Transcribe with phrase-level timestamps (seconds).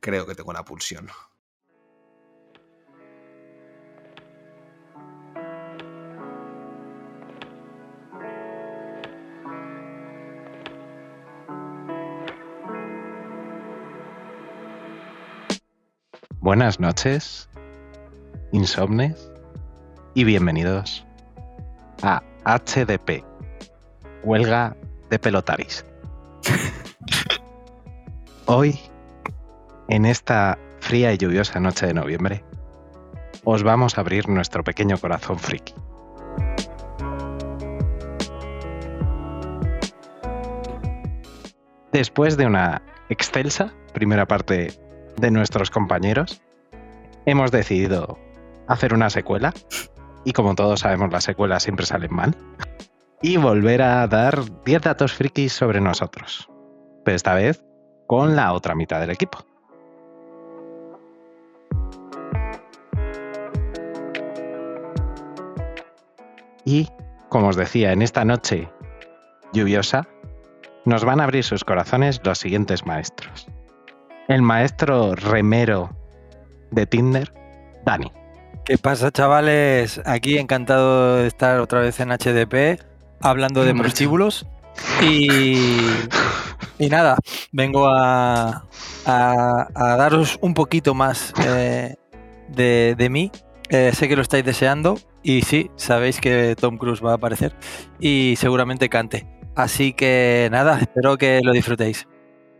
[0.00, 1.08] Creo que tengo la pulsión.
[16.40, 17.50] Buenas noches,
[18.52, 19.30] insomnes,
[20.14, 21.04] y bienvenidos
[22.02, 23.22] a HDP,
[24.24, 24.74] Huelga
[25.10, 25.84] de Pelotaris.
[28.46, 28.80] Hoy,
[29.90, 32.44] en esta fría y lluviosa noche de noviembre,
[33.44, 35.74] os vamos a abrir nuestro pequeño corazón friki.
[41.92, 44.72] Después de una excelsa primera parte
[45.16, 46.40] de nuestros compañeros,
[47.26, 48.16] hemos decidido
[48.68, 49.52] hacer una secuela,
[50.24, 52.36] y como todos sabemos las secuelas siempre salen mal,
[53.22, 56.48] y volver a dar 10 datos frikis sobre nosotros,
[57.04, 57.64] pero esta vez
[58.06, 59.49] con la otra mitad del equipo.
[66.64, 66.88] Y,
[67.28, 68.68] como os decía, en esta noche
[69.52, 70.06] lluviosa,
[70.84, 73.46] nos van a abrir sus corazones los siguientes maestros.
[74.28, 75.90] El maestro remero
[76.70, 77.32] de Tinder,
[77.84, 78.12] Dani.
[78.64, 80.00] ¿Qué pasa, chavales?
[80.04, 82.80] Aquí encantado de estar otra vez en HDP
[83.20, 84.46] hablando de prostíbulos.
[85.02, 85.78] Y,
[86.78, 87.16] y nada,
[87.52, 88.64] vengo a,
[89.06, 91.96] a- daros un poquito más eh,
[92.48, 93.30] de, de mí.
[93.68, 97.54] Eh, sé que lo estáis deseando y sí, sabéis que Tom Cruise va a aparecer
[98.00, 99.26] y seguramente cante.
[99.54, 102.08] Así que nada, espero que lo disfrutéis.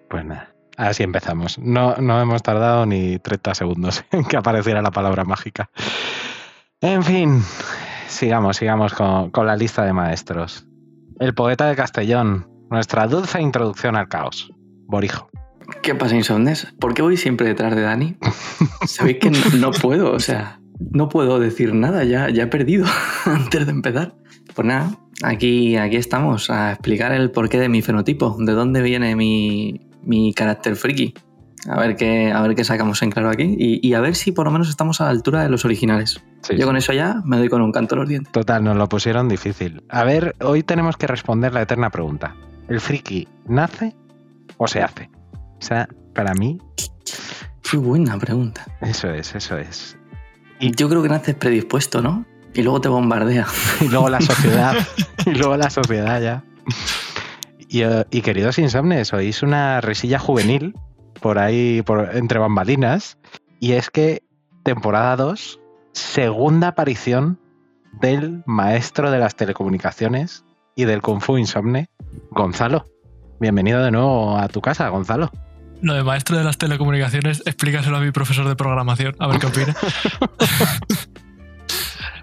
[0.09, 1.59] Pues nada, así empezamos.
[1.59, 5.71] No, no hemos tardado ni 30 segundos en que apareciera la palabra mágica.
[6.81, 7.43] En fin,
[8.09, 10.65] sigamos, sigamos con, con la lista de maestros.
[11.21, 14.51] El poeta de Castellón, nuestra dulce introducción al caos.
[14.87, 15.29] Borijo.
[15.83, 16.69] ¿Qué pasa, Insomnes?
[16.81, 18.17] ¿Por qué voy siempre detrás de Dani?
[18.87, 22.87] Sabéis que no, puedo, o sea, no puedo decir nada, ya, ya he perdido
[23.27, 24.15] antes de empezar.
[24.55, 29.15] Pues nada, aquí, aquí estamos a explicar el porqué de mi fenotipo, de dónde viene
[29.15, 31.13] mi, mi carácter friki.
[31.69, 34.33] A ver, qué, a ver qué sacamos en claro aquí y, y a ver si
[34.33, 36.23] por lo menos estamos a la altura de los originales.
[36.43, 36.65] Sí, Yo sí.
[36.65, 38.33] con eso ya me doy con un canto los dientes.
[38.33, 39.83] Total, nos lo pusieron difícil.
[39.91, 42.35] A ver, hoy tenemos que responder la eterna pregunta.
[42.69, 43.95] ¿El friki nace
[44.57, 45.11] o se hace?
[45.35, 46.59] O sea, para mí,
[47.71, 48.65] Qué buena pregunta.
[48.81, 49.97] eso es, eso es.
[50.61, 52.25] Y- Yo creo que naces predispuesto, ¿no?
[52.55, 53.47] Y luego te bombardea.
[53.81, 54.75] Y luego la sociedad.
[55.27, 56.43] y luego la sociedad ya.
[57.69, 60.75] Y, eh, y queridos insomnes, oís una risilla juvenil
[61.21, 63.19] por ahí, por, entre bambalinas.
[63.61, 64.23] Y es que
[64.63, 65.61] temporada 2,
[65.93, 67.39] segunda aparición
[68.01, 70.45] del maestro de las telecomunicaciones
[70.77, 71.91] y del Kung Fu Insomne,
[72.31, 72.87] Gonzalo.
[73.41, 75.31] Bienvenido de nuevo a tu casa, Gonzalo.
[75.83, 79.47] Lo de maestro de las telecomunicaciones, explícaselo a mi profesor de programación, a ver qué
[79.47, 79.75] opina.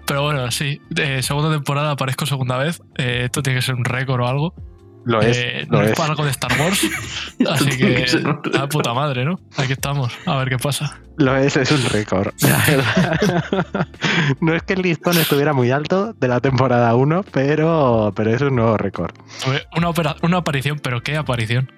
[0.06, 0.80] Pero bueno, sí,
[1.20, 2.80] segunda temporada aparezco segunda vez.
[2.96, 4.54] Eh, esto tiene que ser un récord o algo.
[5.08, 5.96] Lo es, Eh, lo no es es.
[5.96, 6.82] para algo de Star Wars.
[7.50, 8.06] Así que,
[8.52, 9.40] la puta madre, ¿no?
[9.56, 10.98] Aquí estamos, a ver qué pasa.
[11.16, 12.32] Lo es, es un récord.
[12.42, 13.88] la verdad.
[14.40, 18.42] no es que el listón estuviera muy alto de la temporada 1, pero, pero es
[18.42, 19.12] un nuevo récord.
[19.76, 21.72] Una, opera- una aparición, pero ¿qué aparición?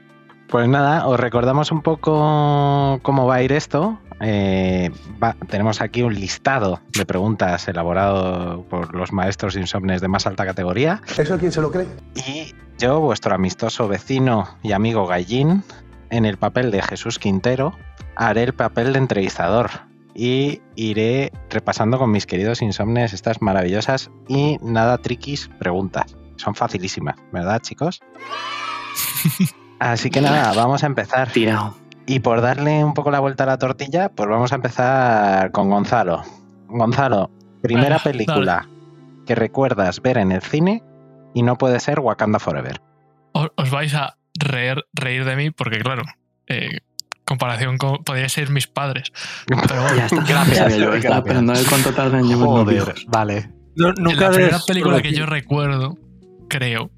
[0.49, 4.01] Pues nada, os recordamos un poco cómo va a ir esto.
[4.21, 4.91] Eh,
[5.23, 10.45] va- tenemos aquí un listado de preguntas elaborado por los maestros insomnes de más alta
[10.45, 11.01] categoría.
[11.17, 11.87] ¿Eso quién se lo cree?
[12.17, 15.63] Y yo, vuestro amistoso vecino y amigo Gallín,
[16.09, 17.75] en el papel de Jesús Quintero,
[18.17, 19.71] haré el papel de entrevistador
[20.15, 26.17] y iré repasando con mis queridos insomnes estas maravillosas y nada triquis preguntas.
[26.37, 28.01] Son facilísimas, ¿verdad, chicos?
[29.79, 31.31] Así que nada, vamos a empezar.
[31.31, 31.77] Tirado.
[32.07, 35.69] Y por darle un poco la vuelta a la tortilla, pues vamos a empezar con
[35.69, 36.23] Gonzalo.
[36.67, 37.31] Gonzalo,
[37.61, 38.67] primera película
[39.27, 40.83] que recuerdas ver en el cine
[41.35, 42.81] y no puede ser Wakanda Forever.
[43.33, 46.03] Os, vais a reír, reír de mí porque, claro,
[46.49, 46.79] eh,
[47.25, 47.99] comparación con.
[48.05, 49.13] Podrían ser mis padres.
[49.47, 50.25] Pero bueno, Ya está.
[50.25, 53.07] Gracias, yo, estaba esperando cuánto tardan Joder, viejos.
[53.09, 53.51] vale.
[53.77, 55.97] No, nunca la primera película que yo recuerdo,
[56.49, 56.91] creo,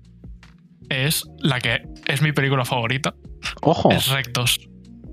[0.89, 3.15] es la que es mi película favorita.
[3.61, 4.69] Ojo, Es Rec 2.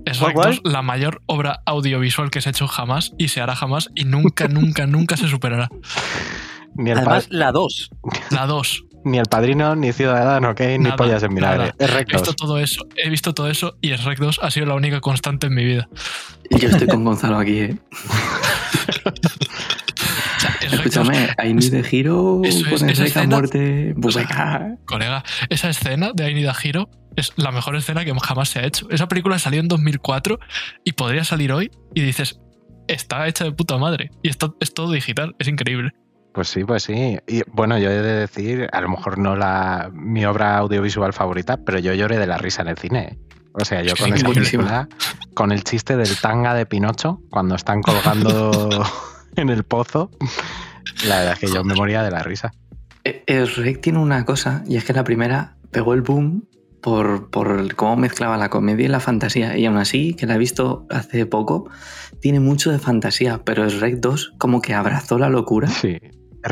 [0.06, 0.60] Es ¿Cuál, Rec cuál?
[0.64, 4.04] 2, la mayor obra audiovisual que se ha hecho jamás y se hará jamás y
[4.04, 5.68] nunca, nunca, nunca se superará.
[6.78, 7.90] Además, la 2.
[8.30, 8.84] La 2.
[9.04, 10.60] Ni el padrino, ni Ciudadano, ¿ok?
[10.78, 11.72] Ni pollas en vinagre.
[11.78, 12.36] Es He visto rectos.
[12.36, 15.46] todo eso, he visto todo eso y el Rec 2 ha sido la única constante
[15.48, 15.88] en mi vida.
[16.50, 17.76] Yo estoy con Gonzalo aquí, ¿eh?
[20.36, 23.94] O sea, el Rec 2 Escúchame, hay ni de giro es, esa escena- muerte.
[24.00, 24.76] Pues o sea, venga.
[24.86, 28.88] colega, esa escena de Ainida Hiro es la mejor escena que jamás se ha hecho.
[28.90, 30.38] Esa película salió en 2004
[30.84, 32.40] y podría salir hoy y dices,
[32.88, 34.10] está hecha de puta madre.
[34.22, 35.90] Y esto es todo digital, es increíble.
[36.32, 37.18] Pues sí, pues sí.
[37.26, 41.56] Y bueno, yo he de decir, a lo mejor no la mi obra audiovisual favorita,
[41.58, 43.00] pero yo lloré de la risa en el cine.
[43.00, 43.18] ¿eh?
[43.52, 44.34] O sea, yo con buenísimo.
[44.34, 44.88] película,
[45.34, 48.68] con el chiste del tanga de Pinocho, cuando están colgando
[49.36, 50.10] en el pozo,
[51.06, 52.52] la verdad es que yo me moría de la risa.
[53.04, 56.44] Eh, El Rec tiene una cosa, y es que la primera pegó el boom
[56.80, 59.58] por, por cómo mezclaba la comedia y la fantasía.
[59.58, 61.68] Y aún así, que la he visto hace poco,
[62.20, 65.68] tiene mucho de fantasía, pero el Rec 2 como que abrazó la locura.
[65.68, 65.98] Sí.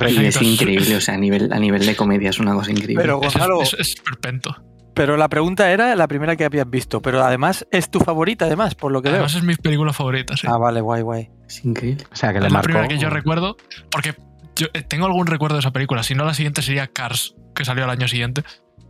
[0.09, 2.71] Y es 2 increíble, o sea, a nivel, a nivel de comedia es una cosa
[2.71, 3.03] increíble.
[3.03, 4.55] Pero Gonzalo, es, es, es esperpento.
[4.95, 8.75] pero la pregunta era la primera que habías visto, pero además es tu favorita, además,
[8.75, 9.41] por lo que Además veo.
[9.41, 10.47] es mi película favorita, sí.
[10.51, 11.31] Ah, vale, guay, guay.
[11.47, 12.05] es increíble.
[12.13, 12.67] O sea, que le es la marcó.
[12.67, 13.57] primera que yo recuerdo
[13.91, 14.15] porque
[14.57, 16.03] yo eh, tengo algún recuerdo de esa película.
[16.03, 18.43] Si no, la siguiente sería Cars, que salió al año siguiente.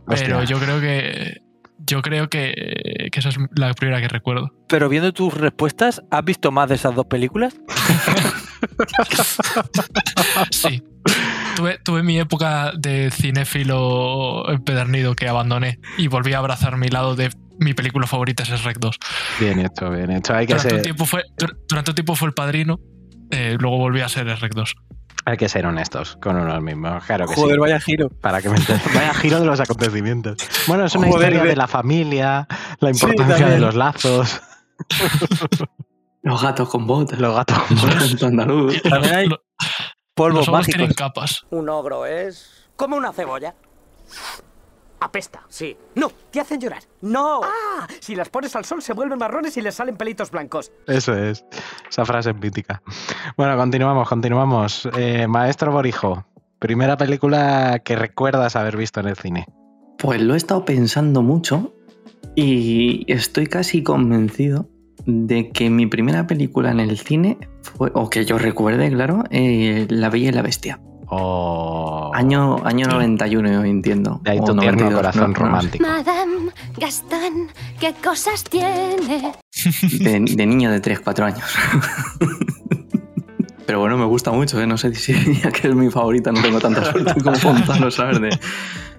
[0.07, 1.41] Pero yo creo que...
[1.89, 4.51] Yo creo que, que esa es la primera que recuerdo.
[4.67, 7.55] Pero viendo tus respuestas, ¿has visto más de esas dos películas?
[10.51, 10.81] Sí.
[11.55, 17.15] Tuve, tuve mi época de cinéfilo empedernido que abandoné y volví a abrazar mi lado
[17.15, 18.95] de mi película favorita es Rec 2.
[19.39, 20.33] Bien hecho, bien hecho.
[20.33, 22.79] Hay que Durante un, ser, tiempo fue, dur- durante un tiempo fue el padrino,
[23.31, 24.73] eh, luego volví a ser Rec 2.
[25.29, 26.99] Hay que ser honestos con uno mismo.
[27.05, 27.59] Claro que Joder, sí.
[27.59, 28.09] vaya giro.
[28.09, 28.57] Para que me.
[28.93, 30.37] Vaya giro de los acontecimienos.
[30.67, 32.47] Bueno, es una Joder, historia de- de la familia,
[32.79, 34.41] la Sí, importancia de los lazos,
[36.21, 37.17] Los gatos con botas.
[37.19, 37.57] los gatos.
[37.71, 38.81] Los andaluz.
[38.83, 39.29] También hay
[40.13, 40.93] polvos Los mágicos.
[40.95, 41.45] capas.
[41.49, 43.55] Un ogro es como una cebolla.
[45.01, 45.77] Apesta, sí.
[45.95, 46.83] No, te hacen llorar.
[47.01, 47.41] No.
[47.43, 50.71] Ah, si las pones al sol se vuelven marrones y les salen pelitos blancos.
[50.87, 51.45] Eso es.
[51.89, 52.81] Esa frase es mítica.
[53.37, 54.89] Bueno, continuamos, continuamos.
[54.97, 56.25] Eh, Maestro Borijo,
[56.59, 59.45] primera película que recuerdas haber visto en el cine.
[59.97, 61.73] Pues lo he estado pensando mucho
[62.35, 64.67] y estoy casi convencido
[65.05, 69.87] de que mi primera película en el cine fue, o que yo recuerde, claro, eh,
[69.89, 70.79] La Bella y la Bestia.
[71.11, 74.19] Oh, Año, año 91, yo entiendo.
[74.23, 75.83] de ahí o tu tierno 92, corazón no- romántico.
[75.87, 77.47] Madame Gastón,
[77.79, 79.33] ¿qué cosas tiene?
[79.99, 81.43] De, de niño de 3, 4 años.
[83.65, 84.65] Pero bueno, me gusta mucho, ¿eh?
[84.67, 88.19] no sé si diría que es mi favorita, no tengo tanta suerte como Gonzalo, ¿sabes?
[88.19, 88.39] De-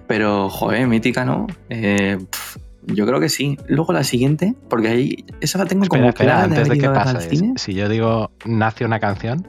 [0.07, 1.47] Pero, joder, mítica, ¿no?
[1.69, 3.57] Eh, pf, yo creo que sí.
[3.67, 7.17] Luego la siguiente, porque ahí esa la tengo Espera, como espera, clara antes de haber
[7.29, 7.53] que cine.
[7.57, 9.45] si yo digo nace una canción,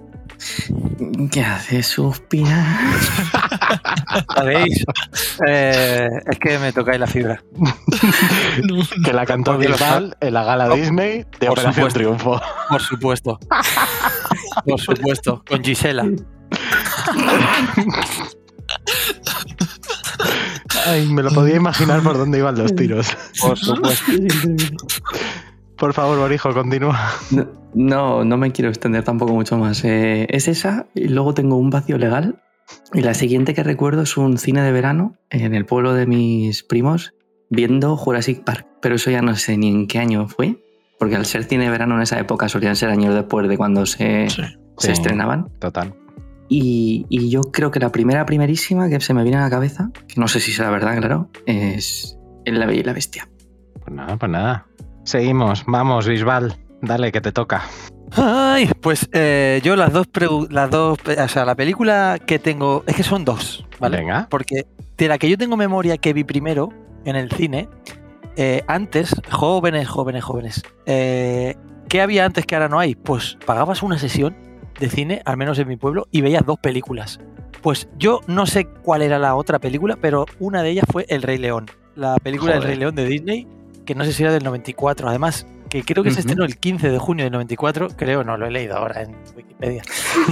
[1.30, 2.64] ¿Qué hace suspirar?
[4.34, 4.84] ¿Sabéis?
[5.46, 7.42] Eh, es que me tocáis la fibra.
[9.04, 11.98] Que la cantó Bisbal en la gala Oh, Disney de por Operación supuesto.
[11.98, 12.40] Triunfo.
[12.68, 13.38] Por supuesto.
[14.66, 15.42] Por supuesto.
[15.48, 16.06] Con Gisela.
[20.86, 23.08] Ay, me lo podía imaginar por dónde iban los tiros.
[23.40, 24.12] Por supuesto.
[25.82, 26.96] Por favor, Borijo, continúa.
[27.32, 29.82] No, no, no me quiero extender tampoco mucho más.
[29.84, 32.40] Eh, es esa, y luego tengo un vacío legal.
[32.94, 36.62] Y la siguiente que recuerdo es un cine de verano en el pueblo de mis
[36.62, 37.14] primos
[37.50, 38.64] viendo Jurassic Park.
[38.80, 40.62] Pero eso ya no sé ni en qué año fue,
[41.00, 43.84] porque al ser cine de verano en esa época solían ser años después de cuando
[43.84, 44.40] se, Sí.
[44.78, 44.92] se Sí.
[44.92, 45.48] estrenaban.
[45.58, 45.94] Total.
[46.48, 49.90] Y, y yo creo que la primera, primerísima que se me viene a la cabeza,
[50.06, 53.28] que no sé si es la verdad, claro, es El La Bella y la Bestia.
[53.84, 54.66] Pues nada, pues nada.
[55.04, 55.64] Seguimos.
[55.66, 56.56] Vamos, Bisbal.
[56.80, 57.62] Dale, que te toca.
[58.14, 60.06] Ay, pues eh, yo las dos,
[60.50, 63.98] las dos, o sea, la película que tengo, es que son dos, ¿vale?
[63.98, 64.26] Venga.
[64.28, 64.66] Porque
[64.98, 66.68] de la que yo tengo memoria que vi primero
[67.04, 67.68] en el cine,
[68.36, 71.54] eh, antes, jóvenes, jóvenes, jóvenes, eh,
[71.88, 72.94] ¿qué había antes que ahora no hay?
[72.94, 74.36] Pues pagabas una sesión
[74.78, 77.18] de cine, al menos en mi pueblo, y veías dos películas.
[77.62, 81.22] Pues yo no sé cuál era la otra película, pero una de ellas fue El
[81.22, 82.70] Rey León, la película del Joder.
[82.70, 83.46] Rey León de Disney,
[83.84, 86.90] que no sé si era del 94, además, que creo que se estrenó el 15
[86.90, 89.82] de junio del 94, creo, no lo he leído ahora en Wikipedia,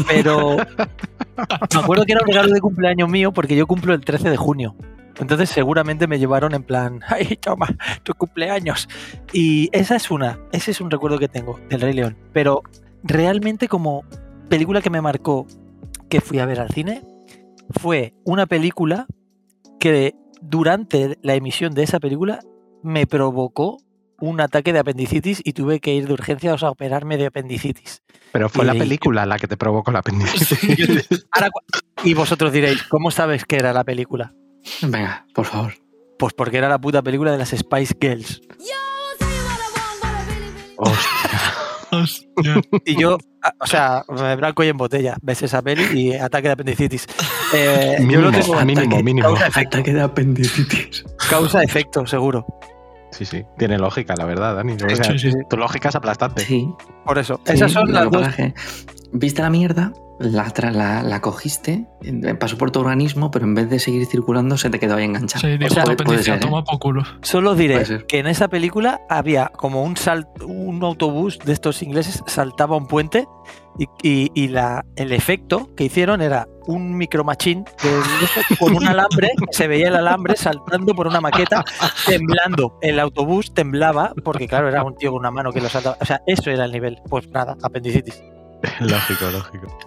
[0.07, 4.31] pero me acuerdo que era un regalo de cumpleaños mío porque yo cumplo el 13
[4.31, 4.75] de junio.
[5.19, 7.69] Entonces seguramente me llevaron en plan, ay, toma,
[8.03, 8.89] tu cumpleaños.
[9.33, 12.17] Y esa es una, ese es un recuerdo que tengo del Rey León.
[12.33, 12.63] Pero
[13.03, 14.05] realmente como
[14.49, 15.47] película que me marcó
[16.09, 17.03] que fui a ver al cine,
[17.71, 19.07] fue una película
[19.79, 22.41] que durante la emisión de esa película
[22.83, 23.79] me provocó
[24.21, 28.03] un ataque de apendicitis y tuve que ir de urgencias a operarme de apendicitis.
[28.33, 31.27] Pero fue Y la película la que te provocó la apendicitis.
[31.33, 31.51] Ahora
[32.05, 34.35] y vosotros diréis, ¿cómo sabes que era la película?
[34.83, 35.73] Venga, por favor.
[36.19, 38.43] Pues porque era la puta película de las Spice Girls.
[40.77, 41.41] Hostia.
[41.93, 42.27] Hostia.
[42.85, 43.19] Y yo,
[43.59, 47.07] o sea, me blanco y en botella, ves esa peli y ataque de apendicitis.
[47.55, 49.29] Eh, yo Mínimo, lo tengo mínimo, Ataque- mínimo.
[49.29, 51.05] Causa-efecto, Ataque de apendicitis.
[51.29, 52.47] causa-efecto, seguro.
[53.11, 53.45] Sí, sí.
[53.59, 54.75] Tiene lógica, la verdad, Dani.
[54.75, 55.39] O sea, Sí, sí, sí.
[55.49, 56.43] Tu lógica es aplastante.
[56.45, 56.69] Sí.
[57.05, 57.41] Por eso.
[57.45, 58.27] sí, Esas son las dos.
[59.13, 61.87] Viste la mierda, la, tra- la, la cogiste,
[62.39, 65.41] pasó por tu organismo, pero en vez de seguir circulando se te quedó ahí enganchado.
[65.41, 66.41] Sí, dijo sea, tu puede- puede apéndice, ser, ¿eh?
[66.41, 67.03] toma por culo.
[67.23, 72.23] Solo diré que en esa película había como un sal, un autobús de estos ingleses
[72.27, 73.27] saltaba un puente
[73.79, 77.65] y, y- y la, el efecto que hicieron era un micromachín
[78.59, 81.65] con un alambre, se veía el alambre saltando por una maqueta,
[82.07, 82.79] temblando.
[82.83, 85.97] El autobús temblaba porque claro, era un tío con una mano que lo saltaba.
[86.01, 86.99] O sea, eso era el nivel.
[87.09, 88.23] Pues nada, apendicitis.
[88.81, 89.79] Lógico, lógico.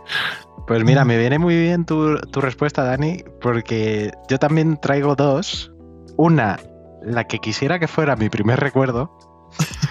[0.67, 5.71] Pues mira, me viene muy bien tu, tu respuesta, Dani, porque yo también traigo dos.
[6.15, 6.59] Una,
[7.03, 9.11] la que quisiera que fuera mi primer recuerdo,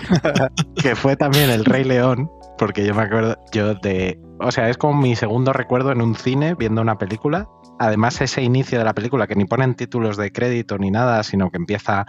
[0.82, 4.18] que fue también El Rey León, porque yo me acuerdo, yo de...
[4.40, 7.48] O sea, es como mi segundo recuerdo en un cine viendo una película.
[7.78, 11.50] Además, ese inicio de la película, que ni ponen títulos de crédito ni nada, sino
[11.50, 12.06] que empieza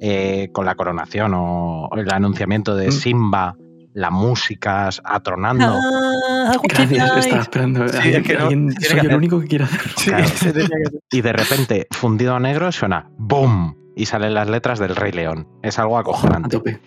[0.00, 2.92] eh, con la coronación o, el anunciamiento de Mm.
[2.92, 3.56] Simba,
[3.98, 5.74] la música atronando.
[5.76, 7.88] Ah, Gracias, estaba esperando.
[7.88, 9.16] Sí, Alguien- es que no, alguien- tiene soy que el hacer.
[9.16, 9.80] único que quiere hacer.
[9.96, 10.98] Sí, Claro.
[11.10, 13.74] y de repente, fundido a negro, suena ¡BOOM!
[13.96, 15.48] Y salen las letras del Rey León.
[15.62, 16.56] Es algo A acojonante.
[16.56, 16.80] tope.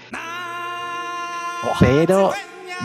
[1.79, 2.31] Pero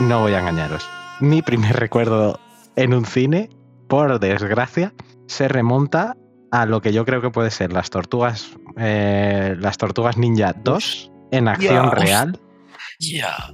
[0.00, 0.88] no voy a engañaros.
[1.20, 2.38] Mi primer recuerdo
[2.76, 3.48] en un cine,
[3.88, 4.92] por desgracia,
[5.28, 6.14] se remonta
[6.50, 11.10] a lo que yo creo que puede ser las tortugas, eh, las tortugas ninja 2
[11.30, 12.38] en acción real.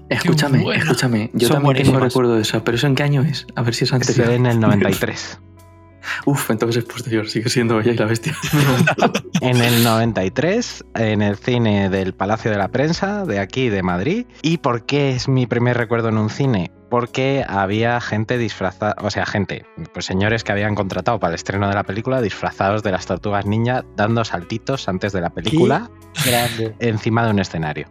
[0.09, 1.31] Escúchame, escúchame.
[1.35, 3.47] Yo Son también tengo recuerdo de eso, pero ¿eso en qué año es?
[3.57, 4.31] A ver si es Es anterior.
[4.31, 5.41] en el 93.
[6.27, 8.37] Uf, entonces es posterior, sigue siendo ella y la bestia.
[9.41, 14.27] En el 93, en el cine del Palacio de la Prensa, de aquí, de Madrid.
[14.41, 16.71] ¿Y por qué es mi primer recuerdo en un cine?
[16.91, 21.69] Porque había gente disfrazada, o sea, gente, pues señores que habían contratado para el estreno
[21.69, 25.91] de la película disfrazados de las tortugas ninja, dando saltitos antes de la película
[26.25, 26.75] Grande.
[26.81, 27.89] encima de un escenario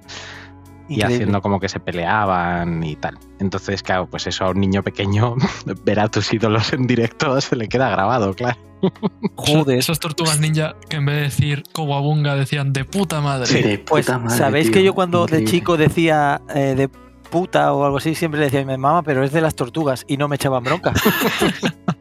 [0.92, 3.18] y haciendo como que se peleaban y tal.
[3.40, 5.36] Entonces, claro, pues eso a un niño pequeño,
[5.86, 8.58] ver a tus ídolos en directo se le queda grabado, claro.
[9.36, 9.78] Joder.
[9.78, 13.46] Esas tortugas ninja que en vez de decir Kowabunga decían de puta madre.
[13.46, 13.62] Sí.
[13.62, 15.46] De Pues, puta madre, ¿sabéis tío, que yo cuando increíble.
[15.46, 16.90] de chico decía eh, de
[17.30, 20.04] puta o algo así, siempre le decía a mi mamá, pero es de las tortugas
[20.08, 20.94] y no me echaban bronca?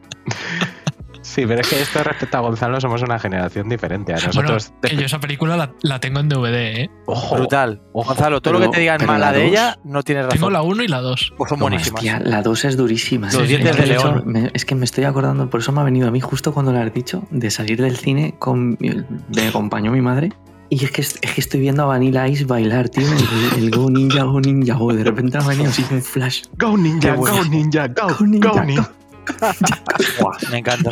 [1.33, 4.11] Sí, pero es que esto respecto a Gonzalo somos una generación diferente.
[4.13, 6.89] A nosotros, bueno, que yo esa película la, la tengo en DVD, ¿eh?
[7.05, 7.81] ojo, Brutal.
[7.93, 8.09] ojo.
[8.09, 10.37] Gonzalo, todo lo pero- que te digan mala la de ella no tienes razón.
[10.39, 11.33] Tengo la 1 y la 2.
[11.37, 11.99] Pues son No, buenísimas.
[11.99, 13.31] hostia, la 2 es durísima.
[13.31, 13.47] Sí, ¿eh?
[13.47, 14.23] dientes Es que de de hecho, león.
[14.25, 16.73] me- es que me estoy acordando, por eso me ha venido a mí justo cuando
[16.73, 20.33] lo has dicho, de salir del cine con me acompañó mi madre.
[20.69, 23.05] Y es que, es que estoy viendo a Vanilla Ice bailar, tío.
[23.57, 24.93] El, el Go Ninja, Go Ninja, Go.
[24.93, 26.43] De repente ha venido así un flash.
[26.57, 28.91] Go ninja, go ninja, go, Go ninja, go ninja.
[30.19, 30.91] Buah, me encanta.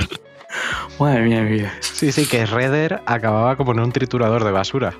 [0.99, 1.73] Madre mía.
[1.81, 4.93] Sí, sí, que Redder acababa como en un triturador de basura.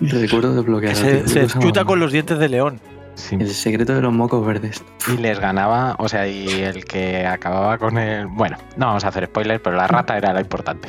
[0.00, 0.96] Recuerdo Que desbloqueado.
[0.96, 2.80] se, se chuta con los dientes de león.
[3.14, 3.36] Sí.
[3.38, 4.84] El secreto de los mocos verdes.
[5.08, 8.26] Y les ganaba, o sea, y el que acababa con el.
[8.26, 10.88] Bueno, no vamos a hacer spoilers, pero la rata era lo importante.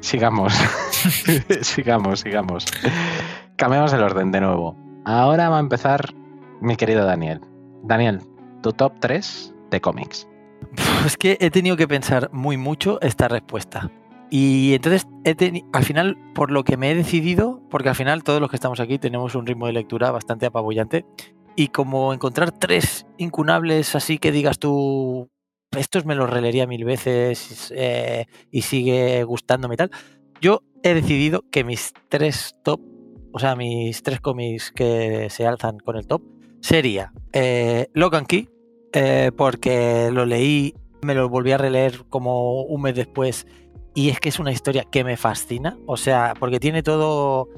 [0.00, 0.52] Sigamos.
[1.62, 2.66] sigamos, sigamos.
[3.56, 4.76] Cambiamos el orden de nuevo.
[5.04, 6.12] Ahora va a empezar
[6.60, 7.40] mi querido Daniel.
[7.84, 8.20] Daniel,
[8.62, 10.27] tu top 3 de cómics.
[11.08, 13.90] Es que he tenido que pensar muy mucho esta respuesta.
[14.28, 18.42] Y entonces, he al final, por lo que me he decidido, porque al final todos
[18.42, 21.06] los que estamos aquí tenemos un ritmo de lectura bastante apabullante,
[21.56, 25.30] y como encontrar tres incunables así que digas tú,
[25.74, 29.90] estos me los releería mil veces eh, y sigue gustándome y tal,
[30.42, 32.82] yo he decidido que mis tres top,
[33.32, 36.20] o sea, mis tres cómics que se alzan con el top,
[36.60, 38.50] sería eh, Lock and Key,
[38.92, 43.46] eh, porque lo leí, me lo volví a releer como un mes después
[43.94, 47.48] y es que es una historia que me fascina, o sea, porque tiene todo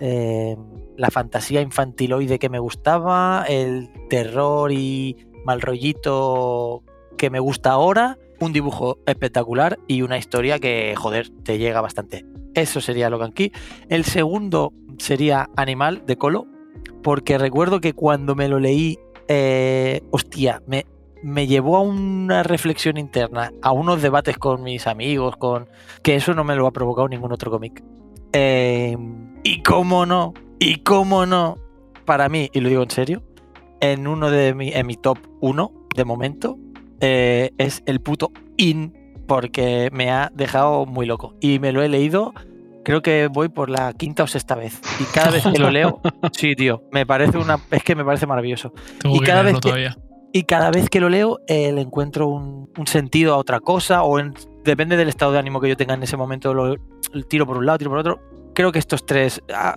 [0.00, 0.56] eh,
[0.96, 6.84] la fantasía infantiloide que me gustaba, el terror y mal rollito
[7.16, 12.24] que me gusta ahora, un dibujo espectacular y una historia que, joder, te llega bastante.
[12.54, 13.52] Eso sería Logan Key.
[13.88, 16.46] El segundo sería Animal de Colo,
[17.02, 20.86] porque recuerdo que cuando me lo leí, eh, hostia, me,
[21.22, 25.68] me llevó a una reflexión interna, a unos debates con mis amigos, con
[26.02, 27.82] que eso no me lo ha provocado ningún otro cómic.
[28.32, 28.96] Eh,
[29.42, 31.56] y cómo no, y cómo no,
[32.04, 33.22] para mí, y lo digo en serio,
[33.80, 36.58] en uno de mi, en mi top 1 de momento,
[37.00, 38.94] eh, es el puto In,
[39.26, 41.34] porque me ha dejado muy loco.
[41.40, 42.32] Y me lo he leído,
[42.84, 44.80] creo que voy por la quinta o sexta vez.
[45.00, 46.00] Y cada vez que lo leo,
[46.32, 47.58] sí, tío, me parece una.
[47.70, 48.72] Es que me parece maravilloso.
[49.00, 49.96] Tengo Y que cada vez que- todavía.
[50.32, 54.02] Y cada vez que lo leo, eh, le encuentro un, un sentido a otra cosa,
[54.02, 57.22] o en- depende del estado de ánimo que yo tenga en ese momento, lo, lo
[57.28, 58.20] tiro por un lado, tiro por otro.
[58.54, 59.42] Creo que estos tres.
[59.54, 59.76] ah,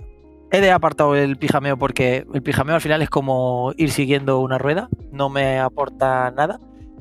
[0.50, 4.58] he de apartado el pijameo porque el pijameo al final es como ir siguiendo una
[4.58, 6.60] rueda, no me aporta nada.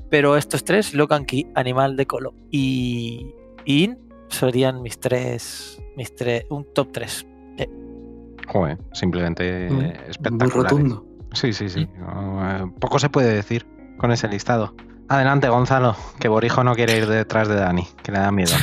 [0.10, 3.34] Pero estos tres, Locan Key, Animal de Colo y
[3.65, 3.98] y In,
[4.29, 5.81] serían mis tres.
[5.98, 7.27] Mis tres un top 3.
[8.48, 10.53] Joder, simplemente Muy- espectacular.
[10.53, 11.05] Muy rotundo.
[11.33, 11.81] Sí, sí, sí.
[11.89, 13.65] Eh, poco se puede decir
[13.97, 14.75] con ese listado.
[15.09, 18.51] Adelante, Gonzalo, que Borijo no quiere ir detrás de Dani, que le da miedo.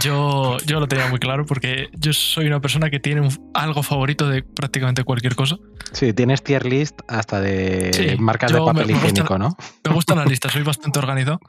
[0.00, 3.82] Yo, yo lo tenía muy claro porque yo soy una persona que tiene un- algo
[3.82, 5.56] favorito de prácticamente cualquier cosa.
[5.92, 9.56] Sí, tienes tier list hasta de Sí, marcas de me- papel me gusta- higiénico, ¿no?
[9.86, 11.40] Me gustan las listas, soy bastante organizado.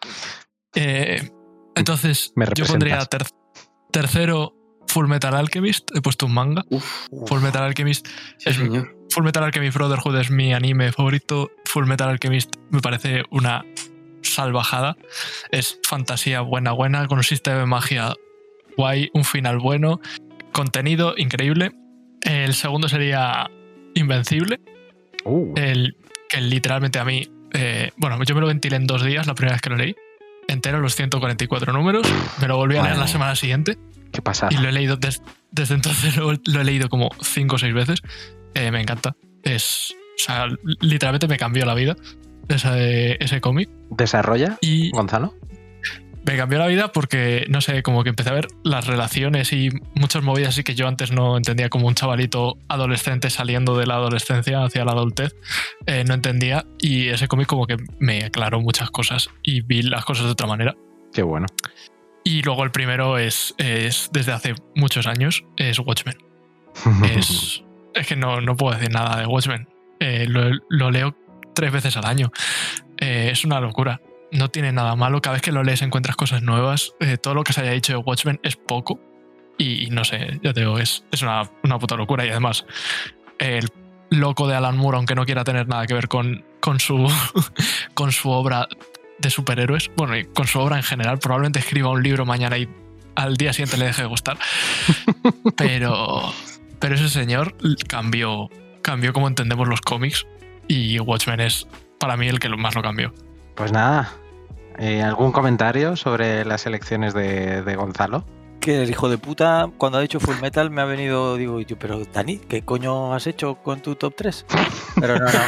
[0.75, 1.31] Eh,
[1.75, 3.27] entonces, Me yo pondría ter-
[3.91, 4.53] tercero
[4.88, 5.89] Full Metal Alchemist.
[5.95, 6.63] He puesto un manga.
[6.69, 8.07] Uf, Full Metal Alchemist.
[8.38, 8.93] sí, es- señor.
[9.17, 11.50] Full Metal Alchemist Brotherhood es mi anime favorito.
[11.65, 13.65] Full Metal Alchemist me parece una
[14.21, 14.95] salvajada.
[15.50, 18.13] Es fantasía buena, buena, con un sistema de magia
[18.77, 20.00] guay, un final bueno,
[20.51, 21.71] contenido increíble.
[22.21, 23.50] El segundo sería
[23.95, 24.59] Invencible,
[25.25, 25.97] Uh, el
[26.29, 29.55] que literalmente a mí, eh, bueno, yo me lo ventilé en dos días la primera
[29.55, 29.95] vez que lo leí.
[30.47, 32.07] Entero los 144 números,
[32.39, 33.77] me lo volví a leer Madre la semana siguiente
[34.13, 34.53] qué pasada.
[34.53, 37.74] y lo he leído des- desde entonces lo, lo he leído como cinco o seis
[37.74, 38.00] veces.
[38.57, 39.15] Eh, me encanta.
[39.43, 39.93] Es.
[40.15, 40.47] O sea,
[40.81, 41.95] literalmente me cambió la vida
[42.49, 43.69] ese, ese cómic.
[43.91, 45.35] ¿Desarrolla, Y Gonzalo?
[46.25, 49.69] me cambió la vida porque, no sé, como que empecé a ver las relaciones y
[49.95, 53.93] muchas movidas así que yo antes no entendía como un chavalito adolescente saliendo de la
[53.93, 55.35] adolescencia hacia la adultez.
[55.85, 56.65] eh, no entendía.
[56.79, 60.48] Y ese cómic como que me aclaró muchas cosas y vi las cosas de otra
[60.48, 60.75] manera.
[61.13, 61.46] Qué bueno.
[62.25, 66.17] Y luego el primero es, es desde hace muchos años, es Watchmen.
[67.15, 67.63] es,
[67.98, 69.68] es que no, no puedo decir nada de Watchmen.
[70.00, 71.16] Eh, lo, lo leo
[71.53, 72.31] tres veces al año.
[72.98, 74.01] Eh, es una locura.
[74.31, 75.22] No tiene nada malo.
[75.22, 76.94] Cada vez que lo lees encuentras cosas nuevas.
[77.00, 79.00] Eh, todo lo que se haya dicho de Watchmen es poco.
[79.57, 82.25] Y no sé, ya te digo, es, es una, una puta locura.
[82.25, 82.66] Y además,
[83.40, 83.70] el
[84.10, 87.12] loco de Alan Moore, aunque no quiera tener nada que ver con, con, su,
[87.94, 88.68] con su obra
[89.20, 92.70] de superhéroes, bueno, y con su obra en general, probablemente escriba un libro mañana y
[93.16, 94.38] al día siguiente le deje de gustar.
[95.57, 96.31] Pero,
[96.79, 97.55] pero ese señor
[97.87, 98.50] cambió,
[98.81, 100.25] cambió como entendemos los cómics
[100.68, 101.68] y Watchmen es
[102.00, 103.13] para mí el que más lo cambió.
[103.55, 104.13] Pues nada,
[104.77, 108.25] eh, ¿algún comentario sobre las elecciones de, de Gonzalo?
[108.59, 111.77] Que el hijo de puta, cuando ha dicho Full Metal, me ha venido, digo, yo,
[111.79, 114.46] pero Dani, ¿qué coño has hecho con tu top 3?
[115.00, 115.40] Pero no, no.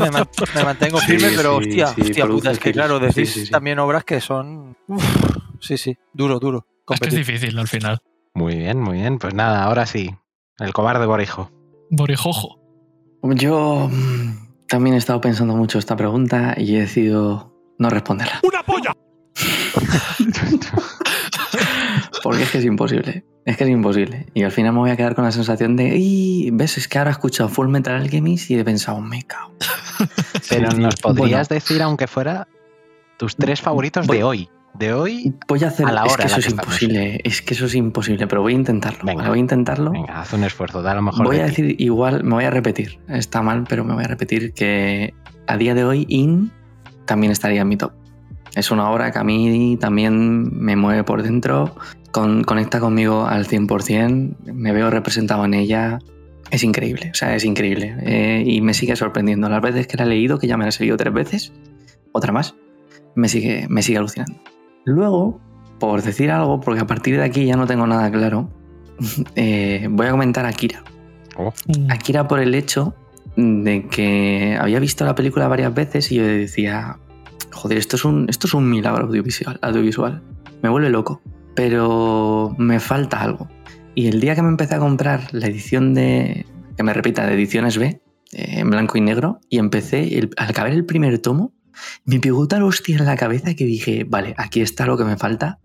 [0.00, 2.98] Me, man- me mantengo Sí, firme, pero sí, hostia, sí, hostia puta, es que claro,
[2.98, 3.50] decís sí, sí.
[3.52, 4.76] también obras que son.
[4.88, 5.04] Uf,
[5.60, 6.66] sí, sí, duro, duro.
[6.90, 8.00] Es que es difícil al final.
[8.34, 9.18] Muy bien, muy bien.
[9.18, 10.14] Pues nada, ahora sí.
[10.58, 11.50] El cobarde Borijo.
[11.90, 12.58] Borijojo.
[13.22, 18.40] Yo mm, también he estado pensando mucho esta pregunta y he decidido no responderla.
[18.42, 18.96] ¡Una polla!
[22.22, 23.24] Porque es que es imposible.
[23.44, 24.26] Es que es imposible.
[24.34, 26.78] Y al final me voy a quedar con la sensación de, "Ey, ¿ves?
[26.78, 29.52] Es que ahora he escuchado Full Metal Alchemist y he pensado, me cago.
[30.48, 31.60] Pero Sí, nos podrías Bueno.
[31.60, 32.46] decir, aunque fuera,
[33.18, 34.48] tus tres favoritos Voy- de hoy.
[34.82, 35.34] De hoy.
[35.48, 35.86] Voy a hacer.
[35.86, 36.82] A la es hora que en la eso que es estamos.
[36.82, 37.20] imposible.
[37.24, 39.04] Es que eso es imposible, pero voy a intentarlo.
[39.04, 39.28] Venga.
[39.28, 39.90] Voy a intentarlo.
[39.92, 41.50] Venga, haz un esfuerzo, da lo mejor Voy de a ti.
[41.62, 42.98] decir igual, me voy a repetir.
[43.08, 45.14] Está mal, pero me voy a repetir que
[45.46, 46.50] a día de hoy In
[47.06, 47.92] también estaría en mi top.
[48.54, 51.74] Es una obra que a mí también me mueve por dentro,
[52.10, 55.98] con- conecta conmigo al 100%, me veo representado en ella.
[56.50, 57.96] Es increíble, o sea, es increíble.
[58.02, 59.48] Eh, y me sigue sorprendiendo.
[59.48, 61.52] Las veces que la he leído, que ya me la he leído tres veces,
[62.12, 62.54] otra más,
[63.14, 64.34] me sigue, me sigue alucinando.
[64.84, 65.40] Luego,
[65.78, 68.48] por decir algo, porque a partir de aquí ya no tengo nada claro,
[69.36, 70.82] eh, voy a comentar a Akira.
[71.36, 71.52] Oh,
[71.88, 72.94] Akira por el hecho
[73.36, 76.98] de que había visto la película varias veces y yo decía,
[77.52, 80.22] joder, esto es un, esto es un milagro audiovisual, audiovisual.
[80.62, 81.20] Me vuelve loco,
[81.54, 83.48] pero me falta algo.
[83.94, 87.34] Y el día que me empecé a comprar la edición de, que me repita, de
[87.34, 87.86] ediciones B,
[88.32, 91.52] eh, en blanco y negro, y empecé, el- al acabar el primer tomo,
[92.04, 95.16] me pegó tal hostia en la cabeza que dije, vale, aquí está lo que me
[95.16, 95.58] falta,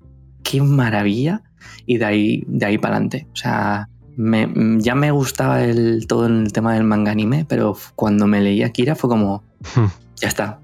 [0.44, 1.44] qué maravilla,
[1.86, 3.28] y de ahí, de ahí para adelante.
[3.34, 8.28] O sea, me- ya me gustaba el, todo el tema del manga anime, pero cuando
[8.28, 9.44] me leí Akira fue como,
[10.16, 10.60] ya está.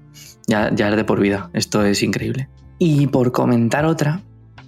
[0.46, 1.48] Ya, ya es de por vida.
[1.54, 2.48] Esto es increíble.
[2.78, 4.20] Y por comentar otra,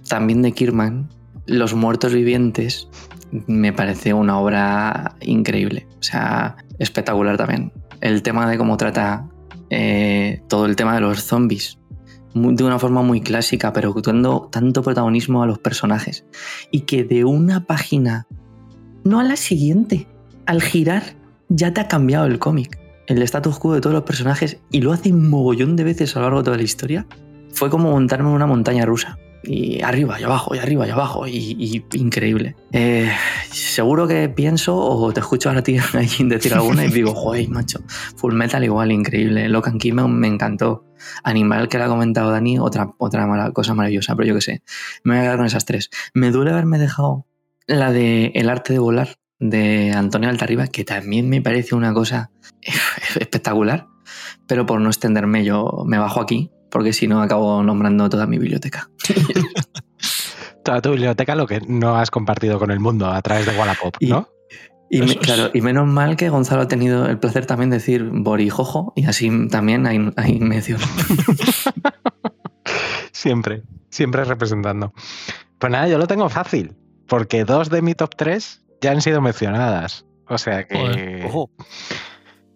[0.09, 1.09] también de Kirman,
[1.45, 2.87] Los Muertos Vivientes,
[3.45, 5.85] me parece una obra increíble.
[5.99, 7.71] O sea, espectacular también.
[8.01, 9.27] El tema de cómo trata
[9.69, 11.79] eh, todo el tema de los zombies.
[12.33, 16.25] De una forma muy clásica, pero dando tanto protagonismo a los personajes.
[16.71, 18.27] Y que de una página,
[19.03, 20.07] no a la siguiente,
[20.45, 21.15] al girar,
[21.49, 22.79] ya te ha cambiado el cómic.
[23.07, 26.19] El status quo de todos los personajes y lo hace un mogollón de veces a
[26.19, 27.07] lo largo de toda la historia.
[27.53, 29.17] Fue como montarme en una montaña rusa.
[29.49, 32.55] Y arriba y abajo, y arriba y abajo, y, increíble.
[32.73, 33.09] Eh,
[33.49, 35.77] seguro que pienso o te escucho ahora ti
[36.19, 37.79] decir alguna y digo, joder, macho,
[38.17, 39.47] Full Metal igual, increíble.
[39.47, 40.83] Locan me, me encantó.
[41.23, 44.63] Animal que le ha comentado Dani, otra, otra mala- cosa maravillosa, pero yo qué sé.
[45.03, 45.89] Me voy a quedar con esas tres.
[46.13, 47.25] Me duele haberme dejado
[47.67, 52.31] la de El arte de volar de Antonio Altarriba, que también me parece una cosa
[53.19, 53.87] espectacular,
[54.47, 58.37] pero por no extenderme yo me bajo aquí, porque si no acabo nombrando toda mi
[58.37, 58.87] biblioteca.
[60.63, 63.95] Toda tu biblioteca lo que no has compartido con el mundo a través de Wallapop,
[63.99, 64.29] Y- ¿no?
[64.91, 65.25] Y, me- Eso es.
[65.25, 69.05] claro, y menos mal que Gonzalo ha tenido el placer también de decir Borijojo, y
[69.05, 70.79] así también hay, hay mención.
[73.11, 74.93] Siempre, siempre representando.
[75.57, 76.75] Pues nada, yo lo tengo fácil,
[77.07, 80.05] porque dos de mi top 3 ya han sido mencionadas.
[80.27, 81.49] O sea que Ojo.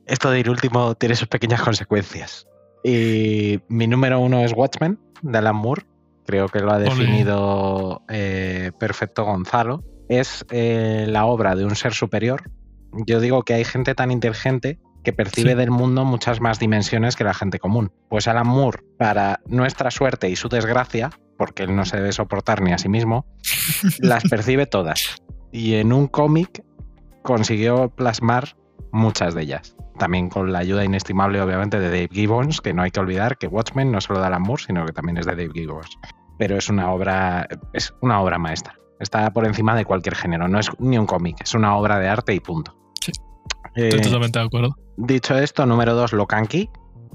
[0.06, 2.46] esto de ir último tiene sus pequeñas consecuencias.
[2.84, 5.84] Y mi número uno es Watchmen, de Alan Moore.
[6.26, 9.84] Creo que lo ha definido eh, perfecto Gonzalo.
[10.08, 12.50] Es eh, la obra de un ser superior.
[13.06, 15.58] Yo digo que hay gente tan inteligente que percibe Sí.
[15.58, 17.92] del mundo muchas más dimensiones que la gente común.
[18.10, 22.62] Pues Alan Moore, para nuestra suerte y su desgracia, porque él no se debe soportar
[22.62, 23.26] ni a sí mismo,
[24.00, 25.16] las percibe todas.
[25.52, 26.64] Y en un cómic
[27.24, 28.56] consiguió plasmar
[28.92, 29.76] muchas de ellas.
[30.02, 33.46] También con la ayuda inestimable, obviamente, de Dave Gibbons, que no hay que olvidar que
[33.46, 35.96] Watchmen no es solo de Alan Moore, sino que también es de Dave Gibbons.
[36.40, 38.74] Pero es una obra, es una obra maestra.
[39.00, 40.48] Está por encima de cualquier género.
[40.48, 42.76] No es ni un cómic, es una obra de arte y punto.
[43.00, 43.12] Sí.
[43.76, 44.76] Eh, Estoy totalmente de acuerdo.
[44.98, 46.72] Dicho esto, número dos, Lokanki.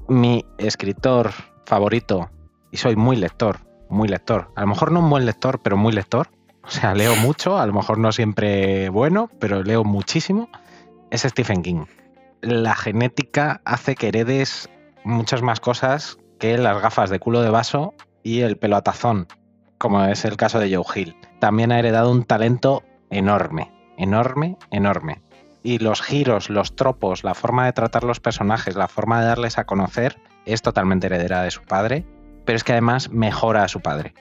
[0.07, 1.33] Mi escritor
[1.64, 2.31] favorito,
[2.70, 4.53] y soy muy lector, muy lector.
[4.55, 6.29] A lo mejor no un buen lector, pero muy lector.
[6.62, 10.49] O sea, leo mucho, a lo mejor no siempre bueno, pero leo muchísimo.
[11.11, 11.87] Es Stephen King.
[12.42, 14.68] La genética hace que heredes
[15.05, 19.27] muchas más cosas que las gafas de culo de vaso y el pelo a tazón,
[19.79, 21.16] como es el caso de Joe Hill.
[21.40, 25.22] También ha heredado un talento enorme, enorme, enorme
[25.66, 29.59] y los giros, los tropos, la forma de tratar los personajes, la forma de darles
[29.59, 32.07] a conocer es totalmente heredera de su padre,
[32.44, 34.14] pero es que además mejora a su padre,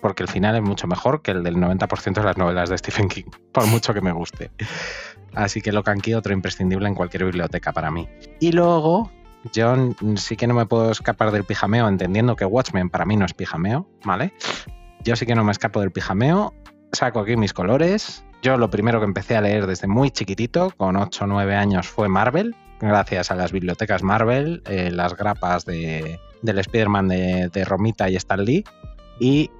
[0.00, 3.08] porque el final es mucho mejor que el del 90% de las novelas de Stephen
[3.08, 4.52] King, por mucho que me guste.
[5.34, 8.08] Así que Locan Key, otro imprescindible en cualquier biblioteca para mí.
[8.40, 9.10] Y luego,
[9.52, 9.74] yo
[10.16, 13.34] sí que no me puedo escapar del pijameo, entendiendo que Watchmen para mí no es
[13.34, 14.32] pijameo, ¿vale?
[15.04, 16.54] Yo sí que no me escapo del pijameo,
[16.92, 18.24] saco aquí mis colores.
[18.42, 21.88] Yo lo primero que empecé a leer desde muy chiquitito, con 8 o 9 años,
[21.88, 27.64] fue Marvel, gracias a las bibliotecas Marvel, eh, las grapas de, del Spider-Man de, de
[27.64, 28.64] Romita y Stan Lee.
[29.20, 29.50] Y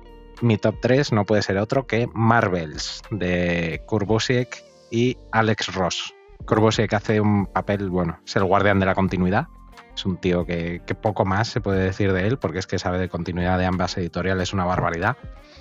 [0.40, 6.14] mi top 3 no puede ser otro que Marvels de Kurt Busiek y Alex Ross.
[6.46, 9.48] Kurt Busiek hace un papel, bueno, es el guardián de la continuidad.
[9.96, 12.78] Es un tío que, que poco más se puede decir de él, porque es que
[12.78, 15.16] sabe de continuidad de ambas editoriales una barbaridad.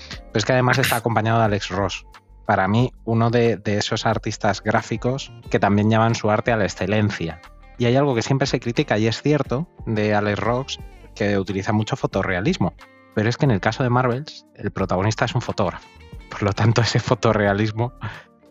[0.09, 2.05] Pero es que además está acompañado de Alex Ross.
[2.45, 6.65] Para mí, uno de, de esos artistas gráficos que también llevan su arte a la
[6.65, 7.41] excelencia.
[7.77, 10.79] Y hay algo que siempre se critica, y es cierto, de Alex Ross,
[11.15, 12.73] que utiliza mucho fotorrealismo.
[13.15, 15.87] Pero es que en el caso de Marvels, el protagonista es un fotógrafo.
[16.29, 17.93] Por lo tanto, ese fotorrealismo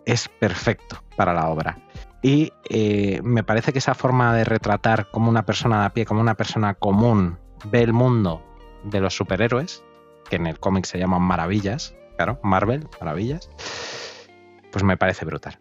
[0.07, 1.79] es perfecto para la obra.
[2.23, 6.05] Y eh, me parece que esa forma de retratar como una persona de a pie,
[6.05, 8.43] como una persona común, ve el mundo
[8.85, 9.83] de los superhéroes,
[10.29, 13.51] que en el cómic se llaman maravillas, claro, Marvel, maravillas,
[14.71, 15.59] pues me parece brutal.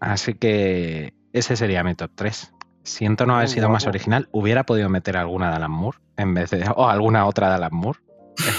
[0.00, 2.52] Así que ese sería mi top 3.
[2.84, 4.28] Siento no haber sido más original.
[4.30, 6.64] Hubiera podido meter alguna de Alan Moore en vez de.
[6.76, 7.98] o alguna otra de Alan Moore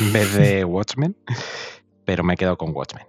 [0.02, 1.16] en vez de Watchmen.
[2.06, 3.06] Pero me quedo con Watchmen.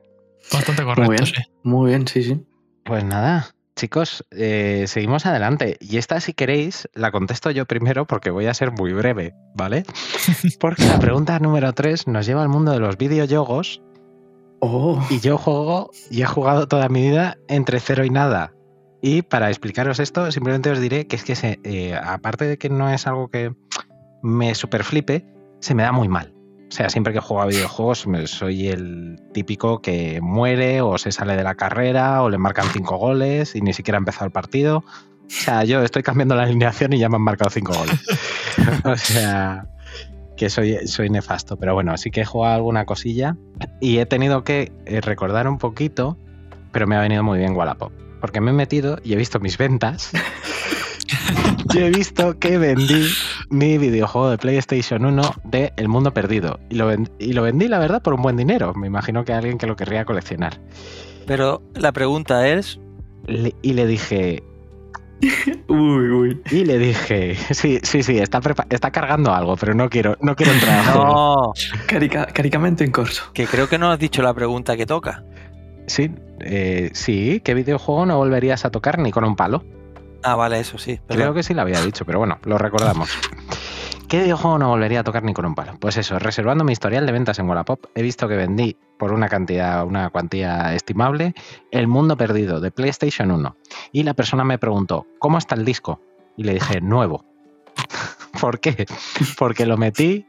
[0.53, 1.43] Bastante Muy correcto, bien, sí.
[1.63, 2.41] muy bien, sí, sí.
[2.85, 5.77] Pues nada, chicos, eh, seguimos adelante.
[5.81, 9.85] Y esta, si queréis, la contesto yo primero porque voy a ser muy breve, ¿vale?
[10.61, 13.83] Porque la pregunta número 3 nos lleva al mundo de los videojuegos
[14.61, 18.53] Oh, y yo juego y he jugado toda mi vida entre cero y nada.
[19.01, 22.69] Y para explicaros esto, simplemente os diré que es que, se, eh, aparte de que
[22.69, 23.55] no es algo que
[24.23, 25.25] me super flipe,
[25.61, 26.35] se me da muy mal.
[26.69, 31.35] O sea, siempre que juego a videojuegos soy el típico que muere o se sale
[31.35, 34.79] de la carrera o le marcan cinco goles y ni siquiera ha empezado el partido.
[34.79, 38.01] O sea, yo estoy cambiando la alineación y ya me han marcado cinco goles.
[38.85, 39.67] o sea,
[40.37, 41.57] que soy, soy nefasto.
[41.59, 43.37] Pero bueno, sí que he jugado alguna cosilla
[43.81, 46.19] y he tenido que eh, recordar un poquito,
[46.73, 47.93] pero me ha venido muy bien Wallapop.
[48.21, 50.11] Porque me he metido y he visto mis ventas.
[51.75, 53.09] y he visto que vendí
[53.51, 56.59] mi videojuego de PlayStation 1 de El Mundo Perdido.
[56.71, 58.75] Y lo, ven- y lo vendí, la verdad, por un buen dinero.
[58.75, 60.59] Me imagino que alguien que lo querría coleccionar.
[61.27, 62.81] Pero la pregunta es,
[63.27, 64.43] Le- y le dije,
[65.69, 66.41] Uy, uy.
[66.51, 70.53] y le dije, sí, sí, sí, está, está cargando algo, pero no quiero, no quiero
[70.53, 71.53] entrar a no,
[71.87, 73.25] Carica- caricamento en corso.
[73.35, 75.25] que creo que no has dicho la pregunta que toca.
[75.87, 76.11] Sí,
[76.41, 79.65] eh, sí, ¿qué videojuego no volverías a tocar ni con un palo?
[80.23, 81.01] Ah, vale, eso sí.
[81.07, 83.11] Creo que sí lo había dicho, pero bueno, lo recordamos.
[84.09, 85.75] ¿Qué videojuego no volvería a tocar ni con un palo?
[85.79, 89.29] Pues eso, reservando mi historial de ventas en Wallapop, he visto que vendí por una
[89.29, 91.35] cantidad, una cuantía estimable,
[91.71, 93.57] El Mundo Perdido de PlayStation 1.
[93.93, 96.01] Y la persona me preguntó, ¿cómo está el disco?
[96.39, 97.27] Y le dije, nuevo.
[98.41, 98.87] ¿Por qué?
[99.37, 100.27] Porque lo metí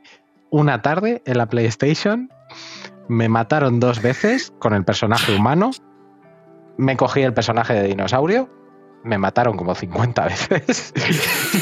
[0.50, 2.30] una tarde en la PlayStation,
[3.08, 5.72] me mataron dos veces con el personaje humano,
[6.78, 8.50] me cogí el personaje de dinosaurio,
[9.04, 10.94] me mataron como 50 veces,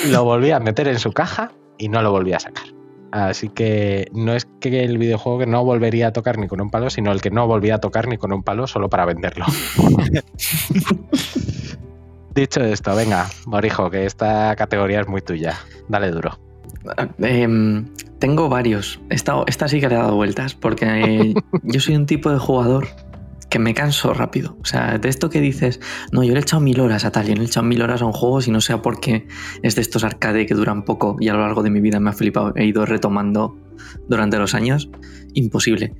[0.09, 2.65] lo volví a meter en su caja y no lo volví a sacar.
[3.11, 6.69] Así que no es que el videojuego que no volvería a tocar ni con un
[6.69, 9.45] palo, sino el que no volvía a tocar ni con un palo solo para venderlo.
[12.35, 15.55] Dicho esto, venga, Morijo, que esta categoría es muy tuya.
[15.87, 16.37] Dale duro.
[17.19, 17.87] Em,
[18.19, 18.99] tengo varios.
[19.09, 22.37] Esta, esta sí que le he dado vueltas, porque eh, yo soy un tipo de
[22.37, 22.87] jugador
[23.49, 24.57] que me canso rápido.
[24.61, 25.79] O sea, de esto que dices,
[26.11, 28.01] no, yo le he echado mil horas a tal, y le he echado mil horas
[28.01, 29.27] a un juego, si no sea porque
[29.63, 32.09] es de estos arcade que duran poco y a lo largo de mi vida me
[32.09, 33.57] ha flipado, he ido retomando
[34.07, 34.89] durante los años,
[35.33, 35.95] imposible.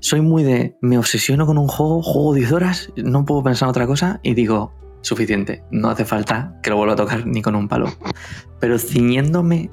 [0.00, 3.70] Soy muy de, me obsesiono con un juego, juego 10 horas, no puedo pensar en
[3.70, 7.54] otra cosa y digo, suficiente, no hace falta que lo vuelva a tocar ni con
[7.54, 7.86] un palo.
[8.60, 9.70] Pero ciñéndome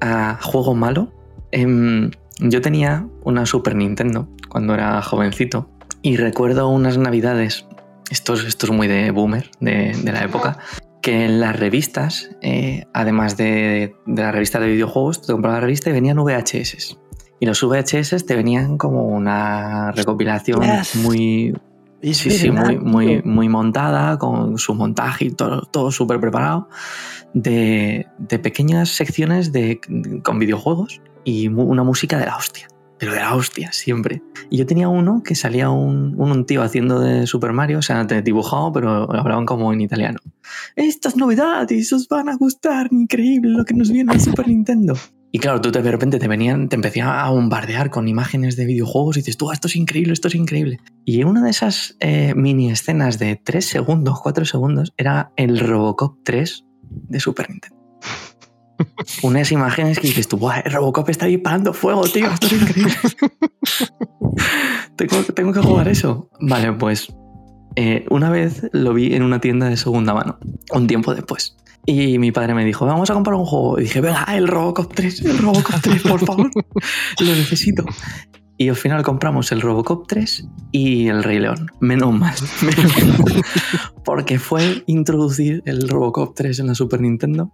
[0.00, 1.12] a juego malo,
[1.50, 5.73] em, yo tenía una Super Nintendo cuando era jovencito
[6.04, 7.66] y recuerdo unas navidades,
[8.10, 10.58] esto es, esto es muy de boomer de, de la época,
[11.00, 15.66] que en las revistas, eh, además de, de la revista de videojuegos, te comprabas la
[15.66, 16.98] revista y venían VHS.
[17.40, 20.96] Y los VHS te venían como una recopilación Yes.
[20.96, 21.54] muy,
[22.02, 26.68] Sí, sí, muy, muy, muy montada, con su montaje y todo, todo súper preparado,
[27.32, 29.80] de, de pequeñas secciones de,
[30.22, 34.22] con videojuegos y una música de la hostia, pero de la hostia, siempre.
[34.50, 38.04] Y yo tenía uno que salía un, un, tío haciendo de Super Mario, o sea,
[38.04, 40.18] de dibujado, pero hablaban como en italiano.
[40.76, 44.96] Estas novedades os van a gustar, increíble lo que nos viene al Super Nintendo.
[45.32, 48.66] Y claro, tú te- de repente te venían, te empezaba a bombardear con imágenes de
[48.66, 50.78] videojuegos y dices, tú, esto es increíble, esto es increíble.
[51.04, 55.58] Y en una de esas eh, mini escenas de 3 segundos, 4 segundos, era el
[55.58, 57.76] Robocop 3 de Super Nintendo.
[59.22, 62.94] Unas imágenes que dices tú, "Buah, el Robocop está disparando fuego, tío, esto es increíble.
[64.96, 66.28] tengo, tengo que jugar eso.
[66.40, 67.12] Vale, pues
[67.76, 70.38] eh, una vez lo vi en una tienda de segunda mano,
[70.72, 71.56] un tiempo después.
[71.86, 73.78] Y mi padre me dijo, vamos a comprar un juego.
[73.78, 76.50] Y dije, venga, el Robocop 3, el Robocop 3, por favor.
[77.20, 77.84] Lo necesito.
[78.56, 81.70] Y al final compramos el Robocop 3 y el Rey León.
[81.80, 82.34] Menos mal.
[82.62, 83.42] menos mal.
[84.04, 87.52] Porque fue introducir el Robocop 3 en la Super Nintendo,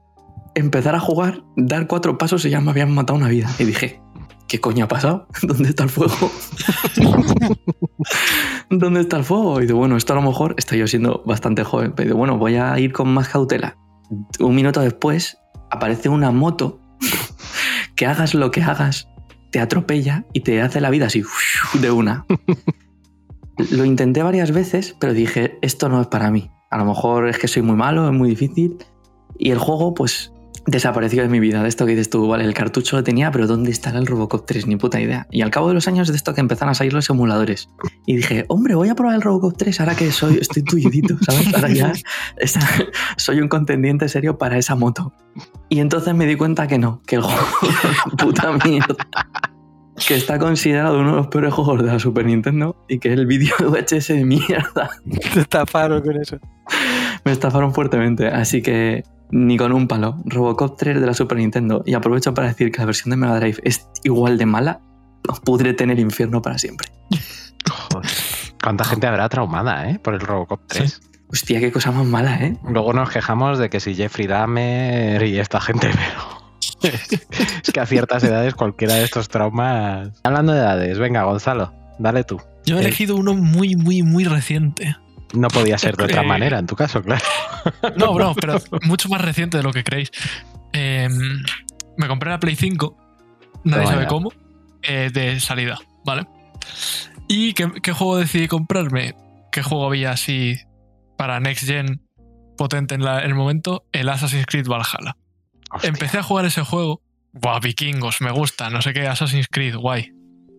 [0.55, 3.51] empezar a jugar, dar cuatro pasos y ya me habían matado una vida.
[3.59, 4.01] Y dije,
[4.49, 5.27] ¿qué coño ha pasado?
[5.43, 6.31] ¿Dónde está el fuego?
[8.71, 9.61] ¿Dónde está el fuego?
[9.61, 11.93] Y digo, bueno, esto a lo mejor estoy yo siendo bastante joven.
[11.95, 13.77] Pero digo, bueno, voy a ir con más cautela.
[14.41, 15.39] Un minuto después
[15.71, 16.81] aparece una moto
[17.97, 19.09] que hagas lo que hagas,
[19.53, 21.23] te atropella y te hace la vida así
[21.81, 22.27] de una.
[23.71, 26.51] Lo intenté varias veces, pero dije, esto no es para mí.
[26.71, 28.79] A lo mejor es que soy muy malo, es muy difícil.
[29.39, 30.33] Y el juego, pues,
[30.67, 31.63] desapareció de mi vida.
[31.63, 34.47] De esto que dices tú, vale, el cartucho lo tenía, pero ¿dónde estará el Robocop
[34.47, 34.67] 3?
[34.67, 35.27] Ni puta idea.
[35.31, 37.69] Y al cabo de los años de esto que empezaron a salir los emuladores.
[38.07, 41.55] Y dije, hombre, voy a probar el Robocop 3 ahora que soy, estoy tullidito, ¿sabes?
[41.55, 41.93] Ahora ya
[42.39, 42.61] esa-
[43.17, 45.13] soy un contendiente serio para esa moto.
[45.69, 47.47] Y entonces me di cuenta que no, que el juego
[48.19, 48.95] puta mierda.
[50.07, 53.19] Que está considerado uno de los peores juegos de la Super Nintendo y que es
[53.19, 54.91] el vídeo de VHS de mierda.
[55.35, 56.39] Te estafaron con eso.
[57.25, 60.17] Me estafaron fuertemente, así que ni con un palo.
[60.25, 61.83] Robocop 3 de la Super Nintendo.
[61.87, 64.81] Y aprovecho para decir que la versión de Mega Drive es igual de mala.
[65.79, 66.89] En el infierno para siempre.
[67.71, 68.11] Joder.
[68.63, 69.99] ¿Cuánta gente habrá traumada, eh?
[69.99, 71.01] Por el Robocop 3.
[71.33, 72.57] Hostia, qué cosa más mala, ¿eh?
[72.69, 75.91] Luego nos quejamos de que si Jeffrey Dahmer y esta gente,
[76.83, 76.93] pero.
[77.63, 80.21] es que a ciertas edades cualquiera de estos traumas.
[80.25, 82.41] Hablando de edades, venga, Gonzalo, dale tú.
[82.67, 82.87] Yo he Eh.
[82.87, 84.97] elegido uno muy, muy, muy reciente.
[85.33, 87.25] No podía ser de otra manera, en tu caso, claro.
[87.97, 90.11] No, bro, pero mucho más reciente de lo que creéis.
[90.73, 91.09] Eh,
[91.97, 92.97] me compré la Play 5
[93.65, 94.33] nadie sabe cómo,
[94.83, 96.27] eh, de salida, ¿vale?
[97.29, 99.15] ¿Y qué, qué juego decidí comprarme?
[99.53, 100.57] ¿Qué juego había así
[101.17, 102.01] para Next Gen
[102.57, 103.85] potente en, la- en el momento?
[103.93, 105.17] El Assassin's Creed Valhalla.
[105.71, 105.89] Hostia.
[105.89, 107.03] Empecé a jugar ese juego.
[107.33, 110.11] Buah, vikingos, me gusta, no sé qué, Assassin's Creed, guay.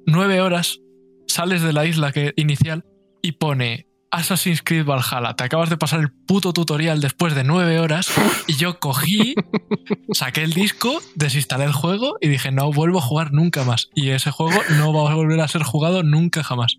[0.05, 0.79] Nueve horas,
[1.27, 2.85] sales de la isla que, inicial
[3.21, 5.35] y pone Assassin's Creed Valhalla.
[5.35, 8.11] Te acabas de pasar el puto tutorial después de nueve horas
[8.47, 9.35] y yo cogí,
[10.11, 13.89] saqué el disco, desinstalé el juego y dije, no vuelvo a jugar nunca más.
[13.95, 16.77] Y ese juego no va a volver a ser jugado nunca jamás.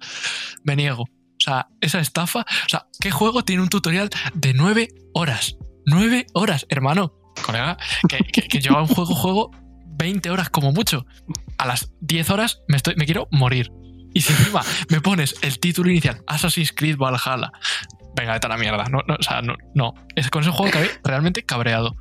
[0.63, 1.03] Me niego.
[1.03, 2.41] O sea, esa estafa.
[2.41, 5.57] O sea, ¿qué juego tiene un tutorial de nueve horas?
[5.87, 7.15] Nueve horas, hermano.
[7.45, 9.51] Colega, que, que, que yo a un juego juego
[10.03, 11.07] 20 horas como mucho.
[11.59, 13.71] A las 10 horas me, estoy, me quiero morir.
[14.15, 17.53] Y si encima me pones el título inicial, Assassin's Creed Valhalla,
[18.17, 18.85] venga, vete a la mierda.
[18.85, 19.95] No, no, o sea, no, no.
[20.17, 21.95] Es con ese juego acabé realmente cabreado.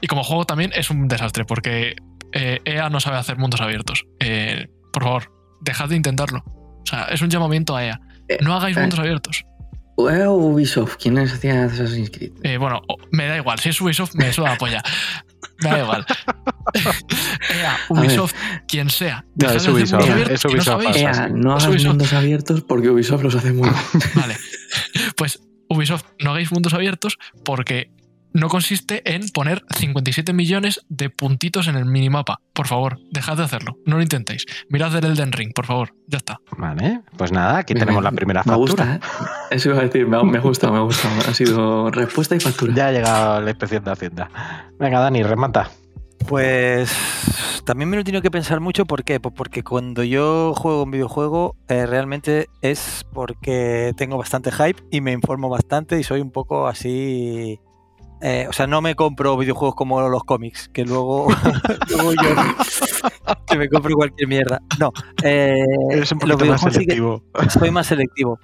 [0.00, 1.96] Y como juego también es un desastre, porque
[2.32, 4.06] eh, EA no sabe hacer mundos abiertos.
[4.20, 6.42] Eh, por favor, dejad de intentarlo.
[6.46, 8.00] O sea, es un llamamiento a EA.
[8.40, 8.80] No hagáis eh.
[8.80, 9.44] mundos abiertos.
[9.98, 10.96] ¿EA o Ubisoft?
[10.96, 12.32] ¿Quién es hacía Assassin's Creed?
[12.42, 13.58] Eh, bueno, me da igual.
[13.58, 14.82] Si es Ubisoft, me suda la polla.
[15.62, 16.06] Me da igual.
[17.54, 18.34] EA, Ubisoft,
[18.68, 19.24] quien sea.
[19.36, 20.96] No, es Ubisoft, mundos abiertos es no Ubisoft.
[20.96, 21.88] EA, no hagas Ubisoft.
[21.88, 23.84] mundos abiertos porque Ubisoft los hace muy mal.
[24.14, 24.36] Vale.
[25.16, 27.90] Pues Ubisoft, no hagáis mundos abiertos porque
[28.32, 32.40] no consiste en poner 57 millones de puntitos en el minimapa.
[32.52, 33.76] Por favor, dejad de hacerlo.
[33.86, 34.46] No lo intentéis.
[34.68, 35.94] Mirad el Elden Ring, por favor.
[36.06, 36.38] Ya está.
[36.58, 38.60] Vale, pues nada, aquí Me- tenemos la primera Me factura.
[38.72, 39.00] gusta, ¿eh?
[39.50, 41.08] Eso iba a decir, me, me gusta, me gusta.
[41.28, 42.74] Ha sido respuesta y factura.
[42.74, 44.30] Ya ha llegado la inspección de Hacienda.
[44.78, 45.70] Venga, Dani, remata.
[46.28, 46.92] Pues
[47.64, 48.84] también me lo he tenido que pensar mucho.
[48.86, 49.18] ¿Por qué?
[49.20, 55.00] Pues porque cuando yo juego un videojuego, eh, realmente es porque tengo bastante hype y
[55.00, 57.58] me informo bastante y soy un poco así.
[58.22, 61.28] Eh, o sea, no me compro videojuegos como los cómics, que luego,
[61.88, 62.28] luego yo
[63.46, 64.60] que me compro cualquier mierda.
[64.78, 65.56] No, eh,
[65.90, 67.22] Eres un poquito más sí selectivo.
[67.48, 68.38] soy más selectivo.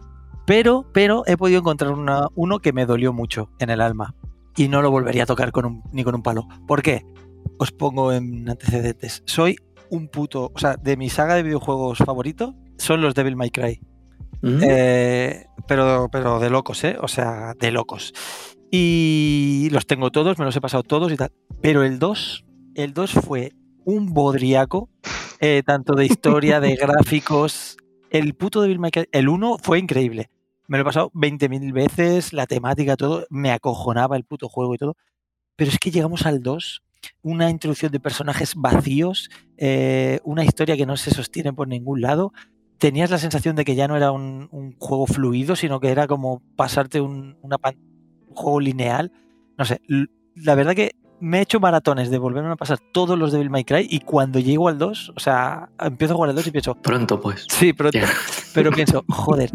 [0.46, 4.14] Pero, pero he podido encontrar una- uno que me dolió mucho en el alma.
[4.56, 6.46] Y no lo volvería a tocar con un- ni con un palo.
[6.66, 7.02] ¿Por qué?
[7.58, 9.22] Os pongo en antecedentes.
[9.26, 9.56] Soy
[9.90, 10.50] un puto.
[10.54, 13.80] O sea, de mi saga de videojuegos favorito son los Devil May Cry.
[14.42, 14.58] ¿Mm?
[14.62, 16.96] Eh, pero, pero de locos, ¿eh?
[17.00, 18.12] O sea, de locos.
[18.70, 21.31] Y los tengo todos, me los he pasado todos y tal.
[21.61, 23.52] Pero el 2, el 2 fue
[23.85, 24.88] un bodriaco,
[25.40, 27.76] eh, tanto de historia, de gráficos.
[28.11, 30.31] El puto Devil May Cry, el 1 fue increíble.
[30.68, 33.26] Me lo he pasado 20.000 veces, la temática, todo.
[33.31, 34.96] Me acojonaba el puto juego y todo.
[35.55, 36.83] Pero es que llegamos al 2,
[37.22, 42.33] una introducción de personajes vacíos, eh, una historia que no se sostiene por ningún lado.
[42.79, 46.07] Tenías la sensación de que ya no era un, un juego fluido, sino que era
[46.09, 47.95] como pasarte un, una pan- un
[48.37, 49.11] juego lineal.
[49.59, 49.81] No sé,
[50.35, 53.64] la verdad que me he hecho maratones de volverme a pasar todos los Devil May
[53.64, 56.75] Cry y cuando llego al 2, o sea, empiezo a jugar al 2 y pienso,
[56.75, 57.46] Pronto, pues.
[57.49, 57.99] sí, pronto,
[58.55, 59.51] pero pienso, joder,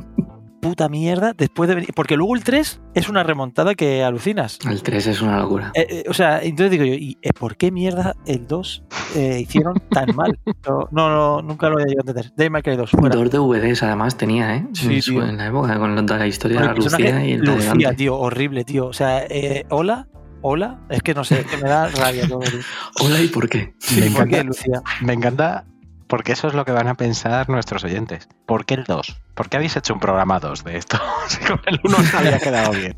[0.61, 1.89] puta mierda, después de venir.
[1.95, 4.59] Porque luego el 3 es una remontada que alucinas.
[4.69, 5.71] El 3 es una locura.
[5.73, 8.83] Eh, eh, o sea, entonces digo yo, ¿y eh, por qué mierda el 2
[9.15, 10.39] eh, hicieron tan mal?
[10.67, 12.33] No, no, no, nunca lo he llegado a entender.
[12.37, 13.15] Devil May Cry 2, fuera.
[13.15, 14.67] Dos DVDs además tenía, ¿eh?
[14.73, 15.25] Sí, tío.
[15.25, 18.63] en la época, con la, la historia de la Lucía y el Lucía, tío, horrible,
[18.63, 18.85] tío.
[18.87, 20.07] O sea, eh, hola,
[20.41, 22.41] hola, es que no sé, es que me da rabia todo.
[23.01, 23.73] Hola, ¿y por qué?
[23.79, 24.43] Sí, Me ¿por qué, encanta.
[24.43, 24.81] Lucía?
[25.01, 25.65] Me encanta
[26.11, 28.27] porque eso es lo que van a pensar nuestros oyentes.
[28.45, 29.21] ¿Por qué el 2?
[29.33, 30.99] ¿Por qué habéis hecho un programa 2 de esto?
[31.29, 32.93] Si con el 1 os había quedado bien.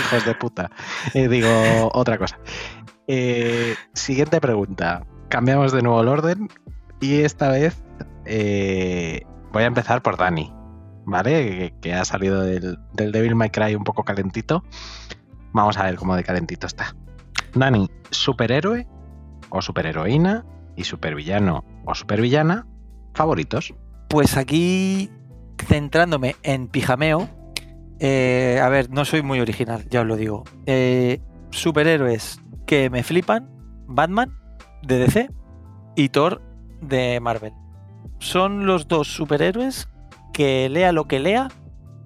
[0.00, 0.72] Hijos de puta.
[1.14, 1.48] Eh, digo,
[1.92, 2.40] otra cosa.
[3.06, 5.06] Eh, siguiente pregunta.
[5.28, 6.48] Cambiamos de nuevo el orden
[7.00, 7.80] y esta vez
[8.24, 10.52] eh, voy a empezar por Dani,
[11.04, 11.30] ¿vale?
[11.30, 14.64] Que, que ha salido del, del Devil May Cry un poco calentito.
[15.52, 16.96] Vamos a ver cómo de calentito está.
[17.54, 18.88] Dani, ¿superhéroe
[19.50, 20.44] o superheroína
[20.76, 22.66] y supervillano o supervillana
[23.14, 23.74] favoritos?
[24.08, 25.10] Pues aquí,
[25.58, 27.28] centrándome en pijameo,
[27.98, 30.44] eh, a ver, no soy muy original, ya os lo digo.
[30.66, 33.50] Eh, superhéroes que me flipan,
[33.86, 34.36] Batman
[34.82, 35.30] de DC
[35.96, 36.42] y Thor
[36.80, 37.52] de Marvel.
[38.18, 39.88] Son los dos superhéroes
[40.32, 41.48] que lea lo que lea,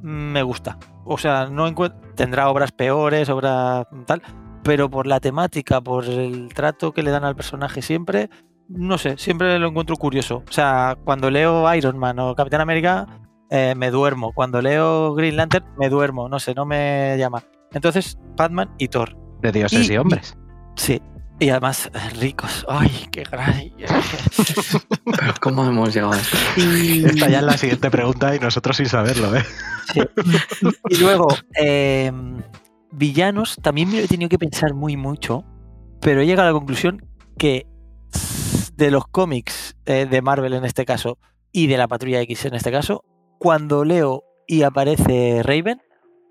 [0.02, 0.78] me gusta.
[1.04, 1.72] O sea, no
[2.14, 4.22] tendrá obras peores, obras tal,
[4.62, 8.30] pero por la temática, por el trato que le dan al personaje siempre,
[8.70, 10.42] no sé, siempre lo encuentro curioso.
[10.48, 13.06] O sea, cuando leo Iron Man o Capitán América,
[13.50, 14.32] eh, me duermo.
[14.32, 16.28] Cuando leo Green Lantern, me duermo.
[16.28, 17.42] No sé, no me llama.
[17.72, 19.16] Entonces, Batman y Thor.
[19.42, 20.36] De dioses y, Y- hombres.
[20.76, 21.02] Sí.
[21.40, 21.90] Y además,
[22.20, 22.66] ricos.
[22.68, 23.54] Ay, qué gran.
[25.04, 26.36] Pero ¿cómo hemos llegado a esto?
[26.58, 29.42] Y, Esta ya es la siguiente pregunta y nosotros sin saberlo, ¿eh?
[30.90, 32.12] y luego, eh,
[32.92, 35.42] villanos, también me lo he tenido que pensar muy mucho,
[36.02, 37.06] pero he llegado a la conclusión
[37.38, 37.66] que
[38.80, 41.18] de los cómics eh, de Marvel en este caso
[41.52, 43.04] y de la Patrulla X en este caso,
[43.38, 45.82] cuando leo y aparece Raven,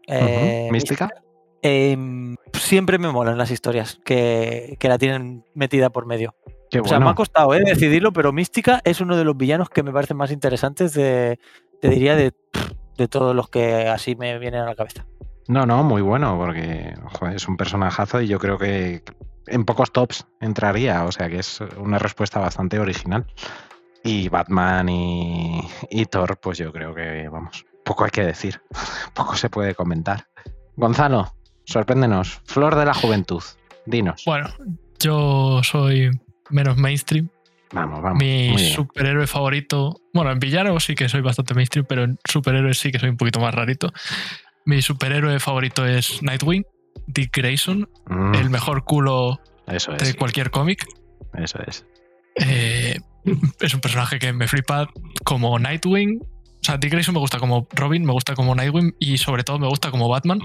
[0.08, 1.10] eh, Mística.
[1.62, 6.36] em, siempre me molan las historias que, que la tienen metida por medio.
[6.72, 9.70] Qué O sea, me ha costado eh, decidirlo, pero Mística es uno de los villanos
[9.70, 11.40] que me parecen más interesantes de,
[11.82, 12.34] te diría, de,
[12.98, 15.06] de todos los que así me vienen a la cabeza.
[15.48, 19.04] No, no, muy bueno, porque joder, es un personajazo y yo creo que
[19.50, 23.26] en pocos tops entraría, o sea que es una respuesta bastante original.
[24.04, 28.62] Y Batman y, y Thor, pues yo creo que, vamos, poco hay que decir,
[29.14, 30.28] poco se puede comentar.
[30.76, 31.34] Gonzalo,
[31.66, 33.44] sorpréndenos, Flor de la Juventud,
[33.86, 34.24] dinos.
[34.26, 34.50] Bueno,
[35.00, 36.12] yo soy
[36.50, 37.30] menos mainstream.
[37.72, 38.20] Vamos, vamos.
[38.20, 40.02] Mi superhéroe favorito.
[40.14, 43.18] Bueno, en villano sí que soy bastante mainstream, pero en superhéroe sí que soy un
[43.18, 43.92] poquito más rarito.
[44.66, 46.66] Mi superhéroe favorito es Nightwing,
[47.10, 50.86] Dick Grayson, Mm, el mejor culo eso de cualquier cómic.
[51.34, 51.86] eso es.
[52.36, 52.98] Eh,
[53.60, 54.90] es un personaje que me flipa
[55.24, 56.22] como Nightwing.
[56.22, 59.60] O sea, Dick Grayson me gusta como Robin, me gusta como Nightwing y sobre todo
[59.60, 60.40] me gusta como Batman.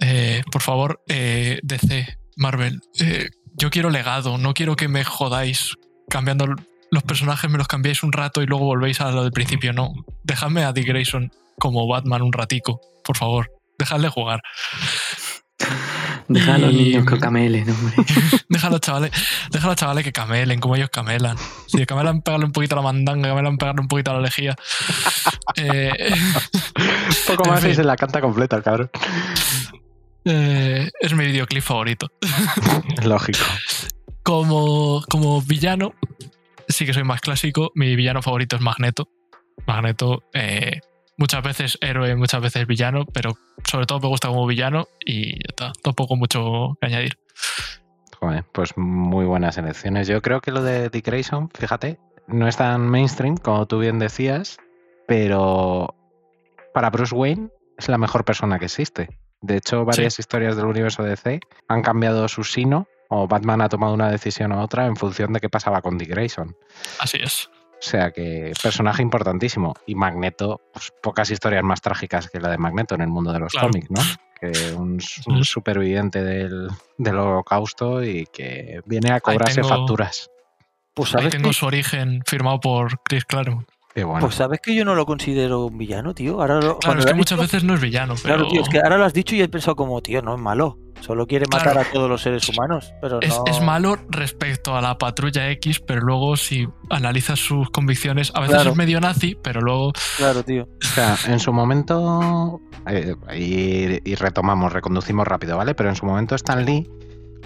[0.00, 5.74] Eh, por favor, eh, DC, Marvel, eh, yo quiero legado, no quiero que me jodáis
[6.08, 6.46] cambiando
[6.90, 9.72] los personajes, me los cambiáis un rato y luego volvéis a lo del principio.
[9.72, 9.92] No,
[10.24, 14.40] dejadme a Dick Grayson como Batman un ratico, por favor, dejadle jugar.
[16.28, 17.94] Deja a los Y- niños que camelen, hombre.
[18.48, 19.10] Deja a los chavales,
[19.50, 21.36] deja a los chavales que camelen, como ellos camelan.
[21.68, 24.54] Si camelan, pegarle un poquito a la mandanga, camelan, pegarle un poquito a la lejía.
[25.58, 25.90] Eh,
[27.26, 27.76] Poco En más y fin.
[27.76, 28.90] se la canta completa, cabrón.
[30.24, 32.10] eh, es mi videoclip favorito.
[33.04, 33.38] Lógico.
[34.22, 35.94] Como, como villano,
[36.68, 37.70] sí que soy más clásico.
[37.74, 39.08] Mi villano favorito es Magneto.
[39.66, 40.80] Magneto, eh,
[41.16, 45.46] muchas veces héroe, muchas veces villano, pero sobre todo me gusta como villano y ya
[45.48, 45.72] está.
[45.82, 47.18] Tampoco mucho que añadir.
[48.20, 50.08] Joder, pues muy buenas elecciones.
[50.08, 53.98] Yo creo que lo de Dick Grayson, fíjate, no es tan mainstream como tú bien
[53.98, 54.58] decías,
[55.06, 55.94] pero
[56.72, 57.48] para Bruce Wayne
[57.78, 59.18] es la mejor persona que existe.
[59.42, 63.94] De hecho, varias historias del universo DC han cambiado su sino o Batman ha tomado
[63.94, 66.56] una decisión u otra en función de qué pasaba con Dick Grayson.
[66.98, 67.48] Así es.
[67.78, 69.74] O sea que personaje importantísimo.
[69.86, 73.38] Y Magneto, pues pocas historias más trágicas que la de Magneto en el mundo de
[73.40, 73.68] los Claro.
[73.68, 74.00] cómics, ¿no?
[74.40, 76.68] Que un, un superviviente del,
[76.98, 80.30] del holocausto y que viene a cobrarse tengo- facturas.
[80.94, 83.68] Pues Ahí tengo su origen firmado por Chris Claremont.
[83.96, 84.20] Qué bueno.
[84.20, 86.38] pues sabes que yo no lo considero un villano, tío.
[86.42, 88.60] Ahora lo, Claro, es que has muchas dicho- veces no es villano, pero Claro, tío,
[88.60, 90.78] es que ahora lo has dicho y he pensado como, tío, no es malo.
[91.00, 91.80] Solo quiere matar Claro.
[91.88, 92.92] a todos los seres humanos.
[93.00, 93.44] Pero es, no...
[93.46, 98.56] es malo respecto a la patrulla X, pero luego si analizas sus convicciones, a veces
[98.56, 98.70] Claro.
[98.72, 100.64] es medio nazi, pero luego Claro, tío.
[100.64, 105.74] O sea, en su momento, eh, y, y retomamos, reconducimos rápido, ¿vale?
[105.74, 106.86] Pero en su momento Stan Lee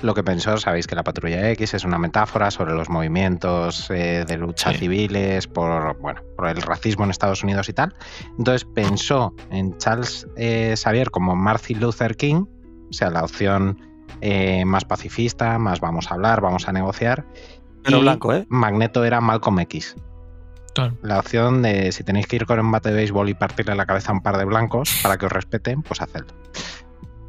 [0.03, 4.25] lo que pensó, sabéis que la patrulla X es una metáfora sobre los movimientos eh,
[4.27, 4.79] de lucha Sí.
[4.79, 7.95] civiles, por, bueno, por el racismo en Estados Unidos y tal.
[8.39, 12.45] Entonces pensó en Charles eh, Xavier como Martin Luther King,
[12.89, 13.79] o sea, la opción
[14.23, 17.27] eh, más pacifista, más vamos a hablar, vamos a negociar.
[17.83, 18.47] Pero y blanco, ¿eh?
[18.49, 19.97] Magneto era Malcolm X.
[20.75, 20.97] Claro.
[21.03, 23.87] La opción de si tenéis que ir con un bate de béisbol y partirle la
[23.87, 26.33] cabeza a un par de blancos para que os respeten, pues hacedlo.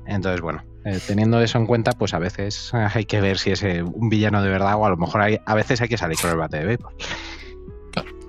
[0.05, 3.51] Entonces, bueno, eh, teniendo eso en cuenta, pues a veces eh, hay que ver si
[3.51, 5.97] es eh, un villano de verdad o a lo mejor hay, a veces hay que
[5.97, 6.93] salir con el bate de béisbol.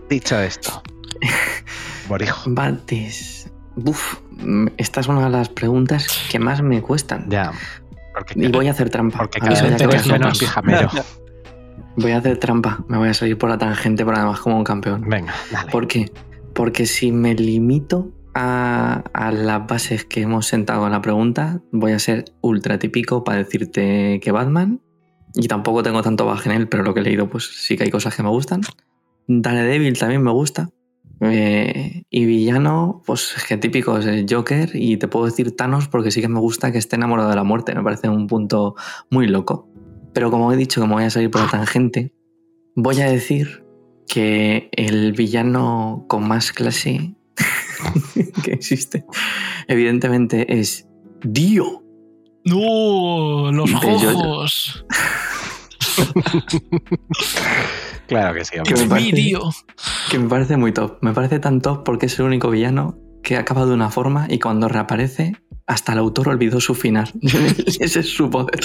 [0.09, 0.83] Dicho esto,
[2.09, 3.51] Borijo, Bates.
[3.77, 7.29] Uf, mm, esta es una de las preguntas que más me cuestan.
[7.31, 7.53] ya.
[8.15, 9.17] Porque, Y voy a hacer trampa.
[9.19, 11.19] porque cada ya vez que voy a eres hacer menos.
[11.97, 12.83] Voy a hacer trampa.
[12.89, 15.09] Me voy a salir por la tangente, pero además como un campeón.
[15.09, 15.71] Venga, dale.
[15.71, 16.11] ¿Por qué?
[16.55, 21.99] Porque si me limito a, las bases que hemos sentado en la pregunta, voy a
[21.99, 24.81] ser ultra típico para decirte que Batman.
[25.35, 27.85] Y tampoco tengo tanto baje en él, pero lo que he leído, pues sí que
[27.85, 28.61] hay cosas que me gustan.
[29.27, 30.69] Daredevil también me gusta.
[31.21, 34.71] Eh, y villano, pues es que típico es el Joker.
[34.75, 37.45] Y te puedo decir Thanos porque sí que me gusta que esté enamorado de la
[37.45, 37.75] muerte.
[37.75, 38.75] Me parece un punto
[39.11, 39.69] muy loco.
[40.13, 42.13] Pero como he dicho me voy a salir por la tangente,
[42.77, 43.65] voy a decir
[44.07, 47.15] que el villano con más clase
[48.45, 49.05] que existe,
[49.69, 50.87] evidentemente, es
[51.23, 51.83] Dio.
[52.45, 53.53] ¡No!
[53.53, 54.85] ¡Los ojos!
[58.09, 58.57] Claro que sí.
[58.65, 59.51] Que me ¡Mi parece- tío!
[60.11, 60.99] Que me parece muy top.
[61.01, 64.39] Me parece tan top porque es el único villano que acaba de una forma y
[64.39, 67.11] cuando reaparece, hasta el autor olvidó su final.
[67.81, 68.61] Ese es su poder.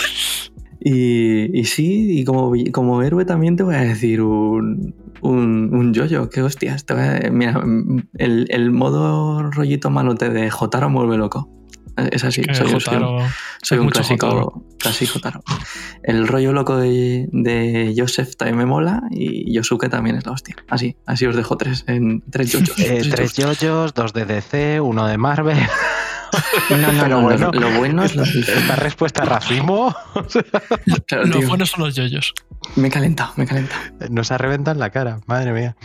[0.80, 6.30] Y, sí, y como, como héroe también te voy a decir un, un, un yoyo.
[6.30, 6.86] Qué hostias.
[7.32, 7.62] mira,
[8.18, 11.57] el, el modo rollito malote de Jotaro vuelve loco.
[12.12, 13.30] Es así, Que soy, yo, soy un- Jotaro-
[13.62, 14.64] soy un clásico, Jotaro.
[14.78, 15.42] clásico Taro.
[16.04, 20.56] El rollo loco de, de Joseph también me mola y Yosuke también es la hostia.
[20.70, 22.78] Así, así os dejo tres en tres yoyos.
[22.80, 25.58] Eh, tres yoyos, dos de DC, uno de Marvel.
[26.70, 27.52] No, no, Pero no, bueno.
[27.52, 29.96] lo, lo bueno es lo, Esta respuesta es racismo.
[31.08, 32.34] claro, Los tío, buenos son los yoyos.
[32.76, 33.82] me he calentado, me he calentado.
[34.12, 35.76] Nos ha reventado en la cara, madre mía.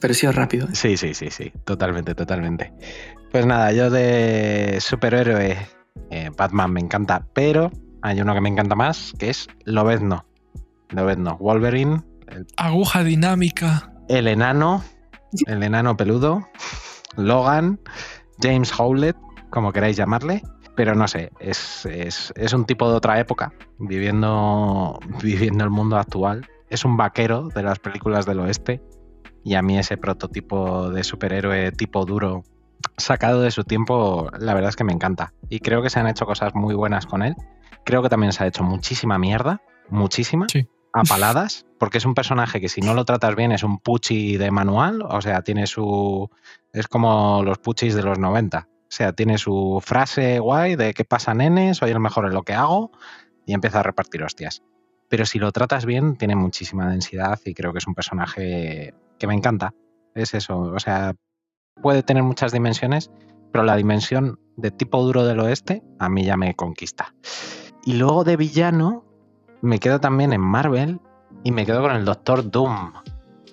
[0.00, 0.68] Pero he sido rápido.
[0.72, 2.72] Sí, sí, sí, sí, totalmente, totalmente.
[3.32, 5.56] Pues nada, yo de superhéroe,
[6.10, 7.70] eh, Batman me encanta, pero
[8.02, 10.26] hay uno que me encanta más, que es Lobezno.
[10.90, 13.90] Lobezno, Wolverine, el, Aguja dinámica.
[14.08, 14.84] el enano,
[15.46, 16.46] el enano peludo,
[17.16, 17.80] Logan,
[18.40, 19.16] James Howlett,
[19.50, 20.42] como queráis llamarle,
[20.76, 25.96] pero no sé, es, es- es un tipo de otra época, viviendo, viviendo el mundo
[25.96, 26.46] actual.
[26.68, 28.80] Es un vaquero de las películas del oeste
[29.46, 32.42] y a mí ese prototipo de superhéroe tipo duro
[32.96, 35.34] sacado de su tiempo, la verdad es que me encanta.
[35.48, 37.36] Y creo que se han hecho cosas muy buenas con él.
[37.84, 40.66] Creo que también se ha hecho muchísima mierda, muchísima, Sí.
[40.92, 44.36] a paladas, porque es un personaje que si no lo tratas bien es un puchi
[44.36, 46.28] de manual, o sea, tiene su...
[46.72, 48.66] es como los puchis de los 90.
[48.68, 52.42] O sea, tiene su frase guay de qué pasa nenes, soy el mejor en lo
[52.42, 52.90] que hago,
[53.46, 54.64] y empieza a repartir hostias.
[55.08, 59.26] Pero si lo tratas bien, tiene muchísima densidad y creo que es un personaje que
[59.26, 59.74] me encanta.
[60.14, 61.14] Es eso, o sea,
[61.82, 63.10] puede tener muchas dimensiones,
[63.52, 67.14] pero la dimensión de tipo duro del oeste a mí ya me conquista.
[67.84, 69.04] Y luego de villano,
[69.62, 71.00] me quedo también en Marvel
[71.44, 72.92] y me quedo con el Doctor Doom,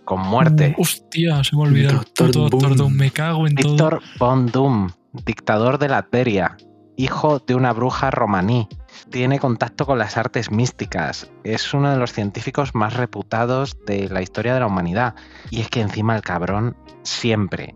[0.06, 0.76] con muerte.
[0.78, 1.94] Uh, hostia, se me olvidó.
[1.94, 2.76] Doctor.
[2.76, 2.94] Doom.
[2.94, 3.72] Me cago en todo.
[3.72, 4.90] Víctor von Doom,
[5.26, 6.58] dictador de Latveria,
[6.96, 8.68] hijo de una bruja romaní.
[9.10, 11.30] Tiene contacto con las artes místicas.
[11.44, 15.16] Es uno de los científicos más reputados de la historia de la humanidad.
[15.50, 17.76] Y es que encima el cabrón siempre,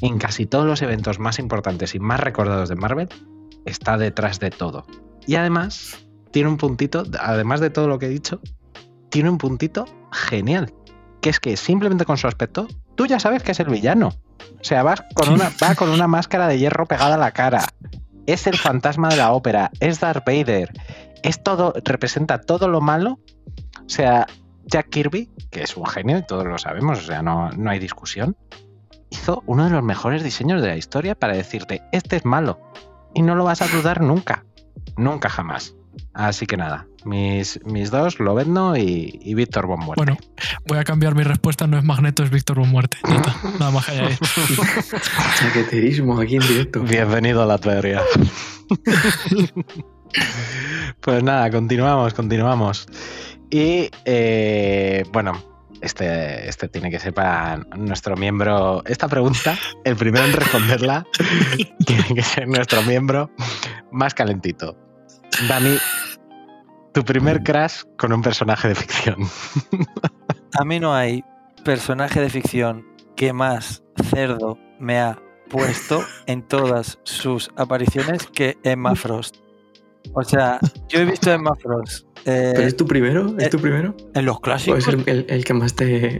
[0.00, 3.08] en casi todos los eventos más importantes y más recordados de Marvel,
[3.64, 4.86] está detrás de todo.
[5.26, 8.40] Y además, tiene un puntito, además de todo lo que he dicho,
[9.10, 10.72] tiene un puntito genial.
[11.20, 14.08] Que es que simplemente con su aspecto, tú ya sabes que es el villano.
[14.60, 17.64] O sea, vas con una, va con una máscara de hierro pegada a la cara.
[18.26, 19.70] Es el fantasma de la ópera.
[19.80, 20.72] Es Darth Vader.
[21.22, 23.18] Es todo, representa todo lo malo.
[23.84, 24.26] O sea,
[24.64, 27.78] Jack Kirby, que es un genio y todos lo sabemos, o sea, no, no hay
[27.78, 28.36] discusión,
[29.10, 32.60] hizo uno de los mejores diseños de la historia para decirte, este es malo.
[33.14, 34.44] Y no lo vas a dudar nunca.
[34.96, 35.74] Nunca jamás.
[36.14, 40.04] Así que nada, mis, mis dos, Lobezno y, y Víctor Von Muerte.
[40.04, 40.18] Bueno,
[40.66, 41.66] voy a cambiar mi respuesta.
[41.66, 42.98] No es Magneto, es Víctor Von Muerte.
[43.08, 44.18] Ya está, Nada más que añadir.
[45.38, 46.80] Chaqueterismo aquí en directo.
[46.80, 48.02] Bienvenido a la teoría.
[51.00, 52.86] pues nada, continuamos, continuamos.
[53.50, 55.42] Y eh, bueno,
[55.82, 58.82] este, este tiene que ser para nuestro miembro.
[58.86, 61.06] Esta pregunta, el primero en responderla,
[61.86, 63.30] tiene que ser nuestro miembro
[63.90, 64.76] más calentito.
[65.48, 65.76] Dani,
[66.92, 69.16] tu primer crash con un personaje de ficción.
[70.58, 71.24] A mí no hay
[71.64, 72.86] personaje de ficción
[73.16, 75.18] que más cerdo me ha
[75.48, 79.36] puesto en todas sus apariciones que Emma Frost.
[80.14, 83.34] O sea, yo he visto a Emma Frost eh, ¿Pero es tu primero?
[83.38, 83.94] ¿Es eh, tu primero?
[84.14, 84.80] en los ¿O clásicos.
[84.80, 86.18] es el, el- el que más te...?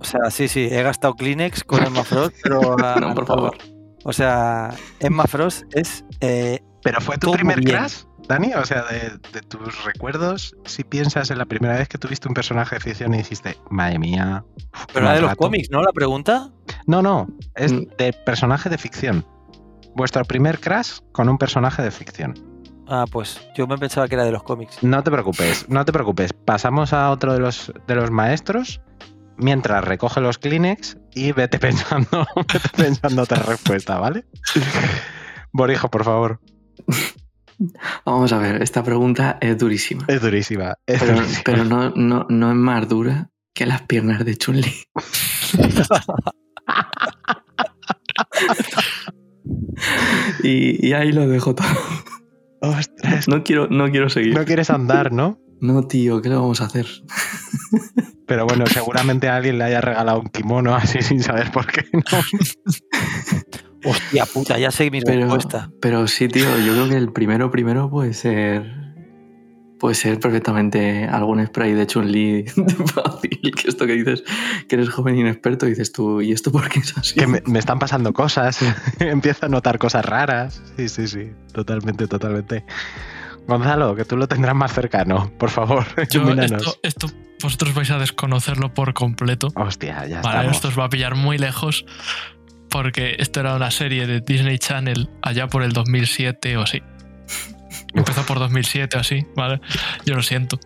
[0.00, 3.56] O sea, sí, sí, he gastado Kleenex con Emma Frost, pero a- No, por favor.
[4.04, 4.70] O sea,
[5.00, 7.76] Emma Frost es eh, ¿Pero fue tu primer bien.
[7.78, 8.52] crash, Dani?
[8.54, 12.34] O sea, de, de tus recuerdos, si piensas en la primera vez que tuviste un
[12.34, 14.44] personaje de ficción y dijiste, madre mía.
[14.92, 15.36] pero la de los maltrato".
[15.38, 15.82] cómics, ¿no?
[15.82, 16.50] La pregunta.
[16.86, 17.86] No, no, es Mm.
[17.96, 19.24] de personaje de ficción.
[19.96, 22.34] Vuestro primer crash con un personaje de ficción.
[22.86, 24.82] Ah, pues yo me pensaba que era de los cómics.
[24.82, 26.32] No te preocupes, no te preocupes.
[26.32, 28.80] Pasamos a otro de los, de los maestros
[29.36, 34.24] mientras recoge los Kleenex y vete pensando, vete pensando otra respuesta, ¿vale?
[35.52, 36.40] Borijo, por favor.
[38.04, 40.04] Vamos a ver, esta pregunta es durísima.
[40.08, 40.74] Es durísima.
[40.86, 41.42] es Pero, durísima.
[41.44, 44.74] pero no, no, no es más dura que las piernas de Chun-Li.
[50.42, 51.66] y, y ahí lo dejo todo.
[52.60, 54.34] Ostras, No quiero, no quiero seguir.
[54.34, 55.38] no quieres andar, ¿no?
[55.60, 56.86] No, tío, ¿qué le vamos a hacer?
[58.26, 61.84] Pero bueno, seguramente a alguien le haya regalado un kimono así sin saber por qué.
[61.92, 62.02] ¿no?
[63.84, 65.70] Hostia puta, ya sé mi Pero, respuesta.
[65.80, 68.88] pero sí, tío, yo creo que el primero, primero puede ser.
[69.78, 73.38] Puede ser perfectamente algún spray de Chun-Li de fácil.
[73.54, 74.24] Que esto que dices,
[74.68, 77.14] que eres joven e inexperto, dices tú, ¿y esto por qué es así?
[77.14, 78.58] Que me, me están pasando cosas.
[78.98, 80.60] Empiezo a notar cosas raras.
[80.76, 81.30] Sí, sí, sí.
[81.52, 82.64] Totalmente, totalmente.
[83.46, 85.30] Gonzalo, que tú lo tendrás más cercano.
[85.38, 87.06] Por favor, Yo, esto, esto
[87.40, 89.52] vosotros vais a desconocerlo por completo.
[89.54, 90.56] Hostia, ya Vale, estamos.
[90.56, 91.86] esto os va a pillar muy lejos.
[92.70, 96.82] Porque esto era una serie de Disney Channel allá por el 2007 o así.
[97.94, 99.60] Empezó por 2007 o así, ¿vale?
[100.04, 100.58] Yo lo siento.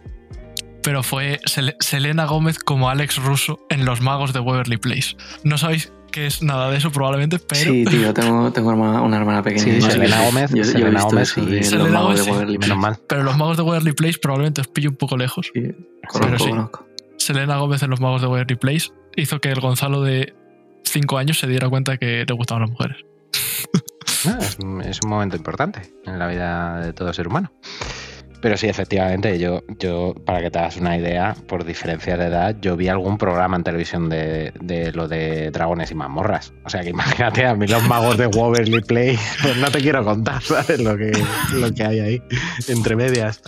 [0.82, 5.16] Pero fue Sel- Selena Gómez como Alex Russo en Los Magos de Waverly Place.
[5.44, 9.42] No sabéis qué es nada de eso probablemente, pero Sí, tío, tengo, tengo una hermana
[9.42, 9.62] pequeña.
[9.62, 12.30] Sí, Selena Gómez, Yo, Selena Gómez y- de los Selena magos Gómez, de sí.
[12.32, 12.80] Waverly Menos Place.
[12.80, 12.98] mal.
[13.09, 15.50] pero Los Magos de Waverly Place probablemente os pillo un poco lejos.
[15.55, 15.62] Sí,
[16.09, 16.50] conozco, sí.
[16.50, 16.86] conozco.
[17.16, 20.34] Selena Gómez en Los Magos de Waverly Place hizo que el Gonzalo de
[20.85, 22.99] 5 años se diera cuenta que le gustaban las mujeres.
[24.24, 27.53] Ah, es un momento importante en la vida de todo ser humano.
[28.43, 32.57] Pero sí, efectivamente, yo, yo, para que te hagas una idea, por diferencia de edad,
[32.61, 36.53] yo vi algún programa en televisión de, de lo de dragones y mazmorras.
[36.64, 40.05] O sea que imagínate a mí los magos de Waverly Place, pues no te quiero
[40.05, 40.80] contar, ¿sabes?
[40.80, 41.12] Lo que,
[41.55, 42.22] lo que hay ahí,
[42.68, 43.40] entre medias.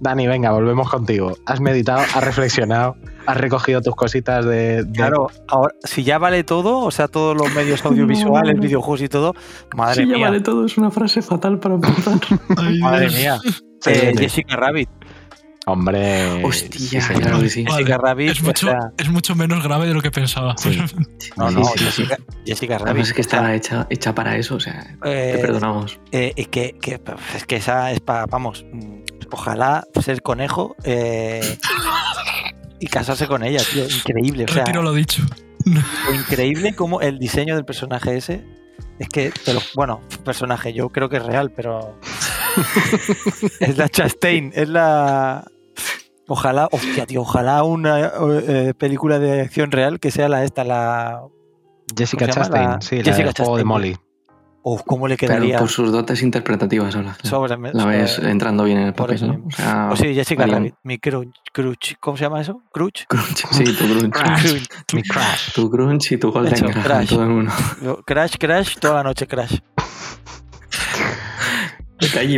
[0.00, 1.36] Dani, venga, volvemos contigo.
[1.44, 4.84] Has meditado, has reflexionado, has recogido tus cositas de...
[4.84, 8.62] de- Claro, ahora, si ya vale todo, o sea, todos los medios audiovisuales, No.
[8.62, 9.34] videojuegos y todo,
[9.76, 12.14] madre ya mía, vale todo, es una frase fatal para empezar.
[12.80, 13.38] madre mía.
[13.86, 14.12] Eh.
[14.18, 14.88] Jessica Rabbit.
[15.66, 16.42] Hombre...
[16.42, 17.22] Hostia, señor.
[17.22, 17.62] claro que sí.
[17.64, 18.30] Vale, Jessica Rabbit.
[18.30, 20.54] Es mucho, o sea, es mucho menos grave de lo que pensaba.
[21.36, 22.04] no, Sí, no, sí, sí.
[22.46, 23.04] Jessica, Además Rabbit.
[23.06, 26.00] es que estaba hecha, hecha para eso, o sea, eh, te perdonamos.
[26.12, 27.00] eh, y que, que-
[27.36, 28.64] es que esa es para, vamos,
[29.30, 31.58] ojalá ser conejo eh,
[32.80, 33.84] y casarse con ella, tío.
[33.84, 35.22] Increíble, o sea, Retiro lo dicho.
[36.14, 38.44] increíble como el diseño del personaje ese.
[38.98, 41.98] Es que, te lo- bueno, personaje, yo creo que es real, pero.
[43.60, 45.44] es la Chastain, es la.
[46.28, 48.12] Ojalá, hostia, tío, ojalá una
[48.46, 51.22] eh, película de acción real que sea la esta, la.
[51.96, 52.28] Jessica.
[52.28, 53.66] Chastain, La- sí, la Jessica del juego de Chastain.
[53.66, 53.96] Molly.
[54.62, 55.58] Uf, ¿cómo le Pero quedaría?
[55.58, 57.16] por sus dotes interpretativas ahora.
[57.22, 59.46] sobre, La ves entrando bien en el papel, ¿no?
[59.46, 62.60] O sea, O sí, Jessica Rabbit, mi crunch, crunch, ¿cómo se llama eso?
[62.70, 63.06] Crunch.
[63.08, 64.12] Crunch, sí, tu crunch.
[64.12, 64.68] Crunch.
[64.92, 65.54] Mi crash.
[65.54, 67.08] tu crunch y tu golden crash.
[67.08, 67.52] todo en uno.
[67.82, 69.58] Yo, Crash, crash, toda la noche crash.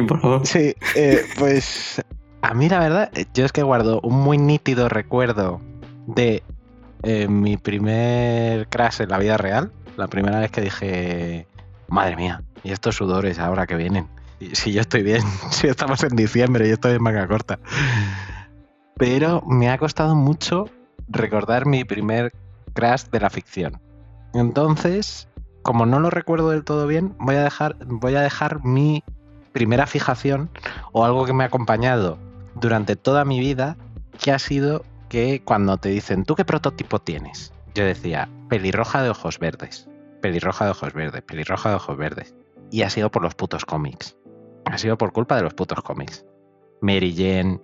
[0.06, 0.46] Por favor.
[0.46, 2.02] Sí, eh, pues
[2.42, 5.60] a mí la verdad, eh, yo es que guardo un muy nítido recuerdo
[6.06, 6.42] de
[7.04, 9.72] eh, mi primer crash en la vida real.
[9.96, 11.46] La primera vez que dije,
[11.88, 14.08] madre mía, y estos sudores ahora que vienen.
[14.52, 17.60] Si yo estoy bien, si estamos en diciembre y estoy en manga corta.
[18.96, 20.68] Pero me ha costado mucho
[21.08, 22.32] recordar mi primer
[22.74, 23.80] crash de la ficción.
[24.34, 25.28] Entonces,
[25.62, 29.04] como no lo recuerdo del todo bien, voy a dejar, voy a dejar mi
[29.53, 30.50] primera fijación
[30.92, 32.18] o algo que me ha acompañado
[32.55, 33.76] durante toda mi vida,
[34.22, 37.53] que ha sido que cuando te dicen, ¿tú qué prototipo tienes?
[37.74, 39.88] Yo decía, pelirroja de ojos verdes,
[40.20, 42.34] pelirroja de ojos verdes, pelirroja de ojos verdes.
[42.70, 44.16] Y ha sido por los putos cómics.
[44.64, 46.24] Ha sido por culpa de los putos cómics.
[46.80, 47.61] Mary Jane,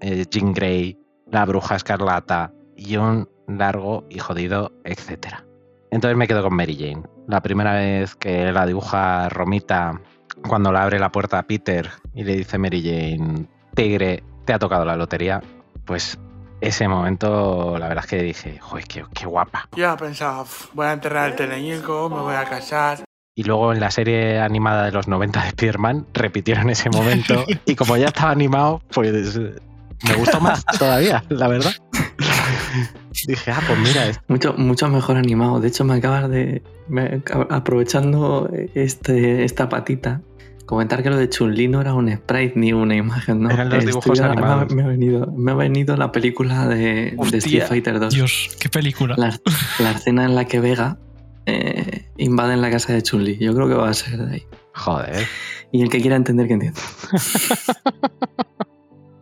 [0.00, 0.98] eh, Jean Grey,
[1.30, 5.44] la bruja escarlata y un largo y jodido etcétera.
[5.90, 7.04] Entonces me quedo con Mary Jane.
[7.28, 10.00] La primera vez que la dibuja Romita
[10.48, 14.58] cuando le abre la puerta a Peter y le dice Mary Jane, Tigre, te ha
[14.58, 15.42] tocado la lotería,
[15.84, 16.18] pues
[16.60, 19.68] ese momento la verdad es que dije, joder, qué, qué guapa.
[19.76, 23.04] Ya pensaba, "Uf, voy a enterrar el teleñico, me voy a casar.
[23.36, 27.74] Y luego en la serie animada de los 90 de Spider-Man repitieron ese momento y
[27.74, 29.36] como ya estaba animado, pues
[30.06, 31.72] me gustó más todavía, la verdad.
[33.26, 35.60] Dije, ah, pues mira, es- Mucho, mucho mejor animado.
[35.60, 36.62] De hecho, me acabas de.
[36.88, 40.20] me- aprovechando este, esta patita,
[40.66, 43.50] comentar que lo de Chun-Li no era un sprite ni una imagen, ¿no?
[43.50, 44.74] Eran los Estoy dibujos a- animados.
[44.74, 48.14] Me ha, venido, me ha venido la película de, de Street Fighter 2.
[48.14, 49.14] Dios, qué película.
[49.18, 49.38] La,
[49.78, 50.98] la escena en la que Vega
[51.46, 53.36] eh, invade la casa de Chun-Li.
[53.38, 54.42] Yo creo que va a ser de ahí.
[54.74, 55.26] joder.
[55.72, 56.80] Y el que quiera entender, que entienda.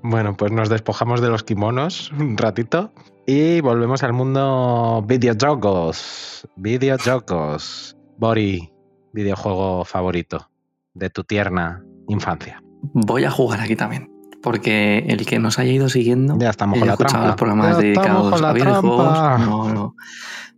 [0.02, 2.92] Bueno, pues nos despojamos de los kimonos un ratito
[3.26, 6.48] y volvemos al mundo videojuegos.
[6.56, 7.96] Videojuegos.
[8.18, 8.72] Bori,
[9.12, 10.50] videojuego favorito
[10.94, 12.62] de tu tierna infancia.
[12.94, 14.10] Voy a jugar aquí también.
[14.42, 16.36] Porque el que nos haya ido siguiendo.
[16.40, 17.26] Ya estamos con la escuchado trampa.
[17.28, 19.38] los programas Ya dedicados a videojuegos.
[19.40, 19.94] No, no.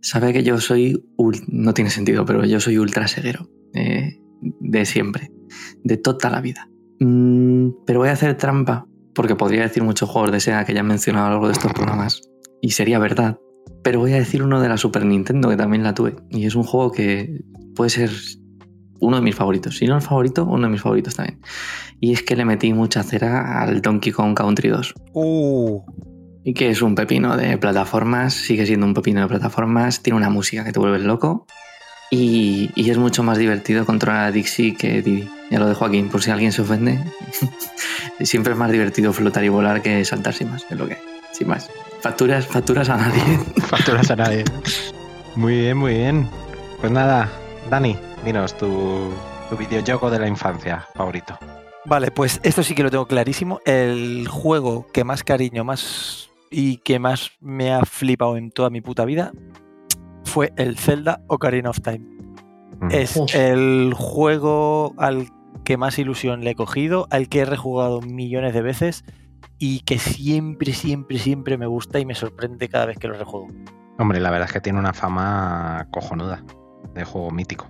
[0.01, 1.05] Sabe que yo soy.
[1.47, 3.47] No tiene sentido, pero yo soy ultra ceguero.
[3.75, 5.31] eh, de siempre.
[5.83, 6.67] De toda la vida.
[6.99, 8.87] Mm, pero voy a hacer trampa.
[9.15, 11.53] Porque podría decir muchos juegos de Sega que ya han mencionado a lo largo de
[11.53, 12.21] estos programas.
[12.61, 13.39] Y sería verdad.
[13.83, 16.15] Pero voy a decir uno de la Super Nintendo que también la tuve.
[16.29, 17.41] Y es un juego que
[17.75, 18.11] puede ser
[18.99, 19.77] uno de mis favoritos.
[19.77, 21.39] Si no el favorito, uno de mis favoritos también.
[21.99, 24.93] Y es que le metí mucha cera al Donkey Kong Country 2.
[25.13, 25.81] Uh,
[26.43, 30.29] Y que es un pepino de plataformas, sigue siendo un pepino de plataformas, tiene una
[30.29, 31.45] música que te vuelve loco.
[32.11, 35.29] Y, y es mucho más divertido controlar a Dixie que Didi.
[35.49, 36.99] Ya lo dejo aquí, por si alguien se ofende.
[38.21, 41.01] Siempre es más divertido flotar y volar que saltar sin más, es lo que hay,
[41.31, 41.69] sin más.
[42.01, 43.21] Facturas, facturas a nadie.
[43.67, 44.45] Facturas a nadie.
[45.35, 46.29] Muy bien, muy bien.
[46.79, 47.29] Pues nada,
[47.69, 49.11] Dani, dinos tu,
[49.49, 51.37] tu videojuego de la infancia favorito.
[51.85, 53.59] Vale, pues esto sí que lo tengo clarísimo.
[53.65, 58.81] El juego que más cariño, más y que más me ha flipado en toda mi
[58.81, 59.31] puta vida
[60.35, 62.01] fue el Zelda Ocarina of Time.
[62.81, 62.91] Mm.
[62.91, 63.33] Es Uf.
[63.33, 65.29] el juego al
[65.63, 69.05] que más ilusión le he cogido, al que he rejugado millones de veces
[69.59, 73.47] y que siempre, siempre, siempre me gusta y me sorprende cada vez que lo rejuego.
[73.97, 76.43] Hombre, la verdad es que tiene una fama cojonuda
[76.93, 77.69] de juego mítico.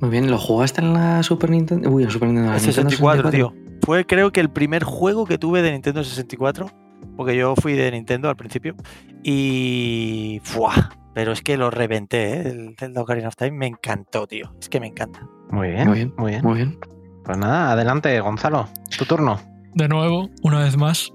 [0.00, 1.90] Muy bien, ¿lo jugaste en la Super Nintendo?
[1.90, 2.52] Uy, en Super Nintendo.
[2.52, 3.52] El la Nintendo 64, tío.
[3.84, 6.70] Fue creo que el primer juego que tuve de Nintendo 64,
[7.16, 8.76] porque yo fui de Nintendo al principio
[9.24, 10.40] y...
[10.44, 10.90] ¡Fua!
[11.16, 12.48] Pero es que lo reventé, ¿eh?
[12.50, 14.54] El Zelda Ocarina of Time me encantó, tío.
[14.60, 15.26] Es que me encanta.
[15.48, 16.42] Muy bien, Muy bien, muy bien.
[16.44, 16.78] Muy bien.
[17.24, 18.68] Pues nada, adelante, Gonzalo.
[18.98, 19.40] Tu turno.
[19.72, 21.10] De nuevo, una vez más,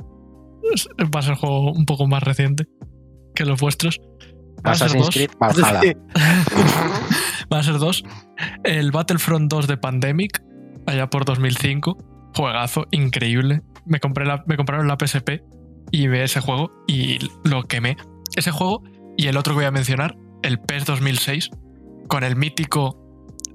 [0.99, 2.65] va a ser juego un poco más reciente
[3.35, 4.01] que los vuestros.
[4.65, 5.29] Va a ser Assassin's dos.
[7.47, 8.03] Van a ser dos.
[8.63, 10.43] El Battlefront 2 de Pandemic,
[10.87, 11.95] allá por 2005.
[12.35, 13.61] Juegazo, increíble.
[13.85, 15.43] Me, compré la, me compraron la PSP
[15.91, 17.97] y ve ese juego y lo quemé.
[18.35, 18.81] Ese juego
[19.22, 21.49] y el otro que voy a mencionar, el PES 2006,
[22.07, 22.97] con el mítico.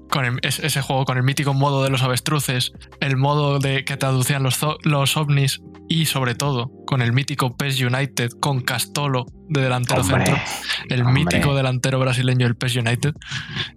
[0.09, 3.83] Con el- es- ese juego, con el mítico modo de los avestruces, el modo de
[3.83, 9.25] que traducían los, los ovnis y sobre todo con el mítico PES United con Castolo
[9.49, 10.41] de delantero Hombre, centro,
[10.89, 11.23] el hombre.
[11.25, 13.13] mítico delantero brasileño del PES United.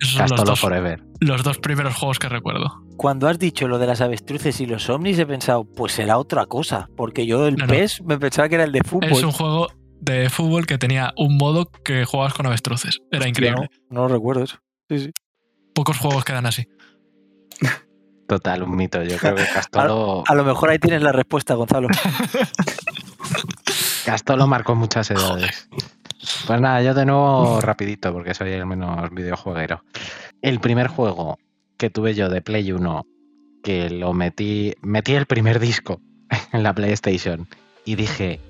[0.01, 1.03] Esos son los Castolo dos, Forever.
[1.18, 2.80] los dos primeros juegos que recuerdo.
[2.97, 6.47] Cuando has dicho lo de las avestruces y los ovnis, he pensado, pues será otra
[6.47, 6.88] cosa.
[6.97, 7.72] Porque yo el No, no.
[7.72, 9.11] PES me pensaba que era el de fútbol.
[9.11, 9.66] Es un juego
[10.01, 12.98] de fútbol que tenía un modo que jugabas con avestruces.
[13.11, 13.70] Era Hostia, increíble.
[13.88, 14.59] No, no lo recuerdo eso.
[14.88, 15.11] Sí, sí.
[15.74, 16.66] Pocos juegos quedan así.
[18.26, 19.03] Total, un mito.
[19.03, 21.88] Yo creo que Castolo, A lo mejor ahí tienes la respuesta, Gonzalo.
[24.05, 25.68] Castolo marcó muchas edades.
[26.46, 29.82] Pues nada, yo de nuevo rapidito, porque soy el menos videojueguero.
[30.42, 31.38] El primer juego
[31.76, 33.07] que tuve yo de Play 1,
[33.62, 36.01] que lo metí, metí el primer disco
[36.53, 37.48] en la PlayStation
[37.84, 38.40] y dije,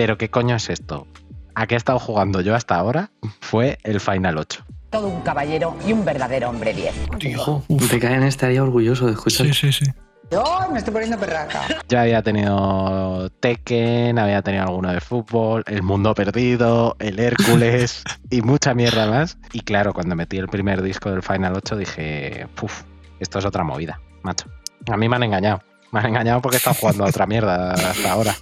[0.00, 1.06] pero qué coño es esto?
[1.54, 3.10] ¿A qué he estado jugando yo hasta ahora?
[3.40, 4.64] Fue el Final 8.
[4.88, 7.36] Todo un caballero y un verdadero hombre 10.
[7.36, 9.48] Ojo, Becaen estaría orgulloso de escuchar.
[9.48, 9.92] Sí, sí, sí.
[10.30, 10.42] Yo
[10.72, 11.60] me estoy poniendo perraca.
[11.90, 18.40] Ya había tenido Tekken, había tenido alguno de fútbol, El Mundo Perdido, El Hércules y
[18.40, 19.36] mucha mierda más.
[19.52, 22.84] Y claro, cuando metí el primer disco del Final 8 dije, puf,
[23.18, 24.46] esto es otra movida, macho.
[24.90, 25.60] A mí me han engañado.
[25.92, 28.34] Me han engañado porque he estado jugando a otra mierda hasta ahora.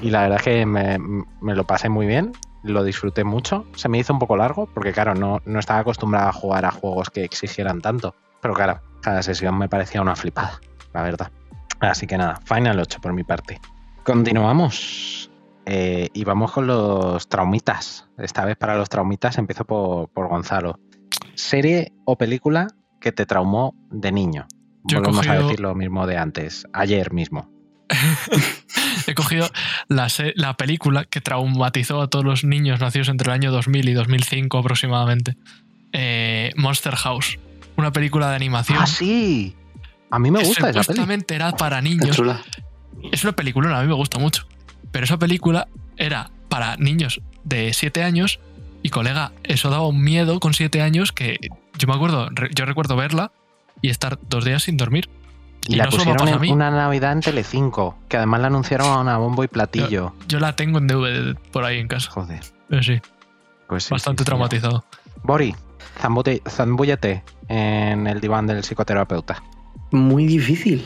[0.00, 0.98] Y la verdad es que me,
[1.40, 2.32] me lo pasé muy bien,
[2.62, 3.66] lo disfruté mucho.
[3.74, 6.70] Se me hizo un poco largo porque, claro, no, no estaba acostumbrado a jugar a
[6.70, 8.14] juegos que exigieran tanto.
[8.40, 10.60] Pero claro, cada sesión me parecía una flipada,
[10.92, 11.30] la verdad.
[11.80, 13.60] Así que nada, Final 8 por mi parte.
[14.04, 15.30] Continuamos.
[15.66, 18.08] eh, y vamos con los traumitas.
[18.18, 20.80] Esta vez para los traumitas empiezo por, por Gonzalo.
[21.34, 22.66] Serie o película
[23.00, 24.46] que te traumó de niño.
[24.84, 27.48] Yo Volvemos a decir lo mismo de antes, ayer mismo.
[29.06, 29.50] He cogido
[29.88, 33.92] la, la película que traumatizó a todos los niños nacidos entre el año 2000 y
[33.92, 35.36] 2005 aproximadamente.
[35.92, 37.38] Eh, Monster House.
[37.76, 38.78] Una película de animación.
[38.80, 39.54] ¡Ah, sí!
[40.10, 41.24] A mí me gusta esa peli.
[41.28, 42.20] era para niños.
[43.10, 44.46] Es una película, a mí me gusta mucho.
[44.90, 48.38] Pero esa película era para niños de 7 años
[48.82, 51.38] y colega, eso daba un miedo con 7 años que
[51.78, 53.32] yo me acuerdo, yo recuerdo verla
[53.80, 55.08] y estar dos días sin dormir.
[55.68, 59.08] Y la no solo me pusieron en una Navidad en Telecinco, que además la anunciaron
[59.08, 60.12] a bombo y platillo.
[60.28, 62.10] Yo la tengo en DVD por ahí en casa.
[62.10, 63.00] Joder, Pero sí,
[63.68, 64.84] pues sí, bastante sí, traumatizado.
[65.22, 65.54] Bori,
[66.48, 69.42] zambúllete en el diván del psicoterapeuta.
[69.90, 70.84] Muy difícil.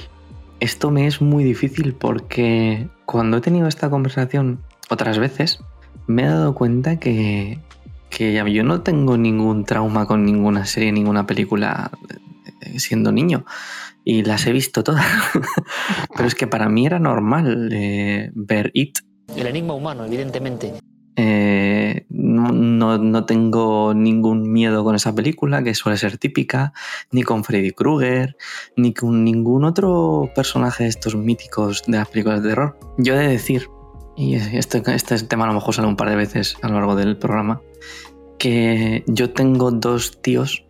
[0.61, 5.61] Esto me es muy difícil porque cuando he tenido esta conversación otras veces,
[6.07, 7.59] me he dado cuenta que,
[8.11, 11.91] que ya- yo no tengo ningún trauma con ninguna serie, ninguna película
[12.61, 13.45] eh, siendo niño.
[14.09, 15.05] Y las he visto todas.
[16.17, 18.99] Pero es que para mí era normal eh, ver It.
[19.37, 20.73] El enigma humano, evidentemente.
[21.17, 26.73] Eh, no, no- no tengo ningún miedo con esa película, que suele ser típica,
[27.11, 28.37] ni con Freddy Krueger,
[28.77, 32.79] ni con ningún otro personaje de estos míticos de las películas de terror.
[32.99, 33.67] Yo he de decir,
[34.17, 36.95] y este, este tema a lo mejor sale un par de veces a lo largo
[36.95, 37.61] del programa,
[38.39, 40.66] que yo tengo dos tíos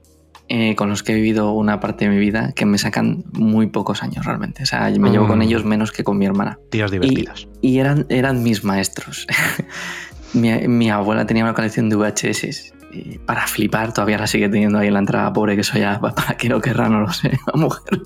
[0.49, 3.67] eh, con los que he vivido una parte de mi vida que me sacan muy
[3.67, 4.63] pocos años realmente.
[4.63, 5.29] O sea, me llevo Mm.
[5.29, 7.49] con ellos menos que con mi hermana Tíos divertidos.
[7.63, 9.27] y eran, eran mis maestros.
[10.35, 14.79] mi, mi abuela tenía una colección de VHS y para flipar, todavía la sigue teniendo
[14.79, 17.31] ahí en la entrada, pobre que soy ya, para que no querrá, no lo sé,
[17.53, 18.01] la mujer.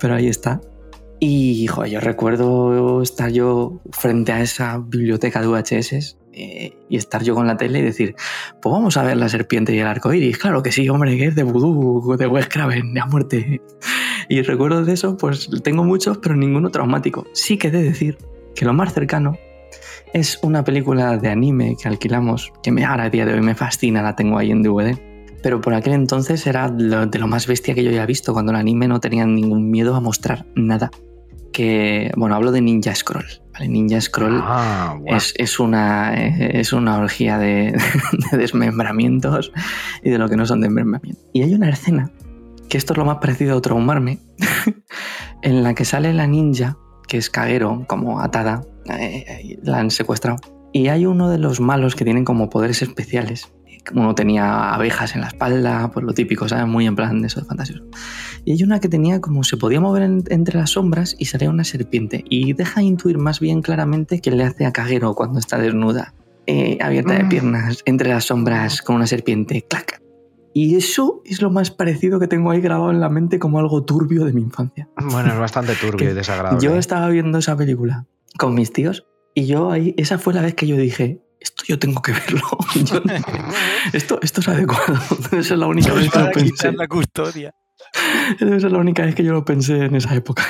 [0.00, 0.60] Pero ahí está.
[1.20, 7.22] Y joder, yo recuerdo estar yo frente a esa biblioteca de VHS eh, y estar
[7.22, 8.16] yo con la tele y decir,
[8.60, 10.38] pues vamos a ver la serpiente y el arco iris.
[10.38, 13.60] Claro que sí, hombre, que es de vudú, de Wes Craven, de a muerte.
[14.28, 17.26] Y recuerdos de eso, pues tengo muchos, pero ninguno traumático.
[17.32, 18.18] Sí que he de decir
[18.54, 19.36] que lo más cercano
[20.12, 23.54] es una película de anime que alquilamos, que me, ahora a día de hoy me
[23.54, 24.98] fascina, la tengo ahí en DVD.
[25.42, 28.56] Pero por aquel entonces era de lo más bestia que yo había visto, cuando el
[28.56, 30.90] anime no tenía ningún miedo a mostrar nada.
[31.54, 33.24] Que, bueno, hablo de Ninja Scroll.
[33.52, 33.68] ¿vale?
[33.68, 37.80] Ninja Scroll Ah, es, es una, eh, es una orgía de,
[38.32, 39.52] de desmembramientos
[40.02, 41.24] y de lo que no son desmembramientos.
[41.32, 42.10] Y hay una escena,
[42.68, 44.18] que esto es lo más parecido a traumarme,
[45.42, 46.76] en la que sale la ninja,
[47.06, 48.62] que es Kagero, como atada,
[48.98, 50.38] eh, la han secuestrado.
[50.72, 53.54] Y hay uno de los malos que tienen como poderes especiales.
[53.92, 56.66] Uno tenía abejas en la espalda, pues lo típico, ¿sabes?
[56.66, 57.82] Muy en plan de eso de fantasioso.
[58.44, 61.50] Y hay una que tenía como se podía mover en- entre las sombras y salía
[61.50, 62.24] una serpiente.
[62.28, 66.14] Y deja intuir más bien claramente que le hace a Kagero cuando está desnuda,
[66.46, 67.28] eh, abierta de Mm.
[67.28, 69.64] piernas, entre las sombras con una serpiente.
[69.68, 70.00] ¡Clac!
[70.56, 73.82] Y eso es lo más parecido que tengo ahí grabado en la mente como algo
[73.84, 74.88] turbio de mi infancia.
[75.10, 76.64] Bueno, es bastante turbio y desagradable.
[76.64, 78.06] Yo estaba viendo esa película
[78.38, 79.04] con mis tíos
[79.34, 82.40] y yo ahí, esa fue la vez que yo dije, esto yo tengo que verlo.
[82.74, 83.02] Yo-
[83.92, 84.98] esto, esto es adecuado.
[85.30, 86.72] Debe ser la única vez que lo Para pensé.
[86.72, 87.54] la custodia.
[88.40, 90.42] Debe ser la única vez que yo lo pensé en esa época.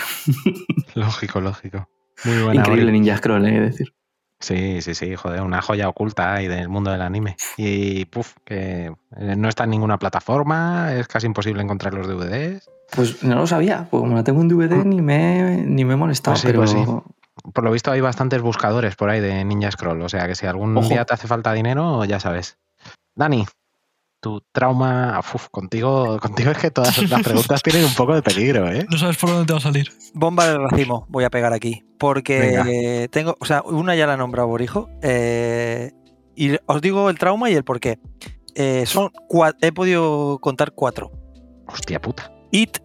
[0.95, 1.89] Lógico, lógico.
[2.25, 2.61] Muy buena.
[2.61, 2.93] Increíble Ori.
[3.01, 3.93] Ninja Scroll, de decir.
[4.41, 7.37] Sí, sí, sí, joder, una joya oculta ahí del mundo del anime.
[7.57, 12.69] Y puf, que eh, no está en ninguna plataforma, es casi imposible encontrar los DVDs.
[12.95, 15.97] Pues no lo sabía, pues como la tengo en DVD ni me, ni me he
[15.97, 16.79] molestado, Pues sí, pero pues sí.
[17.53, 20.47] Por lo visto hay bastantes buscadores por ahí de Ninja Scroll, o sea que si
[20.47, 20.89] algún Ojo.
[20.89, 22.59] día te hace falta dinero, ya sabes.
[23.17, 23.45] Dani,
[24.21, 28.71] tu trauma, uf, contigo, contigo es que todas las preguntas tienen un poco de peligro,
[28.71, 28.87] ¿eh?
[28.89, 29.93] No sabes por dónde te va a salir.
[30.15, 31.85] Bomba de racimo, voy a pegar aquí.
[31.99, 33.09] Porque Venga.
[33.11, 34.89] tengo, o sea, una ya la he nombrado Borijo.
[35.03, 35.93] eh,
[36.37, 37.99] y os digo el trauma y el por qué.
[38.57, 39.11] Eh, son
[39.61, 41.11] he podido contar cuatro.
[41.67, 42.33] Hostia puta.
[42.51, 42.79] It,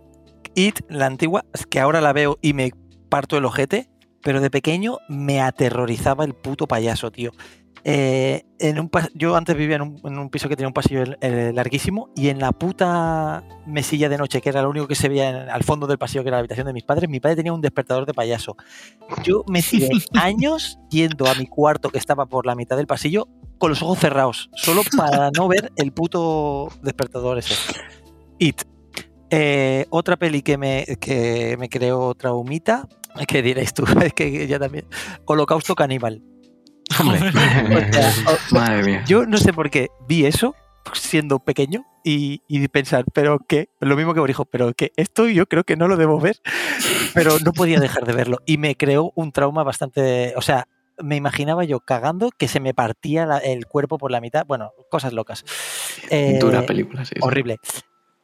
[0.56, 2.72] It, la antigua, es que ahora la veo y me
[3.10, 3.90] parto el ojete,
[4.22, 7.32] pero de pequeño me aterrorizaba el puto payaso, tío.
[7.86, 11.02] Eh, en un yo antes vivía en un, en un piso que tenía un pasillo
[11.22, 15.30] larguísimo y en la puta mesilla de noche, que era lo único que se veía
[15.30, 17.54] en- al fondo del pasillo, que era la habitación de mis padres, mi padre tenía
[17.54, 18.58] un despertador de payaso.
[19.24, 19.88] Yo me tiré
[20.20, 24.00] años yendo a mi cuarto que estaba por la mitad del pasillo con los ojos
[24.00, 27.56] cerrados, solo para no ver el puto despertador ese.
[28.40, 28.62] It.
[29.30, 32.88] Eh, otra peli que me, que me creó traumita,
[33.28, 33.84] ¿qué diréis tú?
[34.04, 34.86] Es que ya también.
[35.26, 36.22] Holocausto Caníbal.
[37.00, 37.20] Hombre,
[37.90, 39.04] O sea, o- Madre mía.
[39.08, 40.56] yo no sé por qué vi eso
[40.94, 45.46] siendo pequeño y, y pensar, pero que, lo mismo que dijo, pero que esto yo
[45.46, 46.38] creo que no lo debo ver,
[47.14, 51.16] pero no podía dejar de verlo y me creó un trauma bastante, o sea, me
[51.16, 55.14] imaginaba yo cagando que se me partía la- el cuerpo por la mitad, bueno, cosas
[55.14, 55.44] locas.
[56.10, 57.14] Eh, Dura película, sí.
[57.16, 57.20] sí.
[57.22, 57.58] Horrible.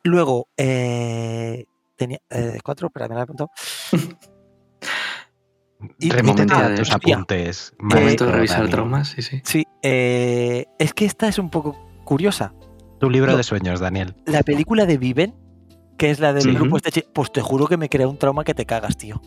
[0.03, 1.65] Luego, eh,
[1.97, 3.51] tenía eh, cuatro, pero me la he apuntado.
[5.99, 7.73] Y- remítete Ah, a tus apuntes.
[7.79, 9.41] Momento de revisar traumas, sí, sí.
[9.43, 11.75] Sí, eh, es que esta es un poco
[12.05, 12.53] curiosa.
[12.99, 13.37] Tu libro No.
[13.37, 14.15] de sueños, Daniel.
[14.25, 15.35] La película de Viven,
[15.97, 16.51] que es la del Sí.
[16.51, 19.21] grupo este, pues te juro que me crea un trauma que te cagas, tío.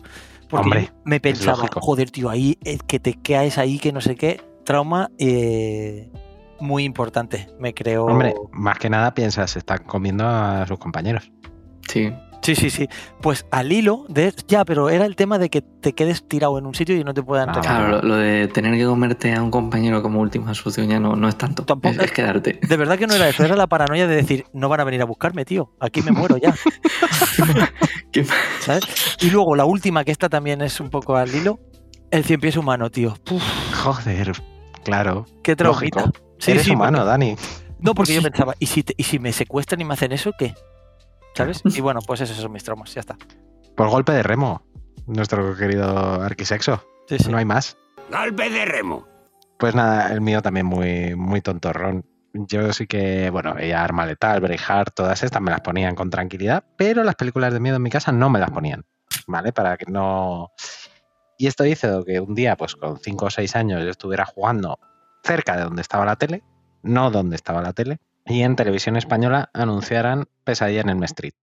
[0.49, 4.15] Porque Hombre, me pensaba, joder, tío, ahí eh, que te caes ahí, que no sé
[4.15, 6.11] qué, trauma eh,
[6.59, 7.47] muy importante.
[7.59, 8.05] Me creo.
[8.05, 11.31] Hombre, más que nada piensas, están comiendo a sus compañeros.
[11.87, 12.11] Sí.
[12.41, 12.87] Sí, sí, sí.
[13.21, 14.33] Pues al hilo de.
[14.47, 17.13] Ya, pero era el tema de que te quedes tirado en un sitio y no
[17.13, 17.61] te puedan Ah.
[17.61, 21.15] Claro, lo, lo de tener que comerte a un compañero como última solución ya no,
[21.15, 21.63] no es tanto.
[21.65, 22.59] Tampoco- es, es quedarte.
[22.67, 25.01] De verdad que no era eso, era la paranoia de decir, no van a venir
[25.01, 25.73] a buscarme, tío.
[25.79, 26.55] Aquí me muero ya.
[28.11, 28.25] ¿Qué-
[28.59, 28.83] ¿Sabes?
[29.21, 31.59] Y luego la última, que esta también es un poco al hilo,
[32.11, 33.15] el cien pies humano, tío.
[33.23, 33.43] Puf,
[33.83, 34.31] Joder,
[34.83, 35.25] claro.
[35.43, 36.11] qué traumita.
[36.39, 37.35] Sí, Eres sí, humano, porque- Dani.
[37.81, 40.31] No, porque yo pensaba, ¿y si, te- ¿y si me secuestran y me hacen eso,
[40.37, 40.53] qué?
[41.35, 41.61] ¿Sabes?
[41.65, 43.17] Y bueno, pues esos son mis traumas, ya está.
[43.75, 44.63] Por golpe de remo,
[45.07, 46.83] nuestro querido arquisexo.
[47.07, 47.29] Sí, sí.
[47.29, 47.77] No hay más.
[48.11, 49.07] Golpe de remo.
[49.57, 52.05] Pues nada, el mío también muy, muy tontorrón.
[52.33, 56.63] Yo sí que, bueno, veía Arma Letal, Braveheart, todas estas me las ponían con tranquilidad,
[56.77, 58.85] pero las películas de miedo en mi casa no me las ponían,
[59.27, 59.51] ¿vale?
[59.51, 60.51] Para que no...
[61.37, 64.79] Y esto hizo que un día, pues con 5 o 6 años, yo estuviera jugando
[65.23, 66.43] cerca de donde estaba la tele,
[66.83, 67.99] no donde estaba la tele,
[68.29, 71.33] y en televisión española anunciaran Pesadilla en el Street.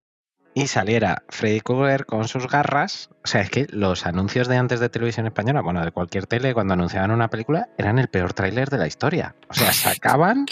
[0.54, 3.10] Y saliera Freddy Krueger con sus garras.
[3.22, 6.54] O sea, es que los anuncios de antes de televisión española, bueno, de cualquier tele,
[6.54, 9.34] cuando anunciaban una película, eran el peor tráiler de la historia.
[9.50, 10.46] O sea, sacaban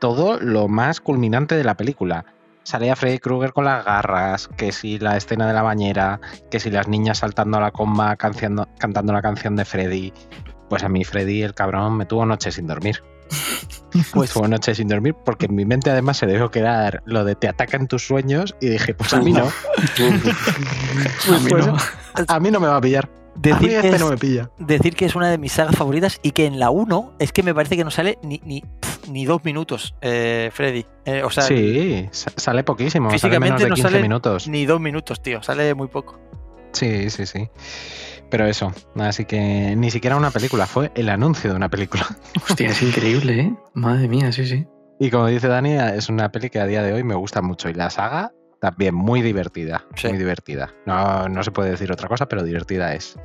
[0.00, 2.24] todo lo más culminante de la película.
[2.64, 6.70] Salía Freddy Krueger con las garras, que si la escena de la bañera, que si
[6.70, 10.12] las niñas saltando a la comba canciando- cantando la canción de Freddy.
[10.68, 13.02] Pues a mí Freddy, el cabrón, me tuvo noche sin dormir.
[14.12, 17.34] Pues Tuvo noche sin dormir porque en mi mente además se debió quedar lo de
[17.34, 19.44] te atacan tus sueños y dije, pues a mí no.
[21.34, 21.76] A mí Pues no.
[22.28, 23.08] a mí no me va a pillar.
[23.08, 24.50] A mí decir, que este es, no me pilla.
[24.58, 27.42] decir que es una de mis sagas favoritas y que en la 1 es que
[27.42, 28.64] me parece que no sale ni, ni,
[29.08, 30.84] ni dos minutos, eh, Freddy.
[31.04, 34.48] Eh, o sea, Sí, sa- sale poquísimo, sale menos físicamente de no 15 sale minutos.
[34.48, 35.42] ni dos minutos, tío.
[35.42, 36.18] Sale muy poco.
[36.72, 37.48] Sí, sí, sí.
[38.30, 42.06] Pero eso, así que ni siquiera una película, fue el anuncio de una película.
[42.48, 43.54] Hostia, es increíble, ¿eh?
[43.74, 44.66] Madre mía, sí, sí.
[45.00, 47.68] Y como dice Dani, es una peli que a día de hoy me gusta mucho.
[47.68, 49.84] Y la saga también muy divertida.
[49.94, 50.08] Sí.
[50.08, 50.74] Muy divertida.
[50.86, 53.16] No, no se puede decir otra cosa, pero divertida es.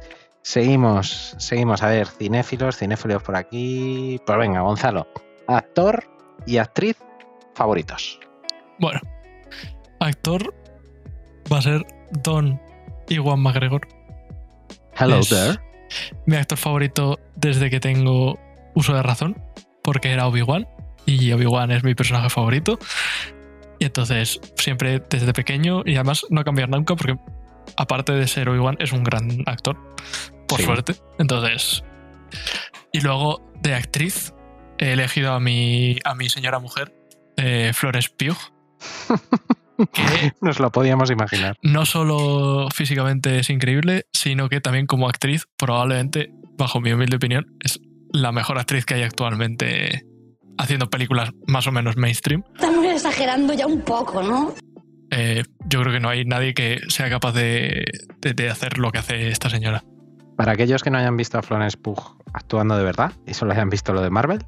[0.43, 1.81] Seguimos, seguimos.
[1.81, 4.21] A ver, cinéfilos, cinéfilos por aquí.
[4.25, 5.07] Pues venga, Gonzalo.
[5.47, 6.03] Actor
[6.45, 6.97] y actriz
[7.55, 8.19] favoritos.
[8.79, 8.99] Bueno,
[9.99, 10.53] actor
[11.51, 11.85] va a ser
[12.23, 12.61] Don
[13.09, 13.87] Iwan McGregor.
[14.99, 15.59] Hello Es there.
[16.25, 18.39] Mi actor favorito desde que tengo
[18.75, 19.41] uso de razón,
[19.83, 20.67] porque era Obi-Wan
[21.05, 22.79] y Obi-Wan es mi personaje favorito.
[23.79, 27.17] Y entonces, siempre desde pequeño, y además no ha cambiado nunca, porque
[27.75, 29.77] aparte de ser Obi-Wan, es un gran actor,
[30.47, 30.65] por Sí.
[30.65, 30.95] suerte.
[31.19, 31.83] Entonces,
[32.91, 34.33] y luego de actriz,
[34.77, 36.93] he elegido a mi, a mi señora mujer,
[37.37, 38.37] eh, Flores Pugh,
[40.41, 41.57] Nos lo podíamos imaginar.
[41.63, 47.45] no solo físicamente es increíble, sino que también como actriz, probablemente, bajo mi humilde opinión,
[47.59, 47.79] es
[48.11, 50.05] la mejor actriz que hay actualmente
[50.57, 52.43] haciendo películas más o menos mainstream.
[52.55, 54.53] Estamos exagerando ya un poco, ¿no?
[55.09, 57.83] Eh, yo creo que no hay nadie que sea capaz de,
[58.21, 59.83] de- de hacer lo que hace esta señora.
[60.37, 63.69] Para aquellos que no hayan visto a Florence Pugh actuando de verdad y solo hayan
[63.69, 64.43] visto lo de Marvel,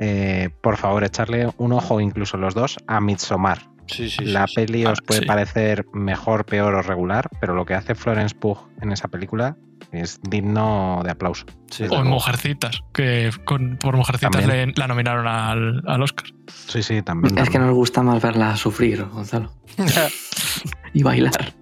[0.00, 3.68] eh, por favor echarle un ojo, incluso los dos, a Midsommar.
[3.88, 4.24] Sí, sí.
[4.24, 5.26] la peli os Ah, puede sí.
[5.26, 9.56] parecer mejor, peor o regular, pero lo que hace Florence Pugh en esa película
[9.92, 11.46] es digno de aplauso.
[11.90, 12.06] O en.
[12.06, 14.68] Mujercitas, que con- por Mujercitas También.
[14.68, 16.26] le- la nominaron al, al Oscar.
[16.68, 17.38] Sí, sí, también.
[17.38, 19.50] Es que nos gusta más verla sufrir, Gonzalo.
[20.92, 21.54] y bailar.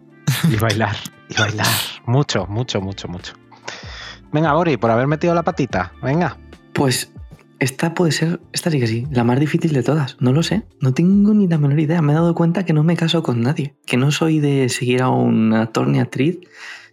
[0.50, 0.96] Y bailar,
[1.28, 1.66] y bailar.
[2.06, 3.34] Mucho, mucho, mucho, mucho.
[4.32, 5.92] Venga, Bori, por haber metido la patita.
[6.02, 6.36] Venga.
[6.72, 7.12] Pues
[7.58, 10.16] esta puede ser, esta sí que sí, la más difícil de todas.
[10.20, 10.64] No lo sé.
[10.80, 12.02] No tengo ni la menor idea.
[12.02, 13.76] Me he dado cuenta que no me caso con nadie.
[13.86, 16.38] Que no soy de seguir a un actor ni actriz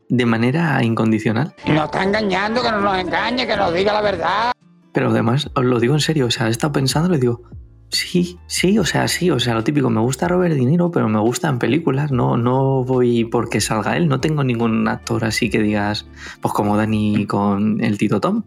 [0.09, 1.53] de manera incondicional.
[1.66, 4.51] Nos está engañando, que no nos engañe, que nos diga la verdad.
[4.93, 7.41] Pero además, os lo digo en serio, o sea, he estado pensando y le digo,
[7.89, 11.09] sí, sí, o sea, sí, o sea, lo típico, me gusta Robert De Niro, pero
[11.09, 15.49] me gusta en películas, no, no voy porque salga él, no tengo ningún actor así
[15.49, 16.05] que digas,
[16.41, 18.43] pues como Dani con el Tito Tom.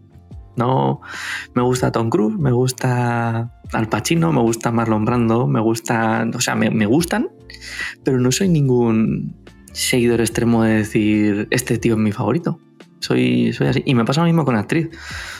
[0.57, 1.01] No,
[1.53, 6.41] me gusta Tom Cruise, me gusta Al Pacino, me gusta Marlon Brando, me gusta, o
[6.41, 7.29] sea, me, me gustan,
[8.03, 9.35] pero no soy ningún
[9.71, 12.59] seguidor extremo de decir, este tío es mi favorito.
[12.99, 13.83] Soy, soy así.
[13.85, 14.89] Y me pasa lo mismo con actriz.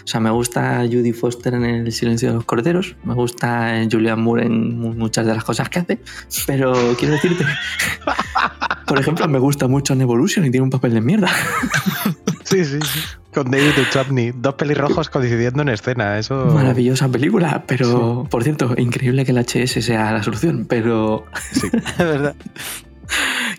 [0.04, 4.22] O sea, me gusta Judy Foster en El silencio de los corderos, me gusta Julianne
[4.22, 6.00] Moore en mu- muchas de las cosas que hace,
[6.46, 7.44] pero quiero decirte,
[8.88, 11.30] por ejemplo, me gusta mucho en Evolution y tiene un papel de mierda.
[12.44, 13.00] Sí, sí, sí.
[13.34, 16.18] Con David Duchovny, dos pelirrojos coincidiendo en escena.
[16.18, 16.46] Eso.
[16.46, 21.68] Maravillosa película, pero por cierto, increíble que el HS sea la solución, pero Sí.
[21.74, 22.36] Es verdad.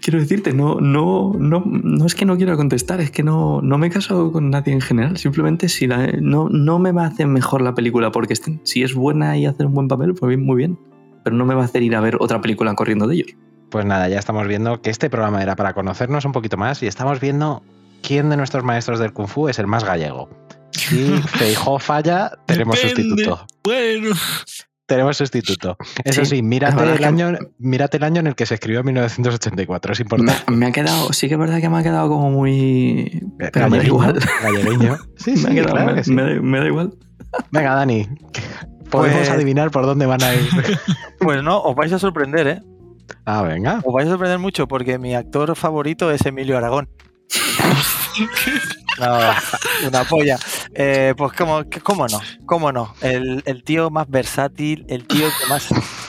[0.01, 3.77] quiero decirte, no, no, no, no es que no quiera contestar, es que no, no
[3.77, 5.19] me caso con nadie en general.
[5.19, 8.37] Simplemente si la, no, no me va a hacer mejor la película porque.
[8.63, 10.79] Si es buena y hace un buen papel, pues bien, muy bien.
[11.25, 13.37] Pero no me va a hacer ir a ver otra película corriendo de ellos.
[13.71, 16.87] Pues nada, ya estamos viendo que este programa era para conocernos un poquito más y
[16.87, 17.63] estamos viendo
[18.03, 20.29] quién de nuestros maestros del Kung Fu es el más gallego.
[20.73, 23.03] Si Feijó falla, tenemos Depende.
[23.03, 23.47] sustituto.
[23.65, 24.15] Bueno,
[24.87, 25.77] Tenemos sustituto.
[26.03, 28.83] Eso Sí, sí, mírate el, que- año, mírate el año en el que se escribió
[28.83, 30.51] 1984, es Me, importante.
[30.51, 33.21] me ha quedado, sí que es verdad que me ha quedado como muy.
[33.39, 34.19] Eh, Pero me da igual.
[34.43, 34.97] gallegueño.
[35.17, 36.13] Sí, Me sí, ha quedado, claro me, que sí.
[36.13, 36.95] me da, me da igual.
[37.51, 38.09] Venga, Dani,
[38.91, 40.49] podemos Pues- adivinar por dónde van a ir.
[41.21, 42.63] Pues no, os vais a sorprender, ¿eh?
[43.25, 43.81] Ah, venga.
[43.85, 46.89] Os vais a sorprender mucho porque mi actor favorito es Emilio Aragón.
[48.99, 49.19] No,
[49.87, 50.39] una polla.
[50.75, 52.95] Eh, pues cómo, cómo no, cómo no.
[53.01, 55.69] El, el tío más versátil, el tío que más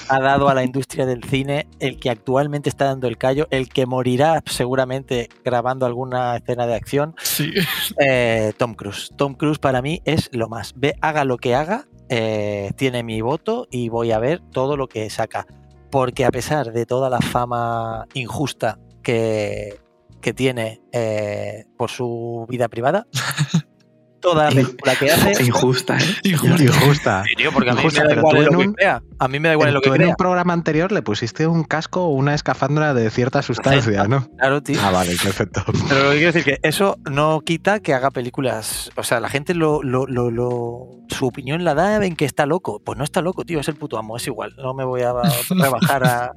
[0.09, 3.69] ha dado a la industria del cine, el que actualmente está dando el callo, el
[3.69, 7.53] que morirá seguramente grabando alguna escena de acción, sí.
[7.99, 9.11] eh, Tom Cruise.
[9.15, 10.73] Tom Cruise para mí es lo más.
[10.75, 14.87] Ve, haga lo que haga, eh, tiene mi voto y voy a ver todo lo
[14.87, 15.45] que saca.
[15.91, 19.79] Porque a pesar de toda la fama injusta que,
[20.21, 23.07] que tiene eh, por su vida privada,
[24.19, 25.43] toda película que hace.
[25.45, 26.15] Injusta, ¿eh?
[26.23, 27.23] Injusta.
[27.25, 29.03] Sí, tío, porque a mí Injusta, me da igual en lo que crea.
[29.19, 31.47] A mí me da igual en lo que Tú en un programa anterior le pusiste
[31.47, 34.27] un casco o una escafandra de cierta sustancia, ¿no?
[34.37, 34.79] Claro, tío.
[34.81, 35.63] Ah, vale, perfecto.
[35.87, 38.91] Pero lo que quiero decir que eso no quita que haga películas.
[38.95, 42.45] O sea, la gente lo, lo, lo, lo- su opinión la da en que está
[42.45, 42.81] loco.
[42.83, 44.53] Pues no está loco, tío, es el puto amo, es igual.
[44.57, 45.13] No me voy a
[45.49, 46.31] rebajar a-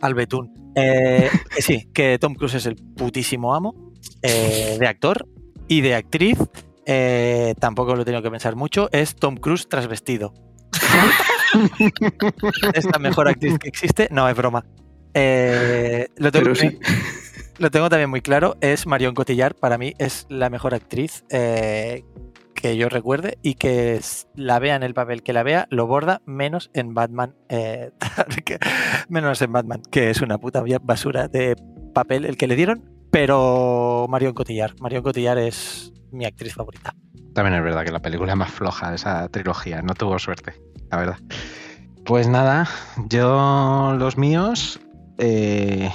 [0.00, 0.52] al betún.
[0.76, 5.26] Eh, sí, que Tom Cruise es el putísimo amo eh, de actor
[5.68, 6.38] y de actriz.
[6.86, 8.88] Eh, tampoco lo he tenido que pensar mucho.
[8.92, 10.34] Es Tom Cruise trasvestido.
[12.74, 14.08] es la mejor actriz que existe.
[14.10, 14.64] No, es broma.
[15.14, 16.78] Eh, lo tengo Pero sí.
[17.58, 22.04] lo tengo también muy claro, es Marion Cotillard, para mí es la mejor actriz eh,
[22.54, 24.00] que yo recuerde y que
[24.34, 27.90] la vea en el papel que la vea, lo borda menos en Batman, eh,
[29.08, 31.56] menos en Batman, que es una puta basura de
[31.94, 36.94] papel el que le dieron, pero Marion Cotillard, Marion Cotillard es mi actriz favorita.
[37.34, 40.54] También es verdad que la película más floja de esa trilogía no tuvo suerte,
[40.90, 41.18] la verdad.
[42.04, 42.68] Pues nada,
[43.08, 44.78] yo los míos
[45.18, 45.90] eh,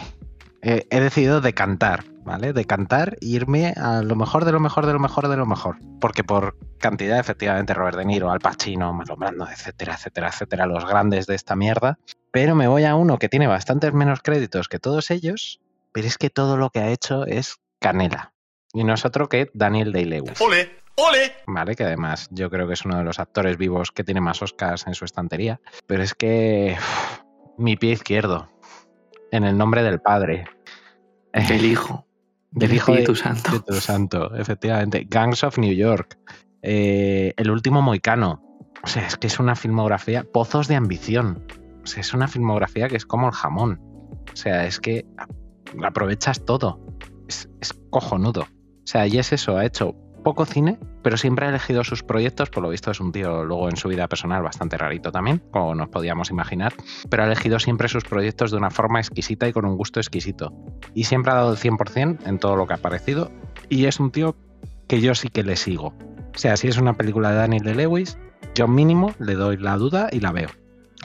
[0.62, 2.52] he, decidido decantar, ¿vale?
[2.52, 5.78] Decantar e irme a lo mejor de lo mejor de lo mejor de lo mejor.
[6.02, 10.86] Porque por cantidad, efectivamente, Robert De Niro, Al Pacino, Marlon Brando, etcétera, etcétera, etcétera, los
[10.86, 12.00] grandes de esta mierda.
[12.32, 15.62] Pero me voy a uno que tiene bastantes menos créditos que todos ellos,
[15.94, 18.34] pero es que todo lo que ha hecho es canela.
[18.74, 20.40] Y no es otro que Daniel Day-Lewis.
[20.42, 20.70] ¡Ole!
[20.96, 21.32] ¡Ole!
[21.48, 21.76] ¿vale?
[21.76, 24.86] Que además yo creo que es uno de los actores vivos que tiene más Oscars
[24.86, 25.60] en su estantería.
[25.88, 26.78] Pero es que
[27.58, 28.50] mi pie izquierdo,
[29.32, 30.46] en el nombre del Padre.
[31.34, 32.06] Del Hijo.
[32.52, 33.40] Del Del Hijo de- Espíritu Santo.
[33.56, 35.06] Espíritu Santo, efectivamente.
[35.08, 36.18] Gangs of New York.
[36.62, 38.44] eh, el último Moicano.
[38.84, 41.46] O sea, es que es una filmografía, pozos de ambición.
[41.84, 43.80] O sea, es una filmografía que es como el jamón.
[44.34, 45.28] O sea, es que a-
[45.88, 46.80] aprovechas todo.
[47.28, 48.48] Es, es cojonudo.
[48.90, 52.50] Sea, y es eso, ha hecho poco cine, pero siempre ha elegido sus proyectos.
[52.50, 55.76] Por lo visto es un tío luego en su vida personal bastante rarito también, como
[55.76, 56.74] nos podíamos imaginar.
[57.08, 60.52] Pero ha elegido siempre sus proyectos de una forma exquisita y con un gusto exquisito.
[60.96, 63.30] Y siempre ha dado el 100% en todo lo que ha aparecido.
[63.70, 64.36] Y es un tío
[64.88, 65.94] que yo sí que le sigo.
[66.34, 68.18] O sea, si es una película de Daniel de Lewis,
[68.56, 70.50] yo mínimo le doy la duda y la veo.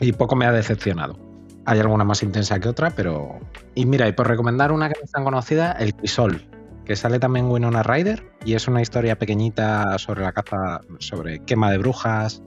[0.00, 1.18] Y poco me ha decepcionado.
[1.66, 3.40] Hay alguna más intensa que otra, pero...
[3.74, 6.53] Y mira, y por recomendar una que no es tan conocida, El Crisol,
[6.84, 11.70] que sale también Winona Ryder y es una historia pequeñita sobre la caza, sobre quema
[11.70, 12.42] de brujas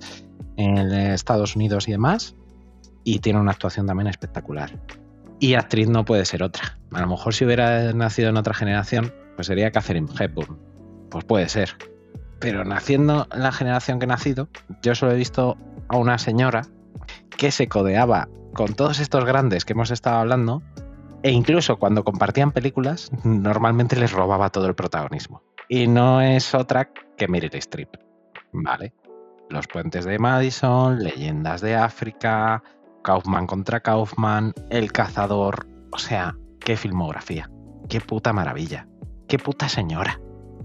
[0.58, 2.36] en Estados Unidos y demás.
[3.04, 4.80] Y tiene una actuación también espectacular.
[5.40, 6.78] Y actriz no puede ser otra.
[6.92, 10.58] A lo mejor si hubiera nacido en otra generación, pues sería Catherine Hepburn.
[11.10, 11.76] Pues puede ser.
[12.40, 14.50] Pero naciendo en la generación que he nacido,
[14.82, 15.58] yo solo he visto
[15.88, 16.64] a una señora
[17.38, 20.64] que se codeaba con todos estos grandes que hemos estado hablando
[21.24, 25.44] e incluso cuando compartían películas, normalmente les robaba todo el protagonismo.
[25.70, 27.90] Y no es otra que Meryl Streep.
[28.54, 28.94] Vale.
[29.50, 32.64] Los puentes de Madison, Leyendas de África,
[33.04, 35.68] Kaufman contra Kaufman, El cazador.
[35.92, 37.50] O sea, qué filmografía.
[37.90, 38.88] Qué puta maravilla.
[39.28, 40.20] Qué puta señora.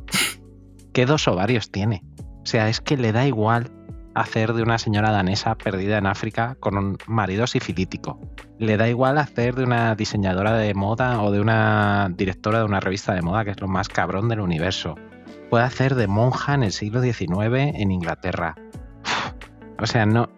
[0.92, 2.04] Qué dos ovarios tiene.
[2.42, 3.70] O sea, es que le da igual
[4.14, 8.20] hacer de una señora danesa perdida en África con un marido sifilítico.
[8.58, 12.80] Le da igual hacer de una diseñadora de moda o de una directora de una
[12.80, 14.96] revista de moda, que es lo más cabrón del universo.
[15.50, 18.54] Puede hacer de monja en el siglo XIX en Inglaterra.
[19.78, 20.28] O sea, no.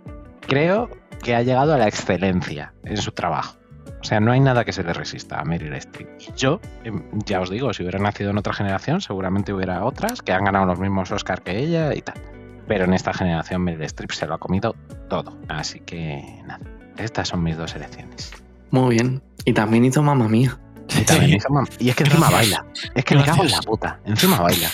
[0.40, 0.88] Creo
[1.22, 3.56] que ha llegado a la excelencia en su trabajo.
[4.00, 6.08] O sea, no hay nada que se le resista a Meryl Streep.
[6.36, 10.32] Yo, em, ya os digo, si hubiera nacido en otra generación, seguramente hubiera otras que
[10.32, 12.34] han ganado los mismos Oscar que ella y tal.
[12.66, 14.74] Pero en esta generación Meryl Streep se lo ha comido
[15.08, 15.36] todo.
[15.48, 16.60] Así que nada,
[16.96, 18.32] estas son mis dos elecciones.
[18.70, 19.22] Muy bien.
[19.44, 20.58] Y también hizo Mamma Mía.
[20.98, 22.59] Y, también hizo mam- y es que encima Gracias.
[22.60, 22.72] baila.
[22.94, 23.66] Es que me cago en la Gracias.
[23.66, 24.01] puta.
[24.05, 24.68] Encima baila.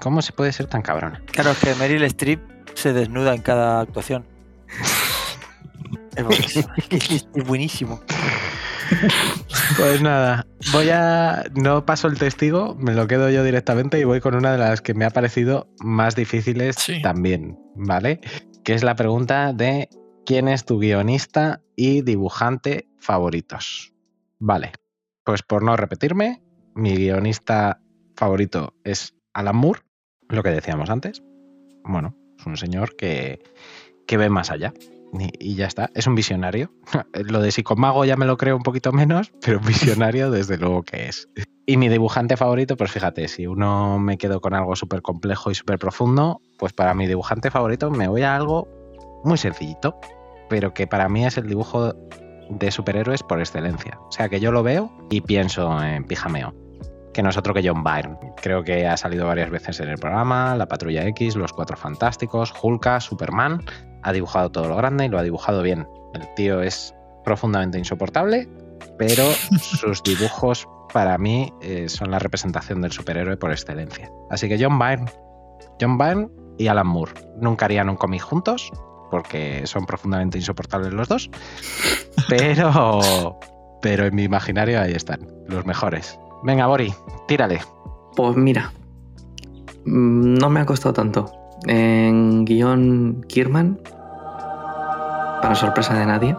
[0.00, 1.22] ¿Cómo se puede ser tan cabrona?
[1.32, 2.40] Claro, es que Meryl Streep
[2.74, 4.24] se desnuda en cada actuación.
[6.16, 6.68] Es buenísimo.
[6.90, 8.00] es buenísimo.
[9.76, 11.44] Pues nada, voy a.
[11.54, 14.80] No paso el testigo, me lo quedo yo directamente y voy con una de las
[14.82, 17.00] que me ha parecido más difíciles Sí.
[17.02, 18.20] también, ¿vale?
[18.64, 19.88] Que es la pregunta de
[20.26, 23.92] ¿quién es tu guionista y dibujante favoritos?
[24.38, 24.72] Vale,
[25.24, 26.42] pues por no repetirme,
[26.74, 27.80] mi guionista
[28.16, 29.80] favorito es Alan Moore,
[30.28, 31.22] lo que decíamos antes.
[31.84, 33.42] Bueno, es un señor que,
[34.06, 34.72] que ve más allá.
[35.12, 36.72] Y, ya está, es un visionario.
[37.12, 41.08] Lo de psicomago ya me lo creo un poquito menos, pero visionario desde luego que
[41.08, 41.28] es.
[41.66, 45.54] Y mi dibujante favorito, pues fíjate, si uno me quedo con algo súper complejo y
[45.54, 48.68] súper profundo, pues para mi dibujante favorito me voy a algo
[49.24, 49.96] muy sencillito,
[50.48, 51.94] pero que para mí es el dibujo
[52.48, 53.98] de superhéroes por excelencia.
[54.08, 56.54] O sea que yo lo veo y pienso en pijameo.
[57.12, 58.16] que no es otro que John Byrne.
[58.40, 62.54] Creo que ha salido varias veces en el programa, La Patrulla X, Los Cuatro Fantásticos,
[62.62, 63.62] Hulka, Superman.
[64.02, 65.88] Ha dibujado todo lo grande y lo ha dibujado bien.
[66.14, 66.94] El tío es
[67.24, 68.48] profundamente insoportable,
[68.98, 69.24] pero
[69.60, 74.10] sus dibujos para mí eh, son la representación del superhéroe por excelencia.
[74.30, 75.10] Así que John Byrne,
[75.80, 76.28] John Byrne
[76.58, 78.70] y Alan Moore nunca harían un cómic juntos
[79.10, 81.30] porque son profundamente insoportables los dos,
[82.28, 83.38] pero
[83.82, 86.18] pero en mi imaginario ahí están, los mejores.
[86.42, 86.92] Venga, Bori,
[87.26, 87.60] tírale.
[88.16, 88.72] Pues mira,
[89.84, 91.32] mm, no me ha costado tanto.
[91.66, 93.80] En guion Kierman,
[95.42, 96.36] para sorpresa de nadie.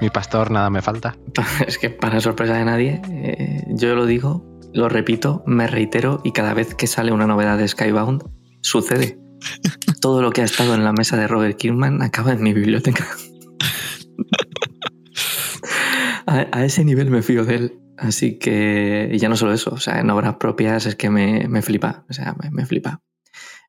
[0.00, 1.16] Mi pastor, nada me falta.
[1.66, 6.32] Es que para sorpresa de nadie, eh, yo lo digo, lo repito, me reitero y
[6.32, 8.24] cada vez que sale una novedad de Skybound,
[8.62, 9.18] sucede.
[10.00, 13.06] Todo lo que ha estado en la mesa de Robert Kierman acaba en mi biblioteca.
[16.26, 17.78] a, a ese nivel me fío de él.
[17.98, 21.46] Así que, y ya no solo eso, o sea, en obras propias es que me,
[21.48, 23.00] me flipa, o sea, me, me flipa.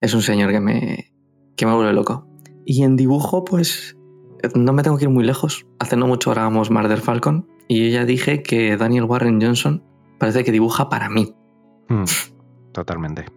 [0.04, 1.14] Es un señor que me,
[1.56, 2.28] que me vuelve loco.
[2.66, 3.96] Y en dibujo, pues,
[4.54, 5.66] no me tengo que ir muy lejos.
[5.80, 9.82] Hace no mucho grabamos Murder Falcon y yo ya dije que Daniel Warren Johnson
[10.20, 11.34] parece que dibuja para mí.
[11.88, 12.04] Mm,
[12.74, 13.28] totalmente.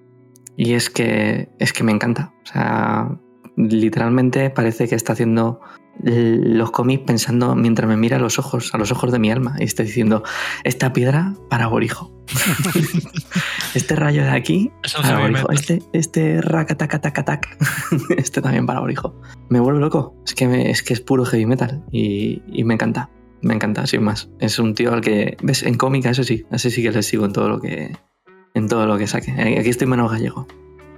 [0.56, 2.34] Y es que, es que me encanta.
[2.42, 3.16] O sea,
[3.56, 5.60] literalmente parece que está haciendo
[6.02, 9.56] los cómics pensando mientras me mira a los ojos, a los ojos de mi alma,
[9.58, 10.22] y está diciendo,
[10.62, 12.12] esta piedra para Borijo.
[13.74, 14.70] este rayo de aquí
[15.02, 15.44] para mete.
[15.52, 17.56] Este, este racatacatacatac,
[18.16, 19.14] este también para Borijo.
[19.48, 20.14] Me vuelve loco.
[20.26, 23.08] Es que, me- es que es puro heavy metal y, y me encanta.
[23.42, 24.28] Me encanta, sin más.
[24.40, 27.24] Es un tío al que, ves, en cómica, eso sí, ese sí que le sigo
[27.26, 27.96] en todo lo que,
[28.54, 29.30] en todo lo que saque.
[29.32, 30.46] Aquí estoy menos gallego.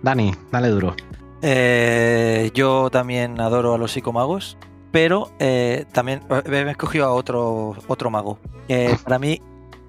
[0.03, 0.95] Dani, dale duro.
[1.43, 4.57] Eh, yo también adoro a los psicomagos,
[4.91, 8.39] pero eh, también eh, me he escogido a otro, otro mago.
[8.69, 9.41] Eh, para mí,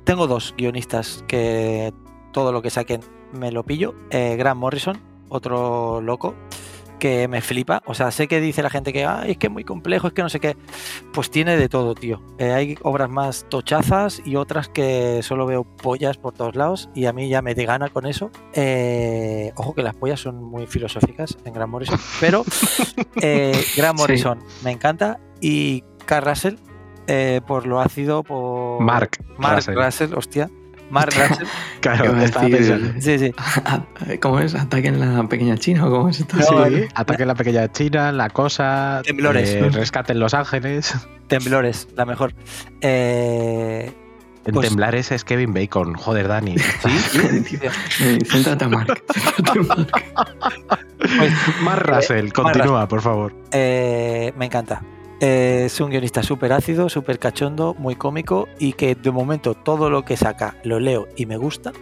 [0.03, 1.93] tengo dos guionistas que
[2.31, 3.01] todo lo que saquen
[3.33, 3.95] me lo pillo.
[4.09, 4.99] Eh, Grant Morrison,
[5.29, 6.35] otro loco,
[6.99, 7.81] que me flipa.
[7.85, 10.13] O sea, sé que dice la gente que "Ay, es que es muy complejo, es
[10.13, 10.55] que no sé qué.
[11.13, 12.21] Pues tiene de todo, tío.
[12.37, 17.05] Eh, hay obras más tochazas y otras que solo veo pollas por todos lados y
[17.05, 18.29] a mí ya me de gana con eso.
[18.53, 22.43] Eh, ojo que las pollas son muy filosóficas en Grant Morrison, pero
[23.21, 24.01] eh, Grant Sí.
[24.01, 26.55] Morrison me encanta y Carl Russell
[27.47, 29.75] por lo ácido, por Mark Mark Russell.
[29.75, 30.49] Russell, hostia.
[30.89, 31.47] Mark Russell.
[31.81, 32.93] Claro, estaba pensando.
[33.01, 33.33] Sí, sí.
[34.21, 34.55] ¿Cómo es?
[34.55, 36.37] ¿Ataque en la pequeña China o cómo es esto?
[36.37, 36.55] No, Sí.
[36.55, 36.87] vale.
[36.95, 39.49] Ataque en la pequeña China, la cosa, Temblores.
[39.49, 40.93] eh, rescate en Los Ángeles.
[41.27, 42.33] Temblores, la mejor.
[42.81, 43.91] Eh,
[44.45, 45.93] En Pues- Temblares es Kevin Bacon.
[45.93, 46.55] Joder, Dani.
[46.55, 49.03] Eh, Céntrate a Mark.
[49.13, 49.87] Céntrate a Mark.
[50.97, 53.33] pues, Mark Russell, continúa, por favor.
[53.51, 54.81] Eh, me encanta.
[55.21, 59.89] Eh, es un guionista súper ácido, súper cachondo, muy cómico y que de momento todo
[59.89, 61.73] lo que saca lo leo y me gusta.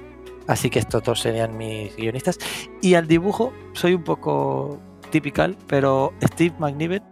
[0.47, 2.39] Así que estos dos serían mis guionistas.
[2.81, 4.79] Y al dibujo soy un poco
[5.11, 7.03] typical, pero Steve McNiven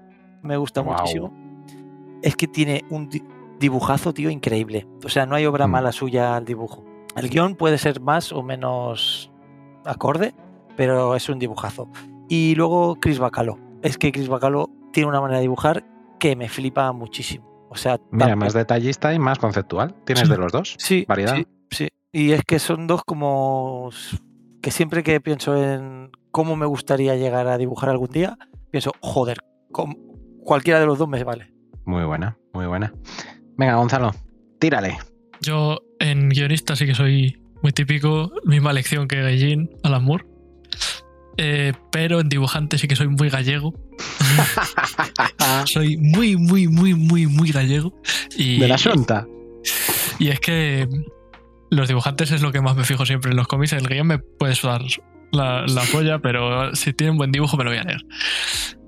[0.41, 1.31] me gusta muchísimo.
[2.21, 3.23] Es que tiene un di-
[3.59, 4.87] dibujazo, tío, increíble.
[5.03, 5.71] O sea, no hay obra Mm.
[5.71, 6.83] mala suya al dibujo.
[7.15, 9.31] El guion puede ser más o menos
[9.85, 10.33] acorde,
[10.75, 11.87] pero es un dibujazo.
[12.29, 13.59] Y luego Chris Bacalo.
[13.83, 15.85] Es que Chris Bacalo tiene una manera de dibujar
[16.29, 17.67] que me flipa muchísimo.
[17.69, 19.93] O sea, Mira, más detallista y más conceptual.
[20.07, 20.31] ¿Tienes Sí.
[20.31, 20.75] de los dos?
[20.79, 21.35] sí, variedad.
[21.35, 21.87] sí, sí.
[22.11, 23.91] Y es que son dos como
[24.59, 28.39] que siempre que pienso en cómo me gustaría llegar a dibujar algún día,
[28.71, 29.37] pienso, joder,
[29.71, 29.95] com-
[30.43, 31.53] cualquiera de los dos me vale.
[31.85, 32.91] Muy buena, muy buena.
[33.55, 34.11] Venga, Gonzalo,
[34.59, 34.97] tírale.
[35.41, 40.25] Yo en guionista sí que soy muy típico, misma lección que Gallín, Alan Moore.
[41.37, 43.73] Eh, pero en dibujante sí que soy muy gallego.
[45.65, 47.93] soy muy, muy, muy, muy, muy gallego.
[48.37, 49.27] Y, De la Xunta.
[50.19, 50.87] Y es que
[51.69, 53.73] los dibujantes es lo que más me fijo siempre en los cómics.
[53.73, 54.81] El guion me puede sudar
[55.31, 58.01] la, la polla, pero si tienen buen dibujo me lo voy a leer.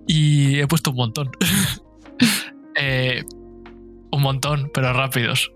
[0.08, 1.32] Y he puesto un montón.
[2.80, 3.24] Eh,
[4.12, 5.52] un montón, pero rápidos.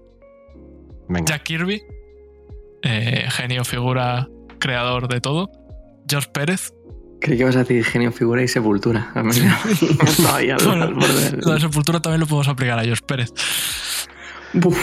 [1.07, 1.25] Venga.
[1.25, 1.83] Jack Kirby,
[2.81, 4.27] eh, genio, figura,
[4.57, 5.51] creador de todo.
[6.09, 6.73] George Pérez,
[7.21, 9.11] Creí que ibas a decir genio, figura y sepultura.
[9.15, 12.47] A mí no- Estaba ahí al, Bueno, al borde del- la sepultura también lo podemos
[12.49, 13.29] aplicar a George Pérez.
[14.53, 14.77] Buf.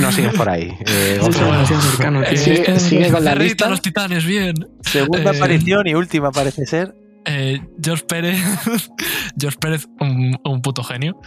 [0.00, 0.72] No sigues por ahí.
[0.86, 2.22] eh, cercano.
[2.22, 3.66] Eh, Sigue- sigue con la lista.
[3.66, 4.54] a los titanes, bien.
[4.80, 6.94] Segunda Eh, aparición y última parece ser.
[7.26, 8.38] Eh, George Pérez,
[9.38, 11.20] George Pérez, un, un puto genio.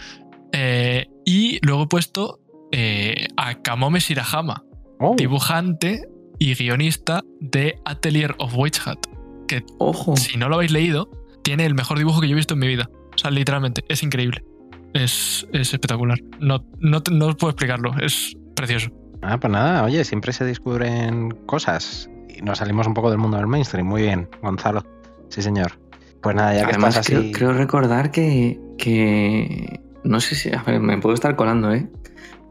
[0.52, 2.40] Eh, y luego he puesto
[2.72, 4.64] eh, a Kamome Shirahama,
[4.98, 6.02] Oh, dibujante
[6.40, 8.98] y guionista de Atelier of Witch Hat.
[9.46, 10.16] Que Ojo.
[10.16, 11.10] si no lo habéis leído,
[11.42, 12.88] tiene el mejor dibujo que yo he visto en mi vida.
[13.14, 14.44] O sea, literalmente, es increíble.
[14.92, 16.18] Es, es espectacular.
[16.40, 18.90] No, no, te- no os puedo explicarlo, es precioso.
[19.22, 23.36] Ah, pues nada, oye, siempre se descubren cosas y nos salimos un poco del mundo
[23.36, 23.86] del mainstream.
[23.86, 24.84] Muy bien, Gonzalo.
[25.30, 25.78] Sí, señor.
[26.22, 27.32] Pues nada, ya que Además, estás creo, así...
[27.32, 29.80] creo recordar que, que.
[30.04, 30.50] No sé si.
[30.54, 31.88] A ver, me puedo estar colando, ¿eh?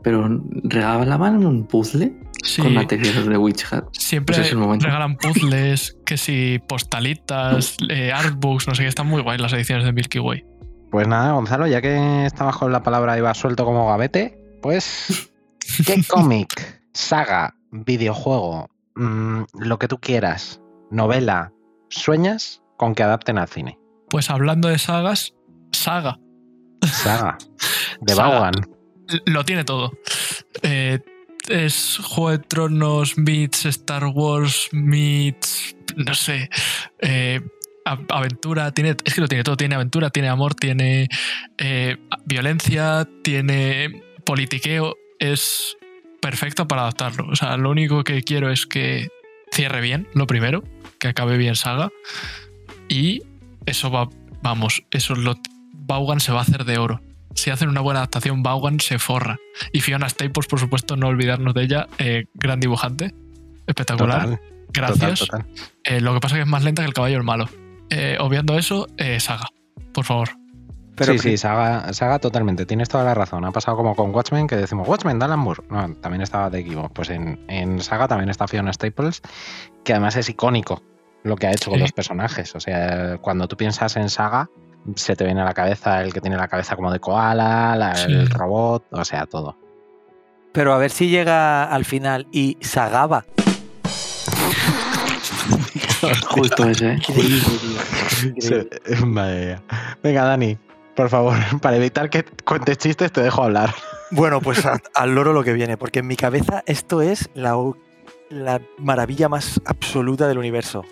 [0.04, 2.14] Pero regalaban un puzzle
[2.44, 2.62] Sí.
[2.62, 3.86] con materiales de Witch Hat.
[3.94, 4.86] Siempre Ese es el momento.
[4.86, 9.86] regalan puzzles, que si postalitas, eh, artbooks, no sé qué, están muy guays las ediciones
[9.86, 10.46] de Milky Way.
[10.92, 15.32] Pues nada, Gonzalo, ya que estabas con la palabra vas suelto como gavete, pues.
[15.88, 20.60] ¿Qué cómic, saga, videojuego, mm, lo que tú quieras,
[20.92, 21.54] novela,
[21.90, 23.80] sueñas con que adapten al cine?
[24.10, 25.34] Pues hablando de sagas,
[25.72, 26.20] Saga.
[26.86, 27.38] Saga.
[28.02, 28.14] De.
[28.16, 28.54] Vaughan.
[29.26, 29.92] Lo tiene todo.
[30.62, 31.00] Eh,
[31.48, 35.76] es Juego de Tronos, meets Star Wars, meets.
[35.96, 36.50] No sé.
[37.00, 37.42] eh,
[37.86, 39.58] aventura, tiene, es que lo tiene todo.
[39.58, 41.10] Tiene aventura, tiene amor, tiene
[41.58, 44.96] eh, violencia, tiene politiqueo.
[45.20, 45.78] Es
[46.22, 47.28] perfecto para adaptarlo.
[47.28, 49.10] O sea, lo único que quiero es que
[49.52, 50.64] cierre bien, lo primero,
[51.00, 51.92] que acabe bien Saga.
[52.88, 53.22] Y
[53.66, 54.10] eso va,
[54.42, 55.36] vamos, eso lo,
[55.74, 57.02] Vaughan se va a hacer de oro.
[57.36, 59.40] Si hacen una buena adaptación, Vaughan se forra.
[59.72, 63.14] Y Fiona Staples, por supuesto, no olvidarnos de ella, eh, gran dibujante,
[63.68, 64.24] espectacular.
[64.24, 64.42] Total.
[64.74, 65.20] Gracias.
[65.20, 65.68] Total, total.
[65.84, 67.50] Eh, lo que pasa es que es más lenta que el caballo del malo.
[67.90, 69.48] Eh, obviando eso, eh, Saga,
[69.94, 70.30] por favor.
[70.96, 72.66] Pero sí, sí, saga, saga totalmente.
[72.66, 73.46] Tienes toda la razón.
[73.46, 75.64] Ha pasado como con Watchmen, que decimos, Watchmen, Alan Moore.
[75.70, 76.88] No, también estaba de equipo.
[76.90, 79.22] Pues en, en Saga también está Fiona Staples,
[79.84, 80.84] que además es icónico
[81.24, 82.56] lo que ha hecho con los personajes.
[82.56, 84.50] O sea, cuando tú piensas en Saga,
[84.96, 87.96] se te viene a la cabeza el que tiene la cabeza como de koala, la-
[87.96, 88.12] Sí.
[88.12, 89.58] el robot, o sea, todo.
[90.52, 93.26] Pero a ver si llega al final y Sagaba.
[96.30, 97.00] Justo ese, ¿eh?
[99.06, 99.64] Madre mía.
[100.02, 100.58] Venga, Dani,
[100.96, 103.74] por favor, para evitar que cuentes chistes, te dejo hablar.
[104.12, 107.56] Bueno, pues a- al loro lo que viene, porque en mi cabeza esto es la,
[108.30, 110.84] la maravilla más absoluta del universo.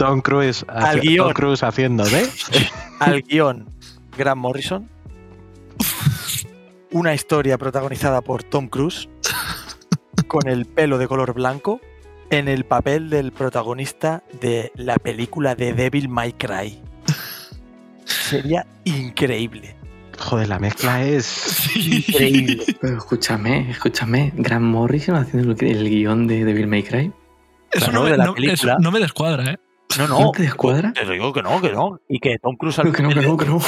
[0.00, 1.26] Tom Cruise, Al guion.
[1.26, 2.26] Tom Cruise haciendo de.
[3.00, 3.68] Al guion
[4.16, 4.88] Grant Morrison.
[6.92, 9.08] Una historia protagonizada por Tom Cruise,
[10.26, 11.80] con el pelo de color blanco,
[12.30, 16.80] en el papel del protagonista de la película de Devil May Cry.
[18.04, 19.76] Sería increíble.
[20.18, 21.70] Joder, la mezcla es.
[21.76, 22.64] Increíble.
[22.80, 24.32] Pero escúchame, escúchame.
[24.36, 27.12] Grant Morrison haciendo el, el guion de Devil May Cry.
[27.70, 28.72] Eso Claro, no, me, de la no- película.
[28.72, 29.58] eso no me descuadra, ¿eh?
[29.98, 30.30] No, ¿No no.
[30.32, 30.92] te descuadra?
[30.92, 32.00] Te digo que no, que no.
[32.08, 33.58] Y que Tom Cruise al Que no, que no, que no.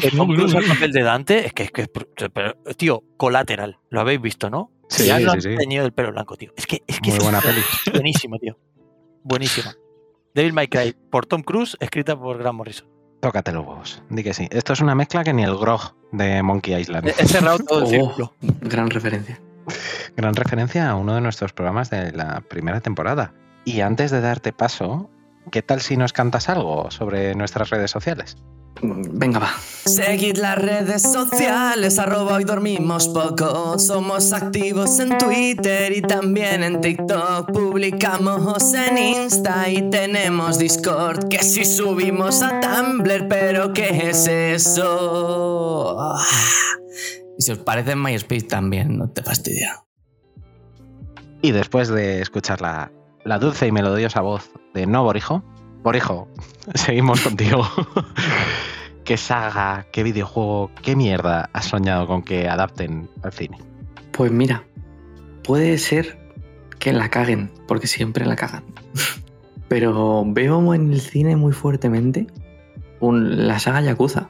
[0.00, 0.74] que Tom No, Cruise no, al no.
[0.74, 1.86] papel de Dante es que es que
[2.32, 3.78] pero, tío, colateral.
[3.90, 4.70] Lo habéis visto, ¿no?
[4.88, 5.56] Sí, ya lo sí, han sí.
[5.56, 6.52] teñido el pelo blanco, tío.
[6.56, 7.60] Es que es que Muy es buena peli.
[7.92, 8.58] buenísimo, tío.
[9.24, 9.74] Buenísima.
[10.34, 12.88] Devil May Cry por Tom Cruise, escrita por Grant Morrison.
[13.20, 14.02] Tócate los huevos.
[14.10, 14.48] Di que sí.
[14.50, 17.06] Esto es una mezcla que ni el grog de Monkey Island.
[17.08, 18.34] He he cerrado todo el Oh, círculo.
[18.60, 19.40] gran referencia.
[20.16, 23.32] Gran referencia a uno de nuestros programas de la primera temporada.
[23.64, 25.08] Y antes de darte paso,
[25.50, 28.36] ¿qué tal si nos cantas algo sobre nuestras redes sociales?
[28.80, 29.52] Venga, va.
[29.84, 33.78] Seguid las redes sociales, arroba hoy dormimos poco.
[33.78, 37.52] Somos activos en Twitter y también en TikTok.
[37.52, 41.28] Publicamos en Insta y tenemos Discord.
[41.28, 45.96] Que si subimos a Tumblr, pero ¿qué es eso?
[46.00, 46.26] Ah.
[47.38, 49.84] Y si os parece en MySpace también, no te fastidia.
[51.40, 52.90] Y después de escuchar la,
[53.24, 55.42] la dulce y melodiosa voz de No Borijo,
[55.82, 56.28] Borijo,
[56.74, 57.66] seguimos contigo.
[59.04, 63.58] ¿Qué saga, qué videojuego, qué mierda has soñado con que adapten al cine?
[64.12, 64.64] Pues mira,
[65.42, 66.18] puede ser
[66.78, 68.62] que la caguen, porque siempre la cagan.
[69.68, 72.26] Pero veo en el cine muy fuertemente
[73.00, 74.28] un- la saga Yakuza.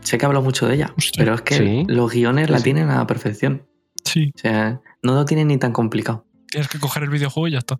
[0.00, 1.22] Sé que hablo mucho de ella, Hostia.
[1.24, 1.84] pero es que Sí.
[1.86, 2.64] los guiones la Sí.
[2.64, 3.66] tienen a la perfección.
[4.04, 6.24] Sí, O sea, no lo tienen ni tan complicado.
[6.50, 7.78] tienes que coger el videojuego y ya está,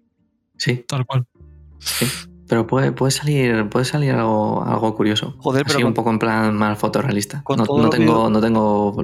[0.60, 1.26] Sí, tal cual.
[2.46, 5.34] pero puede, puede salir, puede salir algo, algo curioso.
[5.38, 7.42] Joder, pero Así con- un poco en plan más fotorrealista.
[7.48, 8.94] No, tengo, no tengo.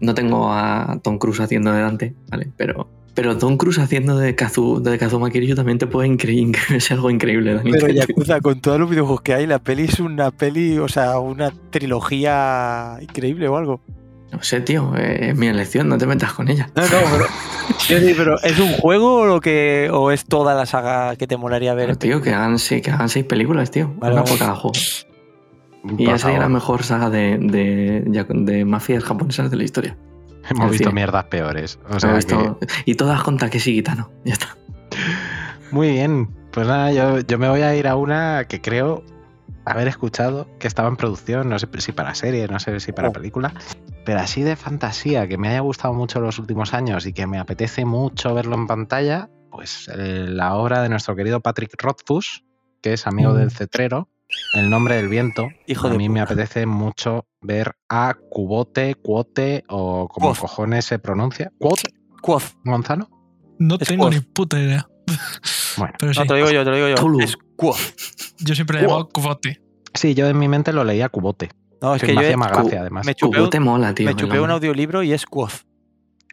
[0.00, 2.50] No tengo a Tom Cruise haciendo de Dante, ¿vale?
[2.56, 2.88] Pero.
[3.14, 7.08] Pero Tom Cruise haciendo de, Kazu, de Kazuma Kiryu también te puede increíble, es algo
[7.10, 7.70] increíble, Dani.
[7.70, 11.20] Pero Yakuza, con todos los videojuegos que hay, la peli es una peli, o sea,
[11.20, 13.80] una trilogía increíble o algo.
[14.36, 16.68] No sé, tío, eh, es mi elección, no te metas con ella.
[16.74, 16.88] No, no,
[18.16, 21.74] pero, ¿es un juego o, lo que, o es toda la saga que te molaría
[21.74, 21.86] ver?
[21.86, 23.92] Pero, tío, que hagan, sí, que hagan seis películas, tío.
[23.98, 24.72] Vale, una por cada juego.
[25.98, 29.96] Y ya sería la mejor saga de, de, de mafias japonesas de la historia.
[30.48, 31.78] Hemos visto mierdas peores.
[31.90, 34.10] O He sea visto- Y todas con Takeshi Gitano.
[34.24, 34.56] Ya está.
[34.90, 34.98] que-
[35.70, 36.28] Muy bien.
[36.52, 39.02] Pues nada, yo, yo me voy a ir a una que creo
[39.66, 43.08] haber escuchado que estaba en producción, no sé si para serie, no sé si para
[43.08, 43.12] Oh.
[43.12, 43.52] película.
[44.04, 47.26] Pero así de fantasía que me haya gustado mucho en los últimos años y que
[47.26, 52.44] me apetece mucho verlo en pantalla, pues eh, la obra de nuestro querido Patrick Rothfuss,
[52.82, 53.36] que es amigo Mm.
[53.36, 54.08] del cetrero,
[54.54, 55.48] El nombre del viento.
[55.66, 60.98] Hijo a de mí me apetece mucho ver a Cubote, Cuote o como cojones se
[60.98, 61.52] pronuncia.
[61.58, 61.80] ¿Cuot,
[62.20, 62.54] Quoth.
[62.64, 63.08] Gonzalo?
[63.58, 64.14] No Es tengo Quoth.
[64.14, 64.88] ni puta idea.
[65.76, 67.20] Bueno, Pero sí, No, te lo digo yo, te lo digo yo.
[67.20, 67.78] Es Quoth.
[68.38, 69.60] yo siempre le he llamado Cubote.
[69.92, 71.50] sí, yo en mi mente lo leía Cubote.
[71.84, 73.04] No, es que que me yo hacía más gracia, además.
[73.04, 74.06] me chupé, un, Cubote mola, tío.
[74.06, 75.64] me chupé un audiolibro y es Quoth.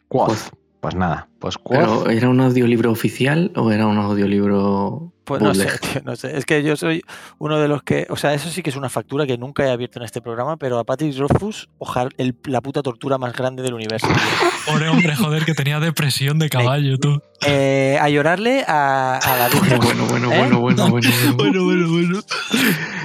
[0.08, 0.48] Quoth.
[0.80, 1.56] Pues nada, pues.
[1.80, 6.36] ¿Pero era un audiolibro oficial o era un audiolibro Pues no sé, tío, no sé.
[6.36, 7.02] Es que yo soy
[7.38, 8.06] uno de los que.
[8.10, 10.56] O sea, eso sí que es una factura que nunca he abierto en este programa,
[10.56, 12.10] pero a Patrick Rothfuss, ojalá
[12.44, 14.08] la puta tortura más grande del universo.
[14.66, 17.20] Pobre hombre, joder, que tenía depresión de caballo, tú.
[17.44, 19.60] Eh, a llorarle a, a la luz.
[19.82, 20.38] Bueno, bueno, ¿Eh?
[20.38, 21.34] bueno, bueno, bueno, bueno.
[21.36, 22.20] Bueno, bueno, bueno.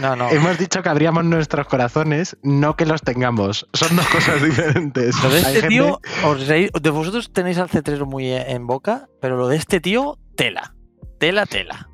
[0.02, 0.30] No, no.
[0.30, 3.66] Hemos dicho que abríamos nuestros corazones, no que los tengamos.
[3.74, 5.16] Son dos cosas diferentes.
[5.24, 9.48] Hay este gente- tío, os de vosotros tenéis al cetrero muy en boca, pero lo
[9.48, 10.74] de este tío, tela.
[11.20, 11.90] Tela, tela.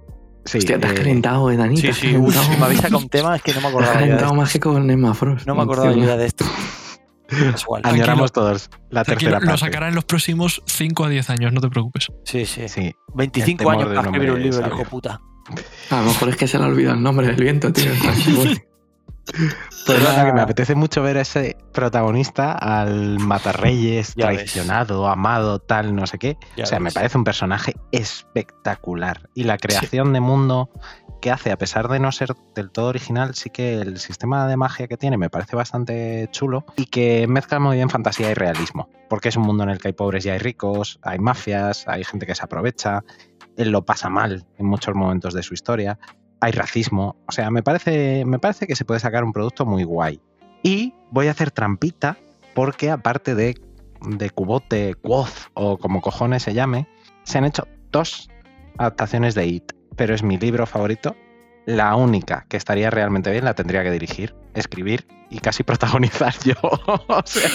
[0.46, 1.76] Sí, Hostia, te has eh, calentado, eh, Dani.
[1.76, 2.42] te Sí, has sí, calentado.
[2.52, 4.06] uy, me habéis sacado un tema, es que no me Te has acordaba yo de
[4.08, 5.48] calentado más que con Emma Frost.
[5.48, 6.46] No me acordaba yo de esto.
[7.84, 9.60] Añoramos todos la tercera lo parte.
[9.60, 12.08] sacará en los próximos 5 a 10 años, no te preocupes.
[12.26, 12.68] Sí, sí.
[12.68, 15.20] Sí, 25 El temor años para escribir un libro, hijo puta.
[15.90, 17.92] A lo mejor es que se le ha olvidado el nombre del viento, tío.
[19.86, 24.38] Pues nada, que me apetece mucho ver a ese protagonista, al matarreyes, Ya ves.
[24.38, 26.38] traicionado, amado, tal, no sé qué.
[26.56, 29.30] Ya o sea, me parece un personaje espectacular.
[29.34, 30.70] Y la creación de mundo
[31.22, 34.58] que hace, a pesar de no ser del todo original, sí que el sistema de
[34.58, 38.90] magia que tiene me parece bastante chulo y que mezcla muy bien fantasía y realismo.
[39.10, 42.04] Porque es un mundo en el que hay pobres y hay ricos, hay mafias, hay
[42.04, 43.04] gente que se aprovecha,
[43.56, 45.98] él lo pasa mal en muchos momentos de su historia
[46.44, 47.16] hay racismo.
[47.26, 50.20] O sea, me parece, me parece que se puede sacar un producto muy guay.
[50.62, 52.18] Y voy a hacer trampita
[52.54, 53.56] porque aparte de,
[54.36, 56.86] Cubote, Quoth o como cojones se llame,
[57.24, 58.30] se han hecho dos
[58.78, 61.16] adaptaciones de It, pero es mi libro favorito.
[61.66, 66.56] La única que estaría realmente bien la tendría que dirigir, escribir y casi protagonizar yo.
[66.62, 67.50] o sea,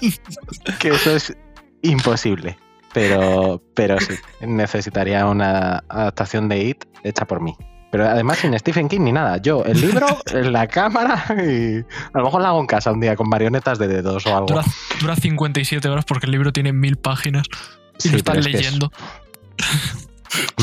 [0.00, 1.36] que, que eso es
[1.82, 2.58] imposible.
[2.92, 7.56] Pero, pero sí, necesitaría una adaptación de It hecha por mí.
[7.94, 9.36] Pero además sin Stephen King ni nada.
[9.36, 12.98] Yo, el libro, en la cámara y a lo mejor la hago en casa un
[12.98, 14.46] día con marionetas de dedos o algo.
[14.48, 14.64] Dura,
[15.00, 17.46] dura 57 horas porque el libro tiene mil páginas
[18.00, 18.90] y Sí, lo están pero es que es- leyendo.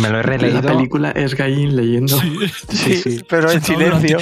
[0.02, 0.62] me lo he releído.
[0.62, 2.20] La película es Gallín leyendo.
[2.20, 2.38] Sí.
[2.70, 3.26] Sí, sí.
[3.30, 4.18] Pero en Sentado silencio.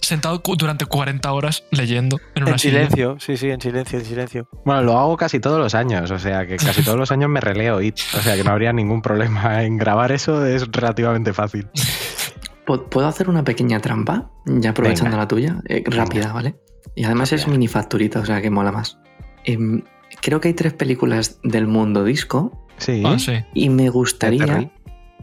[0.00, 2.74] Sentado durante 40 horas leyendo en una En silla.
[2.74, 4.48] silencio, sí, sí, en silencio, en silencio.
[4.64, 7.40] Bueno, lo hago casi todos los años, o sea que casi todos los años me
[7.40, 11.66] releo It, o sea que no habría ningún problema en grabar eso, es relativamente fácil.
[12.66, 14.30] ¿Pu- ¿Puedo hacer una pequeña trampa?
[14.46, 15.22] Ya aprovechando Venga.
[15.22, 15.56] la tuya.
[15.68, 16.56] Eh, rápida, ¿vale?
[16.94, 18.98] Y además es mini facturita, o sea que mola más.
[19.44, 19.82] Em,
[20.22, 23.34] creo que hay tres películas del mundo disco Sí, Ah, sí.
[23.54, 24.70] y me gustaría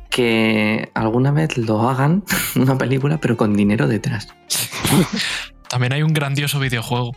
[0.09, 2.23] que alguna vez lo hagan,
[2.55, 4.27] una película, pero con dinero detrás.
[5.69, 7.13] También hay un grandioso videojuego.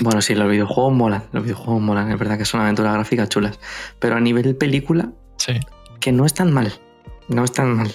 [0.00, 3.58] Bueno, sí, los videojuegos molan, los videojuegos molan, es verdad que son aventuras gráficas chulas,
[3.98, 5.54] pero a nivel película, Sí.
[6.00, 6.72] que no es tan mal,
[7.28, 7.92] no es tan mal,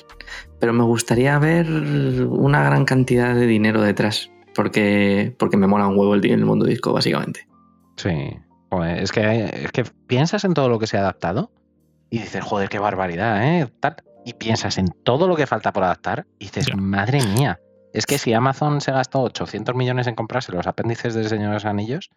[0.64, 5.98] pero me gustaría ver una gran cantidad de dinero detrás, porque, porque me mola un
[5.98, 7.50] huevo el, el mundo disco, básicamente.
[7.98, 8.40] Sí.
[8.70, 11.52] Joder, es, que, es que piensas en todo lo que se ha adaptado
[12.10, 13.70] y dices, joder, qué barbaridad, ¿eh?
[13.82, 13.98] Tal.
[14.24, 17.60] Y piensas en todo lo que falta por adaptar y dices, madre mía.
[17.92, 21.54] Es que si Amazon se gastó 800 millones en comprarse los apéndices del Señor de
[21.56, 22.10] los Anillos,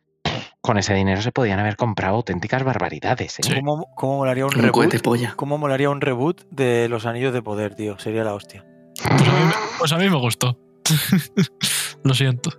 [0.66, 3.42] con ese dinero se podían haber comprado auténticas barbaridades, ¿eh?
[3.42, 3.54] Sí.
[3.54, 4.72] ¿Cómo, cómo molaría un, Un reboot?
[4.74, 5.32] cohete polla.
[5.36, 7.98] ¿Cómo molaría un reboot de Los Anillos de Poder, tío?
[7.98, 8.66] Sería la hostia.
[8.98, 10.58] Pues a mí, me- pues a mí me gustó.
[12.04, 12.50] Lo siento.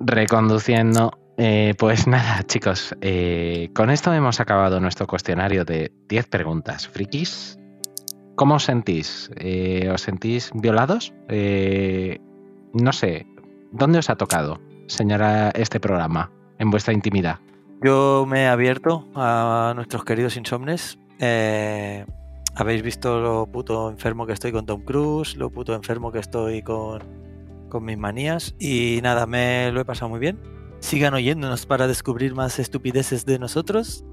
[0.00, 1.18] Reconduciendo.
[1.38, 6.88] eh, pues nada, chicos, eh, con esto hemos acabado nuestro cuestionario de 10 preguntas.
[6.88, 7.58] Frikis,
[8.34, 9.30] ¿cómo os sentís?
[9.36, 11.14] Eh, ¿Os sentís violados?
[11.28, 12.18] Eh,
[12.74, 13.26] no sé,
[13.72, 16.30] ¿dónde os ha tocado, señora, este programa?
[16.58, 17.38] En vuestra intimidad.
[17.82, 20.98] Yo me he abierto a nuestros queridos insomnes.
[21.18, 22.04] Eh,
[22.54, 26.62] Habéis visto lo puto enfermo que estoy con Tom Cruise, lo puto enfermo que estoy
[26.62, 27.00] con,
[27.70, 28.54] con mis manías.
[28.58, 30.38] Y nada, me lo he pasado muy bien.
[30.80, 34.04] Sigan oyéndonos para descubrir más estupideces de nosotros.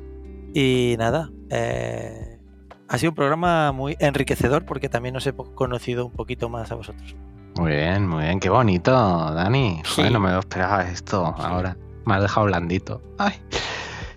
[0.53, 2.40] Y nada, eh,
[2.88, 6.76] ha sido un programa muy enriquecedor porque también os he conocido un poquito más a
[6.76, 7.16] vosotros.
[7.57, 9.82] Muy bien, muy bien, qué bonito, Dani.
[9.84, 9.95] Sí.
[9.98, 11.76] Joder, no me lo esperaba esto ahora.
[12.05, 13.01] Me ha dejado blandito.
[13.17, 13.34] Ay,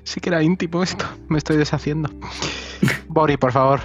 [0.05, 1.05] sí que era íntimo esto.
[1.29, 2.11] Me estoy deshaciendo.
[3.09, 3.81] Bori, por favor.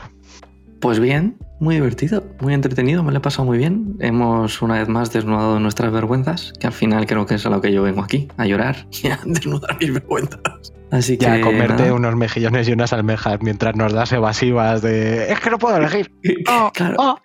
[0.79, 3.95] Pues bien, muy divertido, muy entretenido, me lo he pasado muy bien.
[3.99, 7.61] Hemos una vez más desnudado nuestras vergüenzas, que al final creo que es a lo
[7.61, 10.39] que yo vengo aquí, a llorar y a desnudar mis vergüenzas.
[10.91, 11.25] Así que.
[11.25, 15.31] Ya, comerte unos mejillones y unas almejas mientras nos das evasivas de.
[15.31, 16.11] Es que no puedo elegir.
[16.47, 16.95] Oh, Claro.
[16.99, 17.19] oh,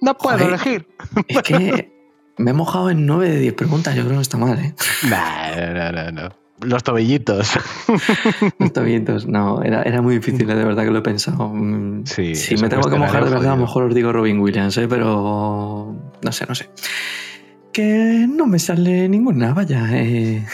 [0.00, 0.48] no puedo Joder.
[0.54, 0.88] elegir.
[1.28, 1.93] Es que
[2.36, 4.74] me he mojado en 9 de 10 preguntas, yo creo que está mal, ¿eh?
[5.08, 6.28] Nah, no, no, no.
[6.60, 7.52] Los tobillitos.
[8.58, 11.48] Los tobillitos, no, era, era muy difícil, de verdad que lo he pensado.
[11.48, 14.38] Mm, Sí, si me tengo que mojar de verdad, a lo mejor os digo Robin
[14.38, 14.86] Williams, ¿eh?
[14.88, 16.70] pero no sé, no sé.
[17.72, 19.84] Que no me sale ninguna, vaya.
[19.92, 20.44] Eh...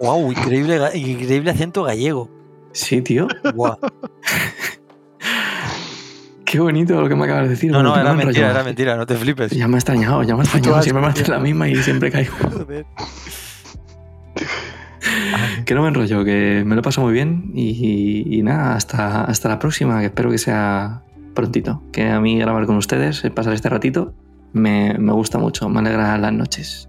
[0.00, 2.28] Wow, increíble, increíble acento gallego.
[2.72, 3.28] Sí, tío.
[3.54, 3.78] Guau.
[6.46, 7.72] Qué bonito lo que me acabas de decir.
[7.72, 9.50] No, no, era mentira, era mentira, no te flipes.
[9.50, 10.80] Ya me ha extrañado, ya me ha extrañado.
[10.80, 12.34] Siempre me haces la misma y siempre caigo.
[12.50, 12.86] Joder.
[15.64, 19.48] Que no me enrollo, que me lo paso muy bien y, y nada, hasta, hasta
[19.48, 21.02] la próxima, que espero que sea
[21.34, 21.82] prontito.
[21.92, 24.14] Que a mí grabar con ustedes, eh, pasar este ratito,
[24.52, 26.88] me, me gusta mucho, me alegra las noches.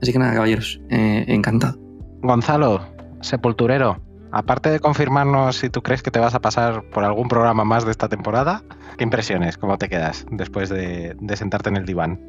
[0.00, 1.78] Así que nada, caballeros, eh, encantado.
[2.22, 2.86] Gonzalo,
[3.20, 4.00] sepulturero,
[4.32, 7.84] aparte de confirmarnos si tú crees que te vas a pasar por algún programa más
[7.84, 8.62] de esta temporada,
[8.96, 9.58] ¿qué impresiones?
[9.58, 12.20] ¿Cómo te quedas después de, de sentarte en el diván?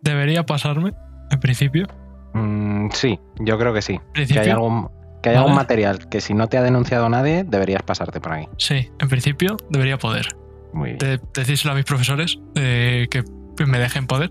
[0.00, 0.92] Debería pasarme,
[1.30, 1.86] en principio.
[2.34, 4.00] Mm, sí, yo creo que sí.
[4.14, 4.88] Que hay algún,
[5.22, 5.38] que hay Vale.
[5.38, 8.48] algún material que si no te ha denunciado nadie, deberías pasarte por ahí.
[8.58, 10.28] Sí, en principio debería poder.
[10.72, 10.98] Muy bien.
[10.98, 13.24] De, decírselo a mis profesores eh, que
[13.66, 14.30] me dejen poder,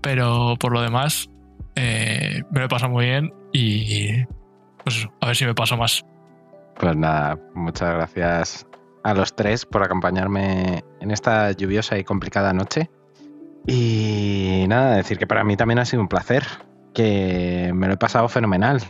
[0.00, 1.30] pero por lo demás
[1.74, 4.24] eh, me lo he pasado muy bien y
[4.84, 6.04] pues eso, a ver si me paso más.
[6.78, 8.66] Pues nada, muchas gracias
[9.02, 12.88] a los tres por acompañarme en esta lluviosa y complicada noche.
[13.66, 16.44] Y nada, decir que para mí también ha sido un placer,
[16.94, 18.80] que me lo he pasado fenomenal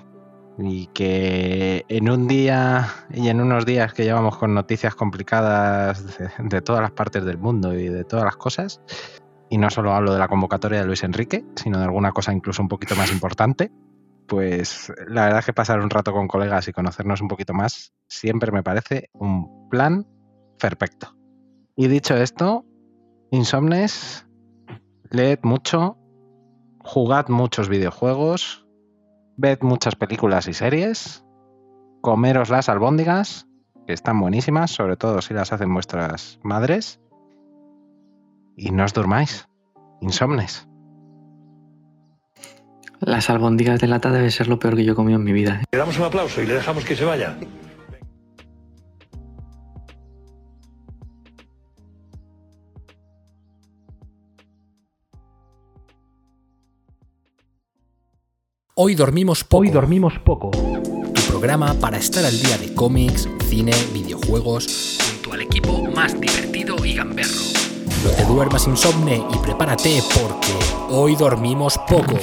[0.59, 6.61] y que en un día y en unos días que llevamos con noticias complicadas de,
[6.61, 8.83] todas las partes del mundo y de todas las cosas,
[9.49, 12.61] y no solo hablo de la convocatoria de Luis Enrique, sino de alguna cosa incluso
[12.61, 13.73] un poquito más importante,
[14.29, 17.95] pues la verdad es que pasar un rato con colegas y conocernos un poquito más
[18.07, 20.07] siempre me parece un plan
[20.61, 21.17] perfecto.
[21.75, 22.65] Y dicho esto,
[23.31, 24.29] insomnes,
[25.11, 25.97] leed mucho,
[26.81, 28.67] jugad muchos videojuegos,
[29.37, 31.25] ved muchas películas y series,
[32.03, 33.49] comeros las albóndigas,
[33.87, 37.01] que están buenísimas, sobre todo si las hacen vuestras madres,
[38.57, 39.49] y no os durmáis,
[40.01, 40.68] insomnes.
[43.01, 45.61] Las albóndigas de lata debe ser lo peor que yo he comido en mi vida.
[45.63, 45.65] ¿eh?
[45.71, 47.37] Le damos un aplauso y le dejamos que se vaya.
[58.75, 59.63] Hoy dormimos poco.
[59.63, 60.51] Hoy dormimos poco.
[60.51, 66.85] Tu programa para estar al día de cómics, cine, videojuegos, junto al equipo más divertido
[66.85, 67.43] y gamberro.
[68.05, 70.53] No te duermas insomne y prepárate porque
[70.91, 72.19] hoy dormimos poco.